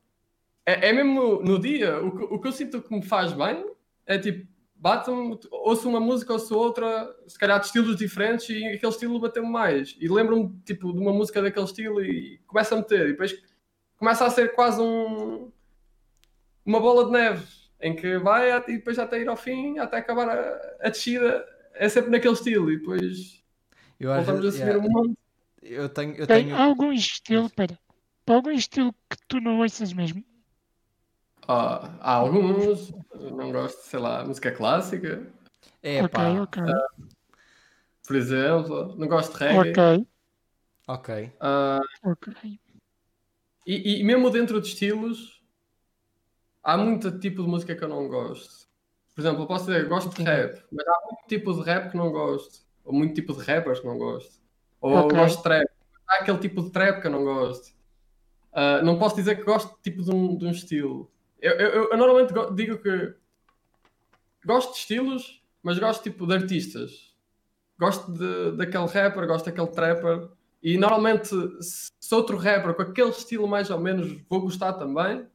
é, 0.67 0.89
é 0.91 0.93
mesmo 0.93 1.41
no 1.43 1.59
dia, 1.59 1.99
o 2.03 2.11
que, 2.11 2.25
o 2.25 2.39
que 2.39 2.49
eu 2.49 2.53
sinto 2.53 2.83
que 2.83 2.95
me 2.95 3.03
faz 3.03 3.33
bem 3.33 3.65
é 4.07 4.19
tipo, 4.19 4.47
bate-me, 4.83 5.39
ouço 5.49 5.89
uma 5.89 6.01
música, 6.01 6.33
ouço 6.33 6.59
outra, 6.59 7.15
se 7.29 7.39
calhar 7.39 7.61
de 7.61 7.67
estilos 7.67 7.95
diferentes 7.95 8.49
e 8.49 8.67
aquele 8.67 8.93
estilo 8.93 9.21
bateu-me 9.21 9.49
mais. 9.49 9.97
E 10.01 10.09
lembro-me 10.09 10.53
tipo, 10.65 10.93
de 10.93 10.99
uma 10.99 11.13
música 11.13 11.41
daquele 11.41 11.67
estilo 11.67 12.05
e 12.05 12.39
começa 12.49 12.75
a 12.75 12.79
meter. 12.79 13.07
E 13.07 13.13
depois 13.13 13.41
começa 13.97 14.27
a 14.27 14.31
ser 14.31 14.53
quase 14.57 14.81
um, 14.83 15.53
uma 16.67 16.81
bola 16.81 17.05
de 17.07 17.13
neve 17.13 17.47
em 17.81 17.95
que 17.95 18.19
vai 18.19 18.51
e 18.51 18.61
depois 18.61 18.99
até 18.99 19.21
ir 19.21 19.29
ao 19.29 19.37
fim, 19.37 19.79
até 19.79 19.99
acabar 19.99 20.29
a, 20.29 20.77
a 20.81 20.89
descida. 20.89 21.47
É 21.75 21.89
sempre 21.89 22.11
naquele 22.11 22.35
estilo 22.35 22.71
e 22.71 22.79
depois 22.79 23.41
eu, 24.01 24.13
voltamos 24.13 24.45
a 24.45 24.51
subir 24.51 24.65
yeah, 24.65 24.85
um 24.85 24.91
monte. 24.91 25.19
eu 25.63 25.89
tenho, 25.89 26.15
eu 26.17 26.27
Tem 26.27 26.45
tenho, 26.45 26.57
algum 26.57 26.93
estilo, 26.93 27.49
pera, 27.51 27.79
algum 28.27 28.51
estilo 28.51 28.93
que 29.09 29.17
tu 29.29 29.41
não 29.41 29.61
ouças 29.61 29.93
mesmo? 29.93 30.25
Ah, 31.49 31.97
há 32.01 32.13
alguns, 32.15 32.93
não 33.15 33.51
gosto, 33.51 33.81
sei 33.83 33.99
lá, 33.99 34.25
música 34.25 34.53
clássica, 34.53 35.27
é 35.83 36.03
ok, 36.03 36.09
pá, 36.09 36.29
ok, 36.43 36.63
por 38.07 38.17
exemplo, 38.17 38.95
não 38.97 39.09
gosto 39.09 39.37
de 39.37 39.45
reggae. 39.45 39.71
ok, 39.71 40.07
ok, 40.89 41.33
Ah, 41.41 41.81
ok. 42.05 42.59
e, 43.67 44.01
e 44.01 44.05
mesmo 44.05 44.31
dentro 44.31 44.61
de 44.61 44.69
estilos, 44.69 45.43
há 46.63 46.77
muito 46.77 47.19
tipo 47.19 47.43
de 47.43 47.49
música 47.49 47.75
que 47.75 47.83
eu 47.85 47.89
não 47.89 48.09
gosto. 48.09 48.69
Por 49.15 49.21
exemplo, 49.21 49.43
eu 49.43 49.47
posso 49.47 49.67
dizer, 49.67 49.89
gosto 49.89 50.15
de 50.17 50.23
rap, 50.23 50.63
mas 50.73 50.87
há 50.87 51.01
muito 51.05 51.27
tipo 51.29 51.53
de 51.53 51.63
rap 51.63 51.91
que 51.91 51.97
não 51.97 52.11
gosto. 52.11 52.63
Ou 52.85 52.93
muito 52.93 53.15
tipo 53.15 53.33
de 53.35 53.45
rappers 53.45 53.79
que 53.81 53.87
não 53.87 53.99
gosto. 53.99 54.41
Ou 54.81 54.97
Ok. 55.01 55.19
gosto 55.19 55.37
de 55.39 55.43
trap. 55.43 55.69
Há 56.09 56.15
aquele 56.23 56.39
tipo 56.39 56.63
de 56.63 56.71
trap 56.71 57.01
que 57.01 57.07
eu 57.07 57.11
não 57.11 57.25
gosto. 57.25 57.73
Ah, 58.53 58.83
não 58.83 58.99
posso 58.99 59.17
dizer 59.17 59.37
que 59.37 59.45
gosto 59.45 59.79
tipo 59.83 60.03
de 60.03 60.11
um, 60.11 60.37
de 60.37 60.47
um 60.47 60.51
estilo. 60.51 61.11
Eu, 61.43 61.53
eu- 61.53 61.91
eu- 61.91 61.97
normalmente 61.99 62.33
go- 62.33 62.55
digo 62.55 62.79
que 62.79 63.15
gosto 64.45 64.73
de 64.73 64.79
estilos, 64.79 65.43
mas 65.63 65.79
gosto 65.79 66.03
tipo 66.03 66.27
de 66.27 66.35
artistas. 66.35 67.13
Gosto 67.79 68.13
de, 68.13 68.53
daquele 68.57 68.87
rapper, 68.87 69.27
gosto 69.27 69.47
daquele 69.47 69.67
trapper. 69.67 70.29
E 70.63 70.79
normalmente, 70.79 71.29
se 71.61 72.15
outro 72.15 72.37
rapper 72.37 72.75
com 72.75 72.83
aquele 72.83 73.11
estilo 73.11 73.49
mais 73.49 73.69
ou 73.71 73.81
menos, 73.81 74.17
vou 74.31 74.41
gostar 74.41 74.75
também. 74.75 75.27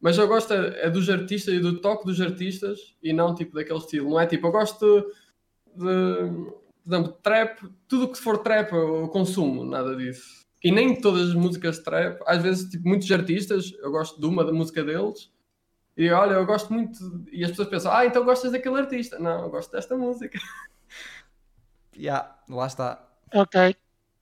Mas 0.00 0.16
eu 0.18 0.28
gosto 0.28 0.52
é, 0.52 0.86
é 0.86 0.90
dos 0.90 1.10
artistas 1.10 1.52
e 1.54 1.58
do 1.58 1.80
toque 1.80 2.04
dos 2.06 2.20
artistas 2.20 2.94
e 3.02 3.12
não 3.12 3.34
tipo 3.34 3.54
daquele 3.56 3.78
estilo. 3.80 4.10
Não 4.10 4.20
é 4.20 4.26
tipo, 4.26 4.46
eu 4.46 4.52
gosto 4.52 5.10
de, 5.74 5.84
de 6.84 6.94
exemplo, 6.94 7.12
trap, 7.22 7.58
tudo 7.88 8.12
que 8.12 8.18
for 8.18 8.38
trap 8.38 8.70
eu 8.72 9.08
consumo, 9.08 9.64
nada 9.64 9.96
disso. 9.96 10.43
E 10.64 10.72
nem 10.72 10.98
todas 10.98 11.28
as 11.28 11.34
músicas 11.34 11.76
de 11.76 11.84
trap, 11.84 12.20
às 12.26 12.42
vezes, 12.42 12.70
tipo, 12.70 12.88
muitos 12.88 13.10
artistas, 13.12 13.72
eu 13.80 13.90
gosto 13.90 14.18
de 14.18 14.26
uma 14.26 14.42
da 14.42 14.52
música 14.52 14.82
deles, 14.82 15.30
e 15.96 16.10
olha, 16.10 16.32
eu 16.32 16.46
gosto 16.46 16.72
muito, 16.72 16.98
e 17.30 17.44
as 17.44 17.50
pessoas 17.50 17.68
pensam, 17.68 17.92
ah, 17.92 18.06
então 18.06 18.24
gostas 18.24 18.50
daquele 18.50 18.80
artista. 18.80 19.18
Não, 19.18 19.42
eu 19.42 19.50
gosto 19.50 19.70
desta 19.70 19.94
música. 19.96 20.38
Yeah, 21.96 22.36
lá 22.48 22.66
está. 22.66 23.06
Ok, 23.32 23.76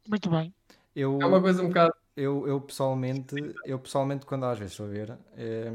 muito 0.07 0.29
bem. 0.29 0.55
Eu, 0.95 1.19
É 1.23 1.25
uma 1.27 1.41
coisa 1.41 1.63
um 1.63 1.69
bocado. 1.69 1.95
eu, 2.15 2.47
eu 2.47 2.61
pessoalmente, 2.61 3.35
eu 3.65 3.79
pessoalmente 3.79 4.27
quando 4.27 4.45
às 4.45 4.59
vezes 4.59 4.73
estou 4.75 4.87
a 4.87 4.89
ver, 4.91 5.19
eh, 5.37 5.73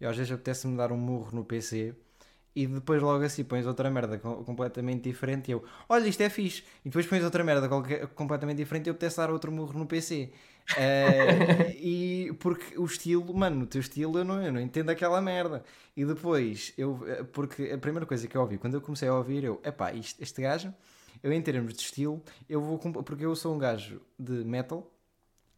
eu 0.00 0.10
às 0.10 0.16
vezes 0.16 0.32
apetece-me 0.32 0.76
dar 0.76 0.90
um 0.90 0.96
murro 0.96 1.30
no 1.32 1.44
PC 1.44 1.94
e 2.56 2.66
depois 2.66 3.02
logo 3.02 3.22
assim 3.24 3.44
pões 3.44 3.66
outra 3.66 3.90
merda 3.90 4.18
co- 4.18 4.42
completamente 4.44 5.02
diferente 5.02 5.48
e 5.48 5.52
eu, 5.52 5.64
olha, 5.88 6.08
isto 6.08 6.22
é 6.22 6.30
fixe. 6.30 6.62
E 6.84 6.88
depois 6.88 7.06
pões 7.06 7.22
outra 7.22 7.44
merda 7.44 7.68
qualquer- 7.68 8.06
completamente 8.08 8.58
diferente 8.58 8.86
e 8.86 8.90
eu 8.90 8.92
apetece 8.92 9.18
dar 9.18 9.30
outro 9.30 9.52
murro 9.52 9.78
no 9.78 9.86
PC. 9.86 10.32
Eh, 10.74 11.72
e 11.78 12.32
porque 12.40 12.78
o 12.78 12.84
estilo, 12.84 13.32
mano, 13.34 13.64
o 13.64 13.66
teu 13.66 13.80
estilo 13.80 14.18
eu 14.18 14.24
não, 14.24 14.42
eu 14.42 14.52
não 14.52 14.60
entendo 14.60 14.90
aquela 14.90 15.20
merda. 15.20 15.62
E 15.96 16.04
depois, 16.04 16.72
eu, 16.76 17.00
eh, 17.06 17.22
porque 17.24 17.70
a 17.72 17.78
primeira 17.78 18.06
coisa 18.06 18.26
que 18.28 18.36
eu 18.36 18.40
ouvi, 18.42 18.58
quando 18.58 18.74
eu 18.74 18.80
comecei 18.80 19.08
a 19.08 19.14
ouvir, 19.14 19.44
eu, 19.44 19.60
epá, 19.64 19.92
isto, 19.92 20.20
este 20.22 20.42
gajo, 20.42 20.72
eu 21.22 21.32
em 21.32 21.40
termos 21.42 21.72
de 21.74 21.80
estilo, 21.82 22.22
eu 22.48 22.60
vou, 22.60 22.78
porque 22.78 23.24
eu 23.24 23.34
sou 23.36 23.54
um 23.54 23.58
gajo 23.58 24.00
de 24.18 24.32
metal, 24.44 24.90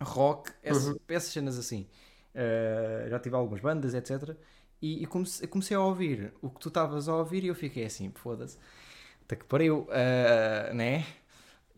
rock, 0.03 0.53
essa- 0.63 0.97
essas 1.09 1.33
cenas 1.33 1.59
assim. 1.59 1.87
Uh, 2.35 3.09
já 3.09 3.19
tive 3.19 3.35
algumas 3.35 3.61
bandas, 3.61 3.95
etc. 3.95 4.39
E, 4.81 5.03
e 5.03 5.07
comecei, 5.07 5.47
comecei 5.49 5.77
a 5.77 5.81
ouvir 5.81 6.33
o 6.41 6.49
que 6.51 6.61
tu 6.61 6.69
estavas 6.69 7.09
a 7.09 7.17
ouvir 7.17 7.43
e 7.45 7.49
eu 7.49 7.55
fiquei 7.55 7.85
assim, 7.85 8.11
foda-se, 8.15 8.57
até 9.25 9.35
que 9.37 9.45
pariu, 9.45 9.89
uh, 9.91 10.75
né? 10.75 11.05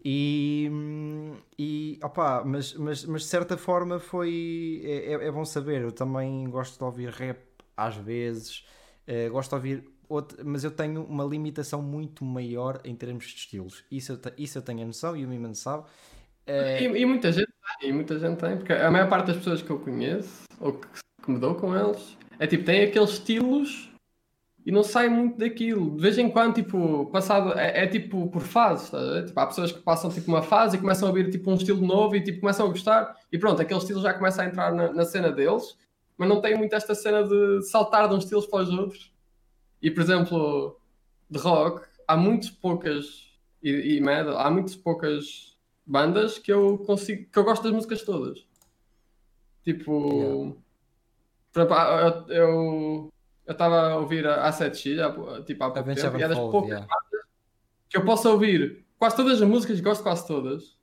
E, 0.05 0.71
e 1.59 1.99
opá, 2.03 2.43
mas, 2.45 2.75
mas, 2.75 3.05
mas 3.05 3.23
de 3.23 3.29
certa 3.29 3.57
forma 3.57 3.99
foi. 3.99 4.81
É, 4.85 5.13
é- 5.13 5.27
é 5.29 5.31
bom 5.31 5.45
saber. 5.45 5.83
Eu 5.83 5.93
também 5.93 6.49
gosto 6.49 6.79
de 6.79 6.85
ouvir 6.85 7.11
rap 7.11 7.39
às 7.77 7.97
vezes, 7.97 8.65
uh, 9.09 9.31
gosto 9.31 9.51
de 9.51 9.55
ouvir. 9.57 9.85
Outro, 10.09 10.39
mas 10.45 10.65
eu 10.65 10.73
tenho 10.73 11.05
uma 11.05 11.23
limitação 11.23 11.81
muito 11.81 12.25
maior 12.25 12.81
em 12.85 12.97
termos 12.97 13.27
de 13.27 13.37
estilos. 13.37 13.85
Isso 13.91 14.13
eu, 14.13 14.33
isso 14.37 14.59
eu 14.59 14.63
tenho 14.63 14.83
a 14.83 14.85
noção 14.87 15.17
e 15.17 15.25
o 15.25 15.29
Miman 15.29 15.55
sabe. 15.55 15.85
Uh, 16.49 16.83
E, 16.83 16.85
e 17.03 17.07
muita 17.07 17.31
gente 17.31 17.47
tem, 17.79 17.91
e 17.91 17.93
muita 17.93 18.19
gente 18.19 18.39
tem, 18.39 18.57
porque 18.57 18.73
a 18.73 18.91
maior 18.91 19.09
parte 19.09 19.29
das 19.29 19.37
pessoas 19.37 19.63
que 19.63 19.71
eu 19.71 19.79
conheço, 19.79 20.43
ou 20.59 20.73
que, 20.73 20.89
que 21.23 21.31
me 21.31 21.39
dou 21.39 21.55
com 21.55 21.77
eles, 21.77 22.17
é 22.41 22.47
tipo, 22.47 22.64
tem 22.64 22.82
aqueles 22.84 23.11
estilos 23.11 23.91
e 24.64 24.72
não 24.72 24.82
sai 24.82 25.11
muito 25.11 25.36
daquilo. 25.38 25.95
De 25.95 26.01
vez 26.01 26.16
em 26.16 26.30
quando, 26.30 26.55
tipo, 26.55 27.05
passado, 27.12 27.53
é, 27.59 27.84
é 27.84 27.86
tipo 27.86 28.28
por 28.28 28.41
fases, 28.41 28.91
ver? 28.91 29.26
Tipo, 29.26 29.41
há 29.41 29.47
pessoas 29.47 29.70
que 29.72 29.80
passam 29.80 30.11
tipo 30.11 30.28
uma 30.30 30.43
fase 30.43 30.76
e 30.76 30.80
começam 30.80 31.07
a 31.07 31.11
ouvir 31.11 31.30
tipo 31.30 31.51
um 31.51 31.55
estilo 31.55 31.86
novo 31.86 32.16
e 32.16 32.22
tipo 32.24 32.41
começam 32.41 32.64
a 32.66 32.68
gostar 32.70 33.14
e 33.30 33.38
pronto, 33.38 33.61
aquele 33.61 33.78
estilo 33.78 34.01
já 34.01 34.14
começa 34.14 34.43
a 34.43 34.47
entrar 34.47 34.72
na, 34.72 34.91
na 34.91 35.05
cena 35.05 35.30
deles, 35.30 35.76
mas 36.16 36.28
não 36.28 36.41
tem 36.41 36.57
muito 36.57 36.74
esta 36.74 36.95
cena 36.95 37.22
de 37.22 37.62
saltar 37.62 38.09
de 38.09 38.14
uns 38.14 38.24
estilos 38.24 38.47
para 38.47 38.62
os 38.64 38.70
outros. 38.70 39.12
E 39.82 39.91
por 39.91 40.03
exemplo, 40.03 40.80
de 41.28 41.38
rock, 41.38 41.86
há 42.09 42.16
muito 42.16 42.55
poucas 42.55 43.30
e, 43.62 43.97
e 43.97 44.01
metal, 44.01 44.38
há 44.38 44.51
muito 44.51 44.78
poucas 44.78 45.59
bandas 45.86 46.38
que 46.38 46.51
eu 46.51 46.78
consigo, 46.78 47.26
que 47.30 47.38
eu 47.38 47.45
gosto 47.45 47.62
das 47.64 47.72
músicas 47.72 48.03
todas. 48.03 48.47
Tipo, 49.62 50.55
há- 50.57 50.70
eu 51.55 52.27
eu 52.29 53.13
eu 53.47 53.53
estava 53.53 53.91
a 53.91 53.97
ouvir 53.97 54.27
a 54.27 54.49
A7X 54.49 55.01
há, 55.01 55.43
tipo, 55.43 55.65
há 55.65 55.71
pouco 55.71 55.95
tempo, 55.95 56.19
e 56.19 56.23
é 56.23 56.29
das 56.29 56.39
poucas 56.39 56.71
yeah. 56.71 56.87
que 57.89 57.97
eu 57.97 58.05
posso 58.05 58.31
ouvir 58.31 58.85
quase 58.97 59.17
todas 59.17 59.43
as 59.43 59.49
músicas, 59.49 59.81
gosto 59.81 60.03
quase 60.05 60.25
todas. 60.25 60.79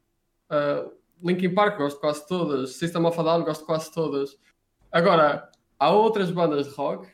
Uh, 0.52 0.92
Linkin 1.24 1.54
Park, 1.54 1.78
gosto 1.78 2.00
quase 2.00 2.28
todas. 2.28 2.76
System 2.76 3.06
of 3.06 3.18
a 3.20 3.24
Down, 3.24 3.44
gosto 3.46 3.66
quase 3.66 3.94
todas. 3.94 4.38
Agora, 4.92 5.50
há 5.80 5.92
outras 5.92 6.30
bandas 6.32 6.68
de 6.68 6.74
rock, 6.74 7.08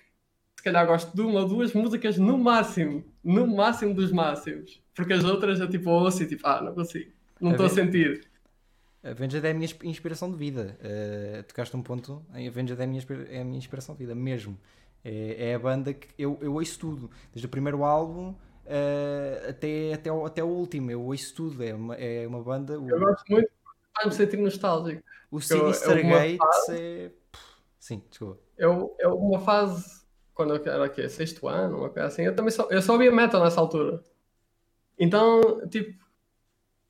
se 0.56 0.64
calhar 0.64 0.88
gosto 0.88 1.16
de 1.16 1.22
uma 1.22 1.41
ou 1.41 1.47
duas 1.47 1.74
músicas 1.74 2.18
no 2.18 2.38
máximo. 2.38 3.04
No 3.24 3.45
máximo 3.45 3.93
dos 3.93 4.12
máximos. 4.12 4.82
Porque 4.95 5.14
as 5.14 5.24
outras 5.24 5.60
eu 5.60 5.70
tipo 5.70 5.89
ouço 5.89 6.24
e 6.24 6.28
tipo, 6.28 6.47
ah, 6.47 6.62
não 6.62 6.74
consigo. 6.74 7.12
Não 7.39 7.51
estou 7.51 7.66
a 7.66 7.70
sentir. 7.70 8.28
Avenged 9.04 9.45
é 9.45 9.51
a 9.51 9.54
minha 9.54 9.66
insp- 9.66 9.84
inspiração 9.84 10.32
de 10.32 10.38
vida. 10.38 10.78
Uh, 10.80 11.43
tocaste 11.43 11.76
um 11.76 11.84
ponto 11.84 12.26
em 12.34 12.47
Avenged 12.47 12.80
é 12.80 12.84
a 12.84 12.88
minha, 12.88 13.04
é 13.30 13.41
a 13.41 13.43
minha 13.43 13.58
inspiração 13.58 13.93
de 13.95 13.99
vida, 13.99 14.16
mesmo. 14.16 14.58
É, 15.04 15.49
é 15.49 15.56
a 15.56 15.60
banda 15.60 15.93
que 15.93 16.08
eu, 16.18 16.38
eu 16.41 16.54
ouço 16.54 16.80
tudo, 16.80 17.12
desde 17.34 17.45
o 17.45 17.49
primeiro 17.49 17.84
álbum 17.84 18.30
uh, 18.30 19.49
até, 19.49 19.93
até, 19.93 20.10
o, 20.12 20.26
até 20.26 20.41
o 20.43 20.47
último. 20.47 20.89
Eu 20.89 21.01
ouço 21.01 21.36
tudo. 21.36 21.62
É 21.62 21.74
uma, 21.74 21.95
é 21.95 22.26
uma 22.26 22.41
banda. 22.41 22.80
O, 22.80 22.89
Eu 22.89 22.99
gosto 22.99 23.26
muito, 23.30 23.51
faz-me 23.93 24.14
sentir 24.14 24.38
nostálgico. 24.38 25.04
o 25.30 25.41
Sinister 25.41 25.97
eu- 25.97 26.06
uma 26.06 26.20
Gates 26.20 26.70
é. 26.70 27.12
Sim, 27.78 28.01
desculpa. 28.10 28.39
Eu, 28.58 28.95
eu 28.97 29.18
uma 29.18 29.41
fase, 29.41 30.06
quando 30.34 30.56
eu 30.56 30.66
era 30.72 30.86
o 30.86 30.89
quê? 30.89 31.10
Sexto 31.10 31.49
ano, 31.49 31.80
uma 31.80 31.89
coisa 31.89 32.08
assim, 32.08 32.22
eu 32.22 32.34
também 32.34 32.51
só, 32.51 32.66
eu 32.70 32.82
só 32.82 32.93
ouvia 32.93 33.12
metal 33.12 33.43
nessa 33.43 33.60
altura. 33.60 34.01
Então, 34.97 35.68
tipo, 35.68 36.01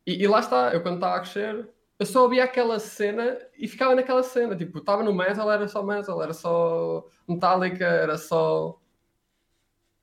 e, 0.06 0.22
e 0.24 0.28
lá 0.28 0.40
está, 0.40 0.72
eu 0.74 0.84
quando 0.84 0.96
estava 0.96 1.16
a 1.16 1.20
crescer, 1.22 1.68
eu 2.04 2.06
só 2.06 2.24
ouvia 2.24 2.44
aquela 2.44 2.80
cena 2.80 3.40
e 3.58 3.66
ficava 3.66 3.96
naquela 3.96 4.22
cena. 4.22 4.58
Tipo, 4.58 4.80
estava 4.80 5.02
no 5.04 5.14
metal, 5.14 5.50
era 5.50 5.68
só 5.70 5.82
metal, 5.82 6.22
era 6.22 6.34
só 6.34 7.08
Metallica, 7.28 7.86
era 7.86 8.18
só 8.18 8.78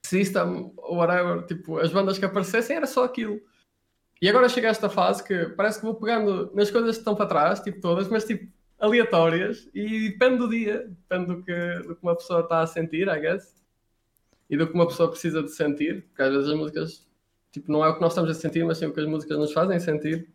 System, 0.03 0.73
whatever. 0.79 1.45
Tipo, 1.45 1.79
as 1.79 1.93
bandas 1.93 2.19
que 2.19 2.25
aparecessem 2.25 2.77
era 2.77 2.87
só 2.87 3.05
aquilo. 3.05 3.39
E 4.21 4.29
agora 4.31 4.49
chega 4.49 4.69
a 4.69 4.71
esta 4.71 4.89
fase 4.89 5.23
que 5.23 5.51
parece 5.51 5.79
que 5.79 5.85
vou 5.85 5.95
pegando 5.95 6.51
nas 6.55 6.71
coisas 6.71 6.97
que 6.97 7.01
estão 7.01 7.15
para 7.15 7.27
trás, 7.27 7.61
tipo 7.61 7.81
todas, 7.81 8.09
mas 8.09 8.25
tipo 8.25 8.51
aleatórias 8.79 9.69
e 9.75 10.09
depende 10.11 10.39
do 10.39 10.49
dia, 10.49 10.89
depende 10.89 11.27
do 11.27 11.43
que, 11.43 11.79
do 11.87 11.97
que 11.97 12.03
uma 12.03 12.17
pessoa 12.17 12.41
está 12.41 12.61
a 12.61 12.67
sentir, 12.67 13.09
I 13.09 13.21
guess, 13.21 13.55
e 14.49 14.57
do 14.57 14.67
que 14.67 14.73
uma 14.73 14.87
pessoa 14.87 15.11
precisa 15.11 15.43
de 15.43 15.51
sentir, 15.51 16.03
porque 16.09 16.23
às 16.23 16.33
vezes 16.33 16.49
as 16.49 16.57
músicas, 16.57 17.09
tipo, 17.53 17.71
não 17.71 17.85
é 17.85 17.89
o 17.89 17.95
que 17.95 18.01
nós 18.01 18.13
estamos 18.13 18.31
a 18.31 18.35
sentir, 18.35 18.65
mas 18.65 18.79
sim 18.79 18.87
o 18.87 18.93
que 18.93 19.01
as 19.01 19.07
músicas 19.07 19.39
nos 19.39 19.53
fazem 19.53 19.79
sentir. 19.79 20.31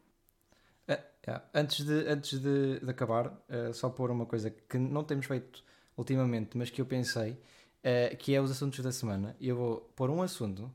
É, 1.26 1.32
é. 1.32 1.42
Antes, 1.54 1.86
de, 1.86 2.08
antes 2.08 2.40
de, 2.40 2.80
de 2.80 2.90
acabar, 2.90 3.28
uh, 3.28 3.74
só 3.74 3.90
pôr 3.90 4.12
uma 4.12 4.26
coisa 4.26 4.50
que 4.50 4.78
não 4.78 5.04
temos 5.04 5.26
feito 5.26 5.64
ultimamente, 5.98 6.58
mas 6.58 6.70
que 6.70 6.82
eu 6.82 6.86
pensei, 6.86 7.32
uh, 7.32 8.18
que 8.18 8.34
é 8.36 8.42
os 8.42 8.52
assuntos 8.52 8.80
da 8.80 8.92
semana. 8.92 9.36
Eu 9.40 9.56
vou 9.56 9.92
pôr 9.96 10.10
um 10.10 10.22
assunto 10.22 10.72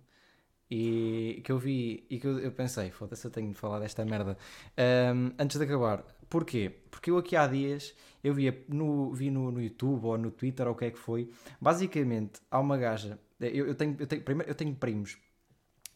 e 0.71 1.43
que 1.45 1.51
eu 1.51 1.59
vi 1.59 2.07
e 2.09 2.19
que 2.21 2.27
eu, 2.27 2.39
eu 2.39 2.53
pensei, 2.53 2.91
foda-se, 2.91 3.25
eu 3.25 3.31
tenho 3.31 3.49
de 3.49 3.57
falar 3.57 3.81
desta 3.81 4.05
merda 4.05 4.37
um, 5.15 5.33
antes 5.39 5.59
de 5.59 5.65
acabar. 5.65 6.05
Porquê? 6.29 6.71
Porque 6.91 7.11
eu 7.11 7.19
aqui 7.19 7.35
há 7.35 7.47
dias 7.47 7.93
eu 8.23 8.35
via 8.35 8.65
no, 8.69 9.13
vi 9.13 9.31
no, 9.31 9.51
no 9.51 9.61
YouTube 9.61 10.05
ou 10.05 10.19
no 10.19 10.31
Twitter 10.31 10.67
ou 10.67 10.75
o 10.75 10.77
que 10.77 10.85
é 10.85 10.91
que 10.91 10.99
foi. 10.99 11.31
Basicamente, 11.61 12.41
há 12.51 12.61
uma 12.61 12.77
gaja. 12.77 13.19
Eu, 13.41 13.67
eu, 13.69 13.75
tenho, 13.75 13.97
eu, 13.99 14.07
tenho, 14.07 14.23
primeiro, 14.23 14.51
eu 14.51 14.55
tenho 14.55 14.75
primos 14.75 15.19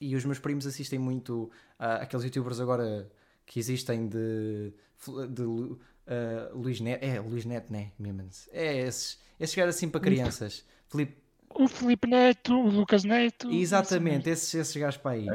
e 0.00 0.16
os 0.16 0.24
meus 0.24 0.38
primos 0.38 0.66
assistem 0.66 0.98
muito 0.98 1.50
a 1.78 1.96
aqueles 1.96 2.24
youtubers 2.24 2.60
agora 2.60 3.10
que 3.46 3.58
existem 3.58 4.08
de, 4.08 4.72
de 5.30 5.42
uh, 5.42 5.76
Luís 6.54 6.80
Neto, 6.80 7.04
é 7.04 7.20
Luís 7.20 7.44
Neto, 7.44 7.72
né? 7.72 7.92
Mimans. 7.98 8.48
É 8.52 8.80
esses, 8.80 9.18
esses 9.38 9.54
gajos 9.54 9.76
assim 9.76 9.88
para 9.88 10.00
crianças. 10.00 10.64
O 11.56 11.68
Felipe 11.68 12.08
Neto, 12.08 12.54
o 12.54 12.68
Lucas 12.68 13.04
Neto. 13.04 13.50
Exatamente, 13.50 14.28
esses, 14.28 14.52
esses 14.54 14.76
gajos 14.76 15.00
para 15.00 15.12
aí. 15.12 15.26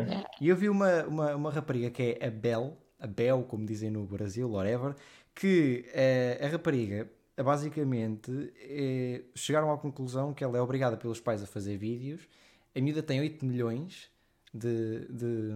E 0.42 0.50
eu 0.50 0.56
vi 0.56 0.70
uma, 0.70 1.06
uma, 1.06 1.36
uma 1.36 1.52
rapariga 1.52 1.90
que 1.90 2.18
é 2.20 2.28
a 2.28 2.30
Bel, 2.30 2.78
a 3.00 3.08
Bel, 3.08 3.44
como 3.44 3.66
dizem 3.66 3.90
no 3.90 4.06
Brasil, 4.06 4.50
whatever, 4.50 4.96
que 5.34 5.86
eh, 5.94 6.38
a 6.44 6.48
rapariga, 6.50 7.10
basicamente, 7.38 8.52
eh, 8.58 9.24
chegaram 9.34 9.72
à 9.72 9.78
conclusão 9.78 10.34
que 10.34 10.44
ela 10.44 10.58
é 10.58 10.62
obrigada 10.62 10.98
pelos 10.98 11.22
pais 11.22 11.42
a 11.42 11.48
fazer 11.48 11.78
vídeos. 11.78 12.28
A 12.76 12.82
miúda 12.82 13.02
tem 13.02 13.22
8 13.22 13.46
milhões 13.46 14.12
de, 14.54 15.08
de, 15.10 15.54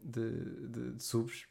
de, 0.00 0.68
de, 0.68 0.92
de 0.92 1.02
subs. 1.02 1.46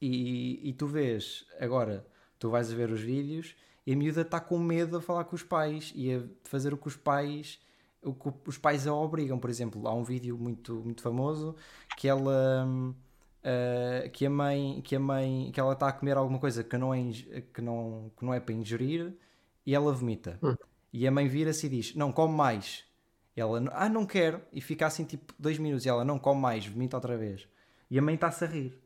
E, 0.00 0.68
e 0.68 0.72
tu 0.72 0.86
vês, 0.86 1.46
agora, 1.58 2.06
tu 2.38 2.50
vais 2.50 2.70
a 2.70 2.74
ver 2.74 2.90
os 2.90 3.00
vídeos 3.00 3.54
e 3.86 3.92
a 3.92 3.96
miúda 3.96 4.22
está 4.22 4.40
com 4.40 4.58
medo 4.58 4.96
a 4.96 5.00
falar 5.00 5.24
com 5.24 5.34
os 5.34 5.42
pais 5.42 5.92
e 5.94 6.12
a 6.12 6.22
fazer 6.44 6.74
o 6.74 6.76
que 6.76 6.88
os 6.88 6.96
pais 6.96 7.58
o 8.02 8.14
que 8.14 8.30
os 8.46 8.56
pais 8.56 8.86
a 8.86 8.94
obrigam, 8.94 9.38
por 9.38 9.50
exemplo, 9.50 9.86
há 9.88 9.94
um 9.94 10.04
vídeo 10.04 10.38
muito, 10.38 10.74
muito 10.76 11.02
famoso 11.02 11.56
que 11.96 12.06
ela 12.06 12.66
uh, 12.66 14.10
que 14.10 14.26
a 14.26 14.30
mãe 14.30 14.80
que 14.82 14.94
a 14.94 15.00
mãe 15.00 15.50
que 15.52 15.58
ela 15.58 15.72
está 15.72 15.88
a 15.88 15.92
comer 15.92 16.16
alguma 16.16 16.38
coisa 16.38 16.62
que 16.62 16.76
não 16.76 16.94
é 16.94 17.00
que 17.52 17.60
não 17.60 18.10
que 18.16 18.24
não 18.24 18.32
é 18.32 18.40
para 18.40 18.54
ingerir 18.54 19.14
e 19.64 19.74
ela 19.74 19.92
vomita. 19.92 20.38
Hum. 20.42 20.54
e 20.92 21.06
a 21.06 21.10
mãe 21.10 21.26
vira-se 21.28 21.66
e 21.66 21.68
diz 21.68 21.94
não 21.94 22.12
come 22.12 22.34
mais. 22.34 22.84
Ela 23.34 23.62
ah 23.72 23.88
não 23.88 24.06
quero. 24.06 24.40
E 24.52 24.60
fica 24.60 24.86
assim 24.86 25.04
tipo 25.04 25.34
dois 25.38 25.58
minutos 25.58 25.84
e 25.84 25.88
ela 25.88 26.04
não 26.04 26.18
come 26.18 26.40
mais 26.40 26.66
vomita 26.66 26.96
outra 26.96 27.16
vez. 27.16 27.48
E 27.90 27.98
a 27.98 28.02
mãe 28.02 28.14
está-se 28.14 28.44
a 28.44 28.46
rir. 28.46 28.78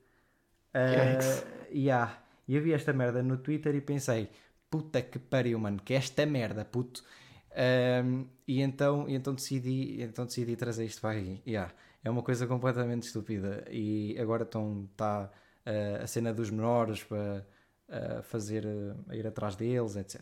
Uh, 0.75 1.75
yeah. 1.75 2.19
E 2.47 2.57
eu 2.57 2.63
vi 2.63 2.73
esta 2.73 2.93
merda 2.93 3.23
no 3.23 3.39
Twitter 3.39 3.75
e 3.75 3.81
pensei, 3.81 4.29
puta 4.69 5.03
que 5.03 5.19
pariu, 5.19 5.59
mano, 5.59 5.81
que 5.85 5.95
esta 5.95 6.27
merda, 6.27 6.65
puto. 6.65 7.05
Um, 8.05 8.27
e 8.47 8.61
então, 8.61 9.09
e 9.09 9.15
então, 9.15 9.35
decidi, 9.35 10.03
então 10.03 10.25
decidi 10.25 10.57
trazer 10.57 10.85
isto 10.85 11.01
para 11.01 11.19
aqui. 11.19 11.43
Yeah. 11.47 11.73
É 12.03 12.11
uma 12.11 12.23
coisa 12.23 12.47
completamente 12.47 13.05
estúpida. 13.05 13.65
E 13.71 14.17
agora 14.19 14.45
estão 14.45 14.89
tá, 14.97 15.31
uh, 15.67 16.03
a 16.03 16.07
cena 16.07 16.33
dos 16.33 16.51
menores 16.51 17.05
para 17.05 17.47
uh, 17.89 18.23
fazer, 18.23 18.65
uh, 18.65 18.97
a 19.09 19.17
ir 19.17 19.27
atrás 19.27 19.57
deles, 19.57 19.97
etc. 19.97 20.21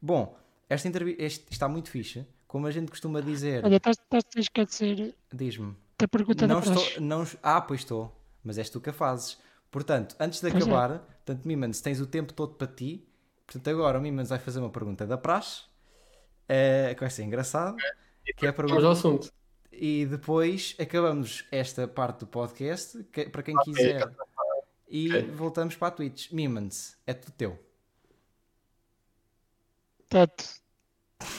Bom, 0.00 0.36
esta 0.68 0.88
entrevista 0.88 1.46
está 1.50 1.68
muito 1.68 1.90
fixe. 1.90 2.26
Como 2.46 2.66
a 2.66 2.70
gente 2.70 2.90
costuma 2.90 3.20
dizer, 3.20 3.64
Olha, 3.64 3.76
estás 3.76 3.98
a 4.12 4.40
esquecer 4.40 5.14
diz-me. 5.32 5.76
pergunta 6.10 6.48
Não 6.48 6.58
estou, 6.58 7.00
não, 7.00 7.24
ah, 7.42 7.60
pois 7.60 7.80
estou, 7.80 8.12
mas 8.42 8.58
és 8.58 8.68
tu 8.68 8.80
que 8.80 8.90
a 8.90 8.92
fazes. 8.92 9.38
Portanto, 9.70 10.16
antes 10.18 10.40
de 10.40 10.48
é. 10.48 10.50
acabar, 10.50 10.98
portanto, 10.98 11.46
Mimans, 11.46 11.80
tens 11.80 12.00
o 12.00 12.06
tempo 12.06 12.32
todo 12.32 12.54
para 12.54 12.66
ti. 12.66 13.06
Portanto, 13.46 13.68
agora 13.68 13.98
o 13.98 14.02
Mimans 14.02 14.28
vai 14.30 14.38
fazer 14.38 14.58
uma 14.60 14.70
pergunta 14.70 15.06
da 15.06 15.16
praxe, 15.16 15.62
eh, 16.48 16.94
que 16.94 17.00
vai 17.00 17.10
ser 17.10 17.22
engraçado. 17.24 17.76
Que 18.36 18.46
é 18.46 18.48
a 18.48 18.52
pergunta... 18.52 18.84
ao 18.84 18.92
assunto. 18.92 19.32
E 19.72 20.06
depois 20.06 20.76
acabamos 20.78 21.44
esta 21.50 21.86
parte 21.88 22.20
do 22.20 22.26
podcast, 22.26 23.02
que- 23.04 23.28
para 23.28 23.42
quem 23.42 23.56
quiser. 23.56 24.12
E 24.88 25.22
voltamos 25.22 25.76
para 25.76 25.88
a 25.88 25.90
Twitch. 25.92 26.32
Mimans, 26.32 26.96
é 27.06 27.14
tudo 27.14 27.32
teu. 27.32 27.58
Portanto, 29.98 30.44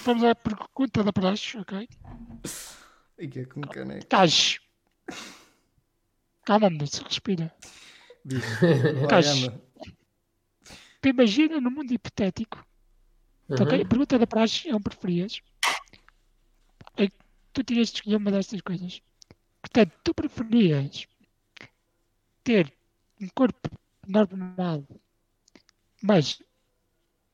vamos 0.06 0.24
à 0.24 0.34
pergunta 0.34 1.04
da 1.04 1.12
praxe, 1.12 1.58
ok? 1.58 1.88
E 3.20 3.28
que 3.28 3.40
é 3.42 3.46
com 3.46 3.62
caneco. 3.62 4.00
Estás. 4.00 4.60
Calma, 6.46 6.70
mas 6.70 6.98
respira. 7.00 7.54
Estás. 8.26 9.50
Tu 11.02 11.10
imagina 11.10 11.60
no 11.60 11.72
mundo 11.72 11.92
hipotético, 11.92 12.64
Uhum. 13.50 13.56
ok? 13.64 13.82
A 13.82 13.86
pergunta 13.86 14.20
da 14.20 14.28
praxe 14.28 14.70
é 14.70 14.76
um 14.76 14.82
preferias. 14.82 15.42
É 16.96 17.08
que 17.08 17.16
tu 17.52 17.64
tinhas 17.64 17.88
de 17.90 17.96
escolher 17.96 18.18
uma 18.18 18.30
destas 18.32 18.62
coisas. 18.62 19.02
Portanto, 19.60 19.92
tu 20.04 20.14
preferias 20.14 21.08
ter 22.44 22.72
um 23.20 23.28
corpo 23.30 23.68
normal, 24.08 24.86
mas 26.04 26.40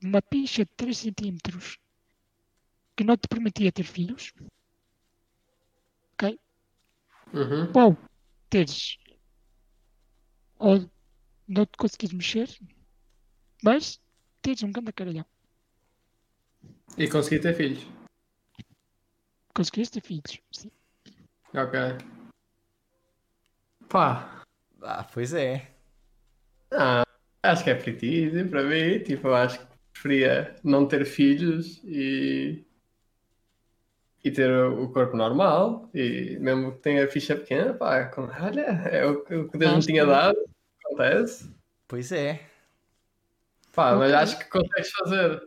uma 0.02 0.22
picha 0.22 0.64
de 0.64 0.72
3 0.78 0.98
centímetros 0.98 1.78
que 2.96 3.04
não 3.04 3.18
te 3.18 3.28
permitia 3.28 3.72
ter 3.72 3.84
filhos, 3.84 4.34
ok? 6.14 6.40
Uhum. 7.34 7.72
ou 7.76 7.98
teres 8.50 8.98
ou 10.60 10.90
não 11.48 11.66
te 11.66 11.78
conseguires 11.78 12.14
mexer, 12.14 12.50
mas 13.64 14.02
teres 14.42 14.64
um 14.64 14.72
grande 14.72 14.92
caralhão. 14.94 15.26
E 16.98 17.08
consegui 17.08 17.40
ter 17.40 17.54
filhos. 17.54 17.86
Conseguires 19.54 19.90
ter 19.90 20.02
filhos. 20.02 20.40
Sim. 20.52 20.72
Ok. 21.54 21.80
Pá. 23.90 24.44
Ah, 24.82 25.04
pois 25.04 25.34
é. 25.34 25.72
Ah, 26.72 27.04
acho 27.44 27.64
que 27.64 27.70
é 27.70 27.76
pretty 27.76 28.08
easy 28.08 28.44
para 28.44 28.64
mim. 28.64 29.00
Tipo, 29.04 29.30
eu 29.30 29.36
acho 29.36 29.60
que 29.60 29.66
preferia 29.94 30.56
não 30.64 30.88
ter 30.88 31.06
filhos 31.06 31.82
e. 31.84 32.67
E 34.28 34.32
ter 34.32 34.52
o 34.52 34.90
corpo 34.90 35.16
normal. 35.16 35.90
E 35.94 36.38
mesmo 36.42 36.74
que 36.74 36.80
tenha 36.80 37.06
a 37.06 37.08
ficha 37.08 37.34
pequena, 37.34 37.74
pá, 37.74 38.06
com- 38.08 38.24
olha, 38.28 38.62
é 38.92 39.06
o 39.06 39.24
que 39.24 39.36
o 39.36 39.50
que 39.50 39.58
Deus 39.58 39.76
me 39.76 39.82
tinha 39.86 40.06
dado. 40.06 40.38
Acontece. 40.86 41.50
Pois 41.88 42.12
é. 42.12 42.42
Pá, 43.74 43.96
mas 43.96 44.12
acho 44.12 44.38
que 44.40 44.46
consegues 44.50 44.92
fazer 44.92 45.42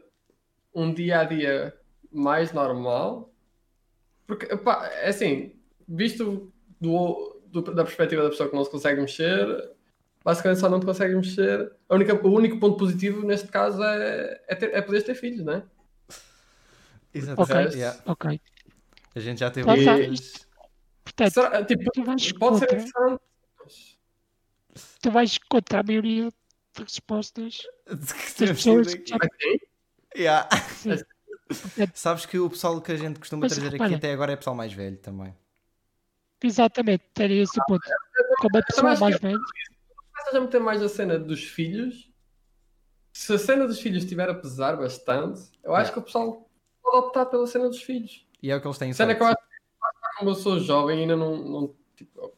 um 0.74 0.95
dia 0.95 1.20
a 1.20 1.24
dia 1.24 1.74
mais 2.11 2.53
normal. 2.53 3.31
Porque, 4.26 4.47
pá, 4.57 4.87
é 5.03 5.09
assim, 5.09 5.53
visto 5.87 6.51
do, 6.81 7.43
do- 7.47 7.61
da 7.74 7.85
perspectiva 7.85 8.22
da 8.22 8.31
pessoa 8.31 8.49
que 8.49 8.57
não 8.57 8.64
se 8.64 8.70
consegue 8.70 9.01
mexer, 9.01 9.72
basicamente 10.24 10.61
só 10.61 10.70
não 10.70 10.81
te 10.81 10.87
consegue 10.87 11.14
mexer. 11.16 11.70
A 11.87 11.95
única, 11.97 12.14
o 12.26 12.31
único 12.33 12.59
ponto 12.59 12.78
positivo 12.78 13.26
neste 13.26 13.49
caso 13.49 13.83
é, 13.83 14.41
é, 14.49 14.55
ter, 14.55 14.72
é 14.72 14.81
poderes 14.81 15.05
ter 15.05 15.14
filhos, 15.14 15.45
né? 15.45 15.64
Exatamente. 17.12 17.68
Ok. 17.70 17.76
Yeah. 17.76 18.01
Ok. 18.07 18.41
A 19.15 19.21
gente 19.21 19.39
já 19.41 19.51
teve 19.51 19.67
muitas- 19.67 20.47
Portanto, 21.05 21.33
Será, 21.33 21.65
tipo, 21.65 21.91
tu 21.93 22.05
vais 22.05 22.33
pode 22.33 22.59
ser 22.59 22.67
contra, 22.67 22.81
interessante. 22.81 23.21
tu 25.03 25.11
vais 25.11 25.39
contra 25.39 25.81
a 25.81 25.83
maioria 25.83 26.29
das 26.75 26.85
respostas 26.85 27.55
de 27.89 28.15
que 28.15 28.41
das 28.47 28.51
pessoas 28.57 28.95
que 28.95 29.01
aqui. 29.01 29.11
já 29.11 29.17
Assim, 29.17 29.59
Yeah. 30.17 30.49
sim. 30.75 30.91
Portanto, 31.49 31.97
Sabes 31.97 32.27
que 32.27 32.39
o 32.39 32.49
pessoal 32.51 32.81
que 32.81 32.93
a 32.93 32.97
gente 32.97 33.19
costuma 33.19 33.41
Mas 33.43 33.53
trazer 33.53 33.69
aqui 33.69 33.77
repara. 33.79 33.97
até 33.97 34.13
agora 34.13 34.33
é 34.33 34.37
pessoal 34.37 34.55
mais 34.57 34.73
velho 34.73 34.97
também. 34.99 35.35
exatamente, 36.43 37.05
teria 37.13 37.43
esse 37.43 37.59
ponto. 37.67 37.83
Como 38.39 38.57
a 38.59 38.63
pessoa 38.63 38.97
mais 38.97 39.17
que- 39.17 39.23
velha, 39.23 39.39
Estás 40.19 40.35
a 40.35 40.41
meter 40.41 40.61
mais 40.61 40.83
a 40.83 40.89
cena 40.89 41.19
dos 41.19 41.43
filhos. 41.45 42.11
Se 43.13 43.33
a 43.35 43.39
cena 43.39 43.67
dos 43.67 43.81
filhos 43.81 44.05
estiver 44.05 44.29
a 44.29 44.35
pesar 44.35 44.77
bastante, 44.77 45.41
eu 45.65 45.75
acho 45.75 45.91
Yeah. 45.91 45.93
que 45.93 45.99
o 45.99 46.03
pessoal 46.03 46.49
pode 46.83 46.97
optar 47.07 47.27
pela 47.27 47.47
cena 47.47 47.69
dos 47.69 47.83
filhos. 47.83 48.25
E 48.43 48.51
é 48.51 48.57
o 48.57 48.61
que 48.61 48.66
eles 48.66 48.78
têm 48.78 48.93
Cena 48.93 49.09
feito. 49.09 49.18
que 49.18 49.24
eu 49.24 49.28
acho 49.28 49.36
que 49.36 50.18
como 50.18 50.30
eu 50.30 50.34
sou 50.34 50.59
jovem 50.61 51.01
ainda 51.01 51.16
não, 51.16 51.36
não 51.36 51.74
tipo, 51.97 52.32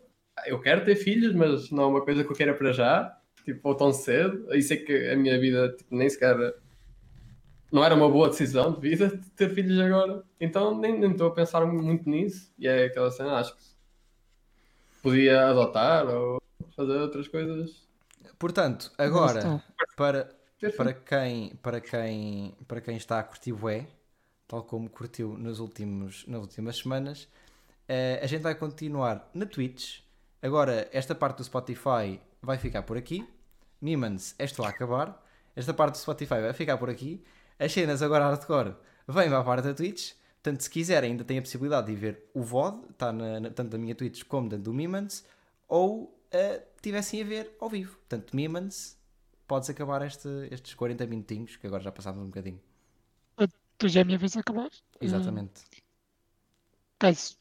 eu 0.46 0.60
quero 0.60 0.84
ter 0.84 0.96
filhos, 0.96 1.34
mas 1.34 1.70
não 1.70 1.84
é 1.84 1.86
uma 1.86 2.04
coisa 2.04 2.24
que 2.24 2.30
eu 2.30 2.36
queira 2.36 2.54
para 2.54 2.72
já, 2.72 3.18
tipo, 3.44 3.68
ou 3.68 3.74
tão 3.74 3.92
cedo. 3.92 4.46
Isso 4.54 4.72
é 4.72 4.76
que 4.76 5.10
a 5.10 5.16
minha 5.16 5.38
vida 5.38 5.70
tipo, 5.76 5.94
nem 5.94 6.08
sequer 6.08 6.54
não 7.70 7.82
era 7.82 7.94
uma 7.94 8.08
boa 8.08 8.28
decisão 8.28 8.72
de 8.72 8.80
vida 8.80 9.08
de 9.08 9.30
ter 9.32 9.50
filhos 9.50 9.78
agora. 9.78 10.22
Então 10.40 10.78
nem 10.78 10.98
nem 10.98 11.12
estou 11.12 11.28
a 11.28 11.34
pensar 11.34 11.64
muito 11.66 12.08
nisso. 12.08 12.52
E 12.58 12.68
é 12.68 12.84
aquela 12.84 13.10
cena, 13.10 13.36
acho 13.38 13.56
que 13.56 13.62
podia 15.02 15.48
adotar 15.48 16.06
ou 16.06 16.40
fazer 16.76 16.98
outras 16.98 17.28
coisas. 17.28 17.82
Portanto, 18.38 18.90
agora, 18.98 19.62
para, 19.96 20.30
para, 20.76 20.92
quem, 20.92 21.54
para, 21.56 21.80
quem, 21.80 22.54
para 22.66 22.80
quem 22.80 22.96
está 22.96 23.18
a 23.18 23.22
curtir 23.22 23.52
bué, 23.52 23.86
tal 24.52 24.62
como 24.64 24.90
curtiu 24.90 25.32
nos 25.38 25.60
últimos, 25.60 26.26
nas 26.26 26.38
últimas 26.42 26.76
semanas, 26.76 27.26
eh, 27.88 28.20
a 28.22 28.26
gente 28.26 28.42
vai 28.42 28.54
continuar 28.54 29.30
na 29.32 29.46
Twitch. 29.46 30.00
Agora, 30.42 30.86
esta 30.92 31.14
parte 31.14 31.38
do 31.38 31.44
Spotify 31.44 32.20
vai 32.42 32.58
ficar 32.58 32.82
por 32.82 32.98
aqui. 32.98 33.26
Mimans, 33.80 34.34
esta 34.38 34.60
vai 34.62 34.70
acabar. 34.70 35.24
Esta 35.56 35.72
parte 35.72 35.94
do 35.94 35.98
Spotify 36.00 36.42
vai 36.42 36.52
ficar 36.52 36.76
por 36.76 36.90
aqui. 36.90 37.24
As 37.58 37.72
cenas 37.72 38.02
agora 38.02 38.26
hardcore 38.26 38.74
vêm 39.08 39.30
para 39.30 39.38
a 39.38 39.44
parte 39.44 39.64
da 39.68 39.72
Twitch. 39.74 40.12
Portanto, 40.42 40.60
se 40.60 40.68
quiserem, 40.68 41.12
ainda 41.12 41.24
têm 41.24 41.38
a 41.38 41.42
possibilidade 41.42 41.86
de 41.86 41.94
ver 41.94 42.28
o 42.34 42.42
VOD, 42.42 42.90
está 42.90 43.10
na, 43.10 43.40
na- 43.40 43.50
tanto 43.50 43.72
na 43.72 43.78
minha 43.82 43.94
Twitch 43.94 44.24
como 44.24 44.50
na 44.50 44.58
do 44.58 44.74
Mimans, 44.74 45.24
ou 45.66 46.14
eh, 46.30 46.60
tivessem 46.82 47.22
a 47.22 47.24
ver 47.24 47.56
ao 47.58 47.70
vivo. 47.70 47.96
Portanto, 47.96 48.36
Mimans, 48.36 48.98
podes 49.48 49.70
acabar 49.70 50.02
este- 50.04 50.48
estes 50.50 50.74
40 50.74 51.06
minutinhos, 51.06 51.56
que 51.56 51.66
agora 51.66 51.82
já 51.82 51.90
passámos 51.90 52.20
um 52.22 52.26
bocadinho. 52.26 52.60
Tu 53.82 53.88
já 53.88 53.98
é 53.98 54.02
a 54.02 54.06
minha 54.06 54.16
vez 54.16 54.36
a 54.36 54.40
acabar. 54.40 54.70
Exatamente. 55.00 55.60
Caso 57.00 57.36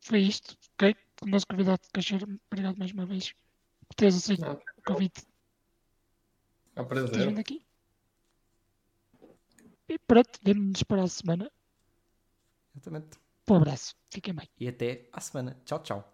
foi 0.00 0.20
isto, 0.20 0.56
ok? 0.74 0.94
O 1.22 1.26
nosso 1.26 1.48
convidado 1.48 1.80
Caixeiro, 1.92 2.38
obrigado 2.48 2.76
mais 2.78 2.92
uma 2.92 3.04
vez 3.04 3.34
por 3.88 3.94
teres 3.96 4.14
aceito 4.14 4.44
o 4.44 4.82
convite 4.84 5.22
de 5.22 5.26
É 6.76 6.80
um 6.80 6.86
prazer. 6.86 7.26
vindo 7.26 7.40
aqui. 7.40 7.66
E 9.88 9.98
pronto, 9.98 10.38
vemo-nos 10.44 10.84
para 10.84 11.02
a 11.02 11.08
semana. 11.08 11.50
Exatamente. 12.76 13.18
Um 13.50 13.56
abraço, 13.56 13.96
fiquem 14.12 14.32
bem. 14.32 14.48
E 14.56 14.68
até 14.68 15.08
à 15.12 15.20
semana. 15.20 15.60
Tchau, 15.64 15.82
tchau. 15.82 16.13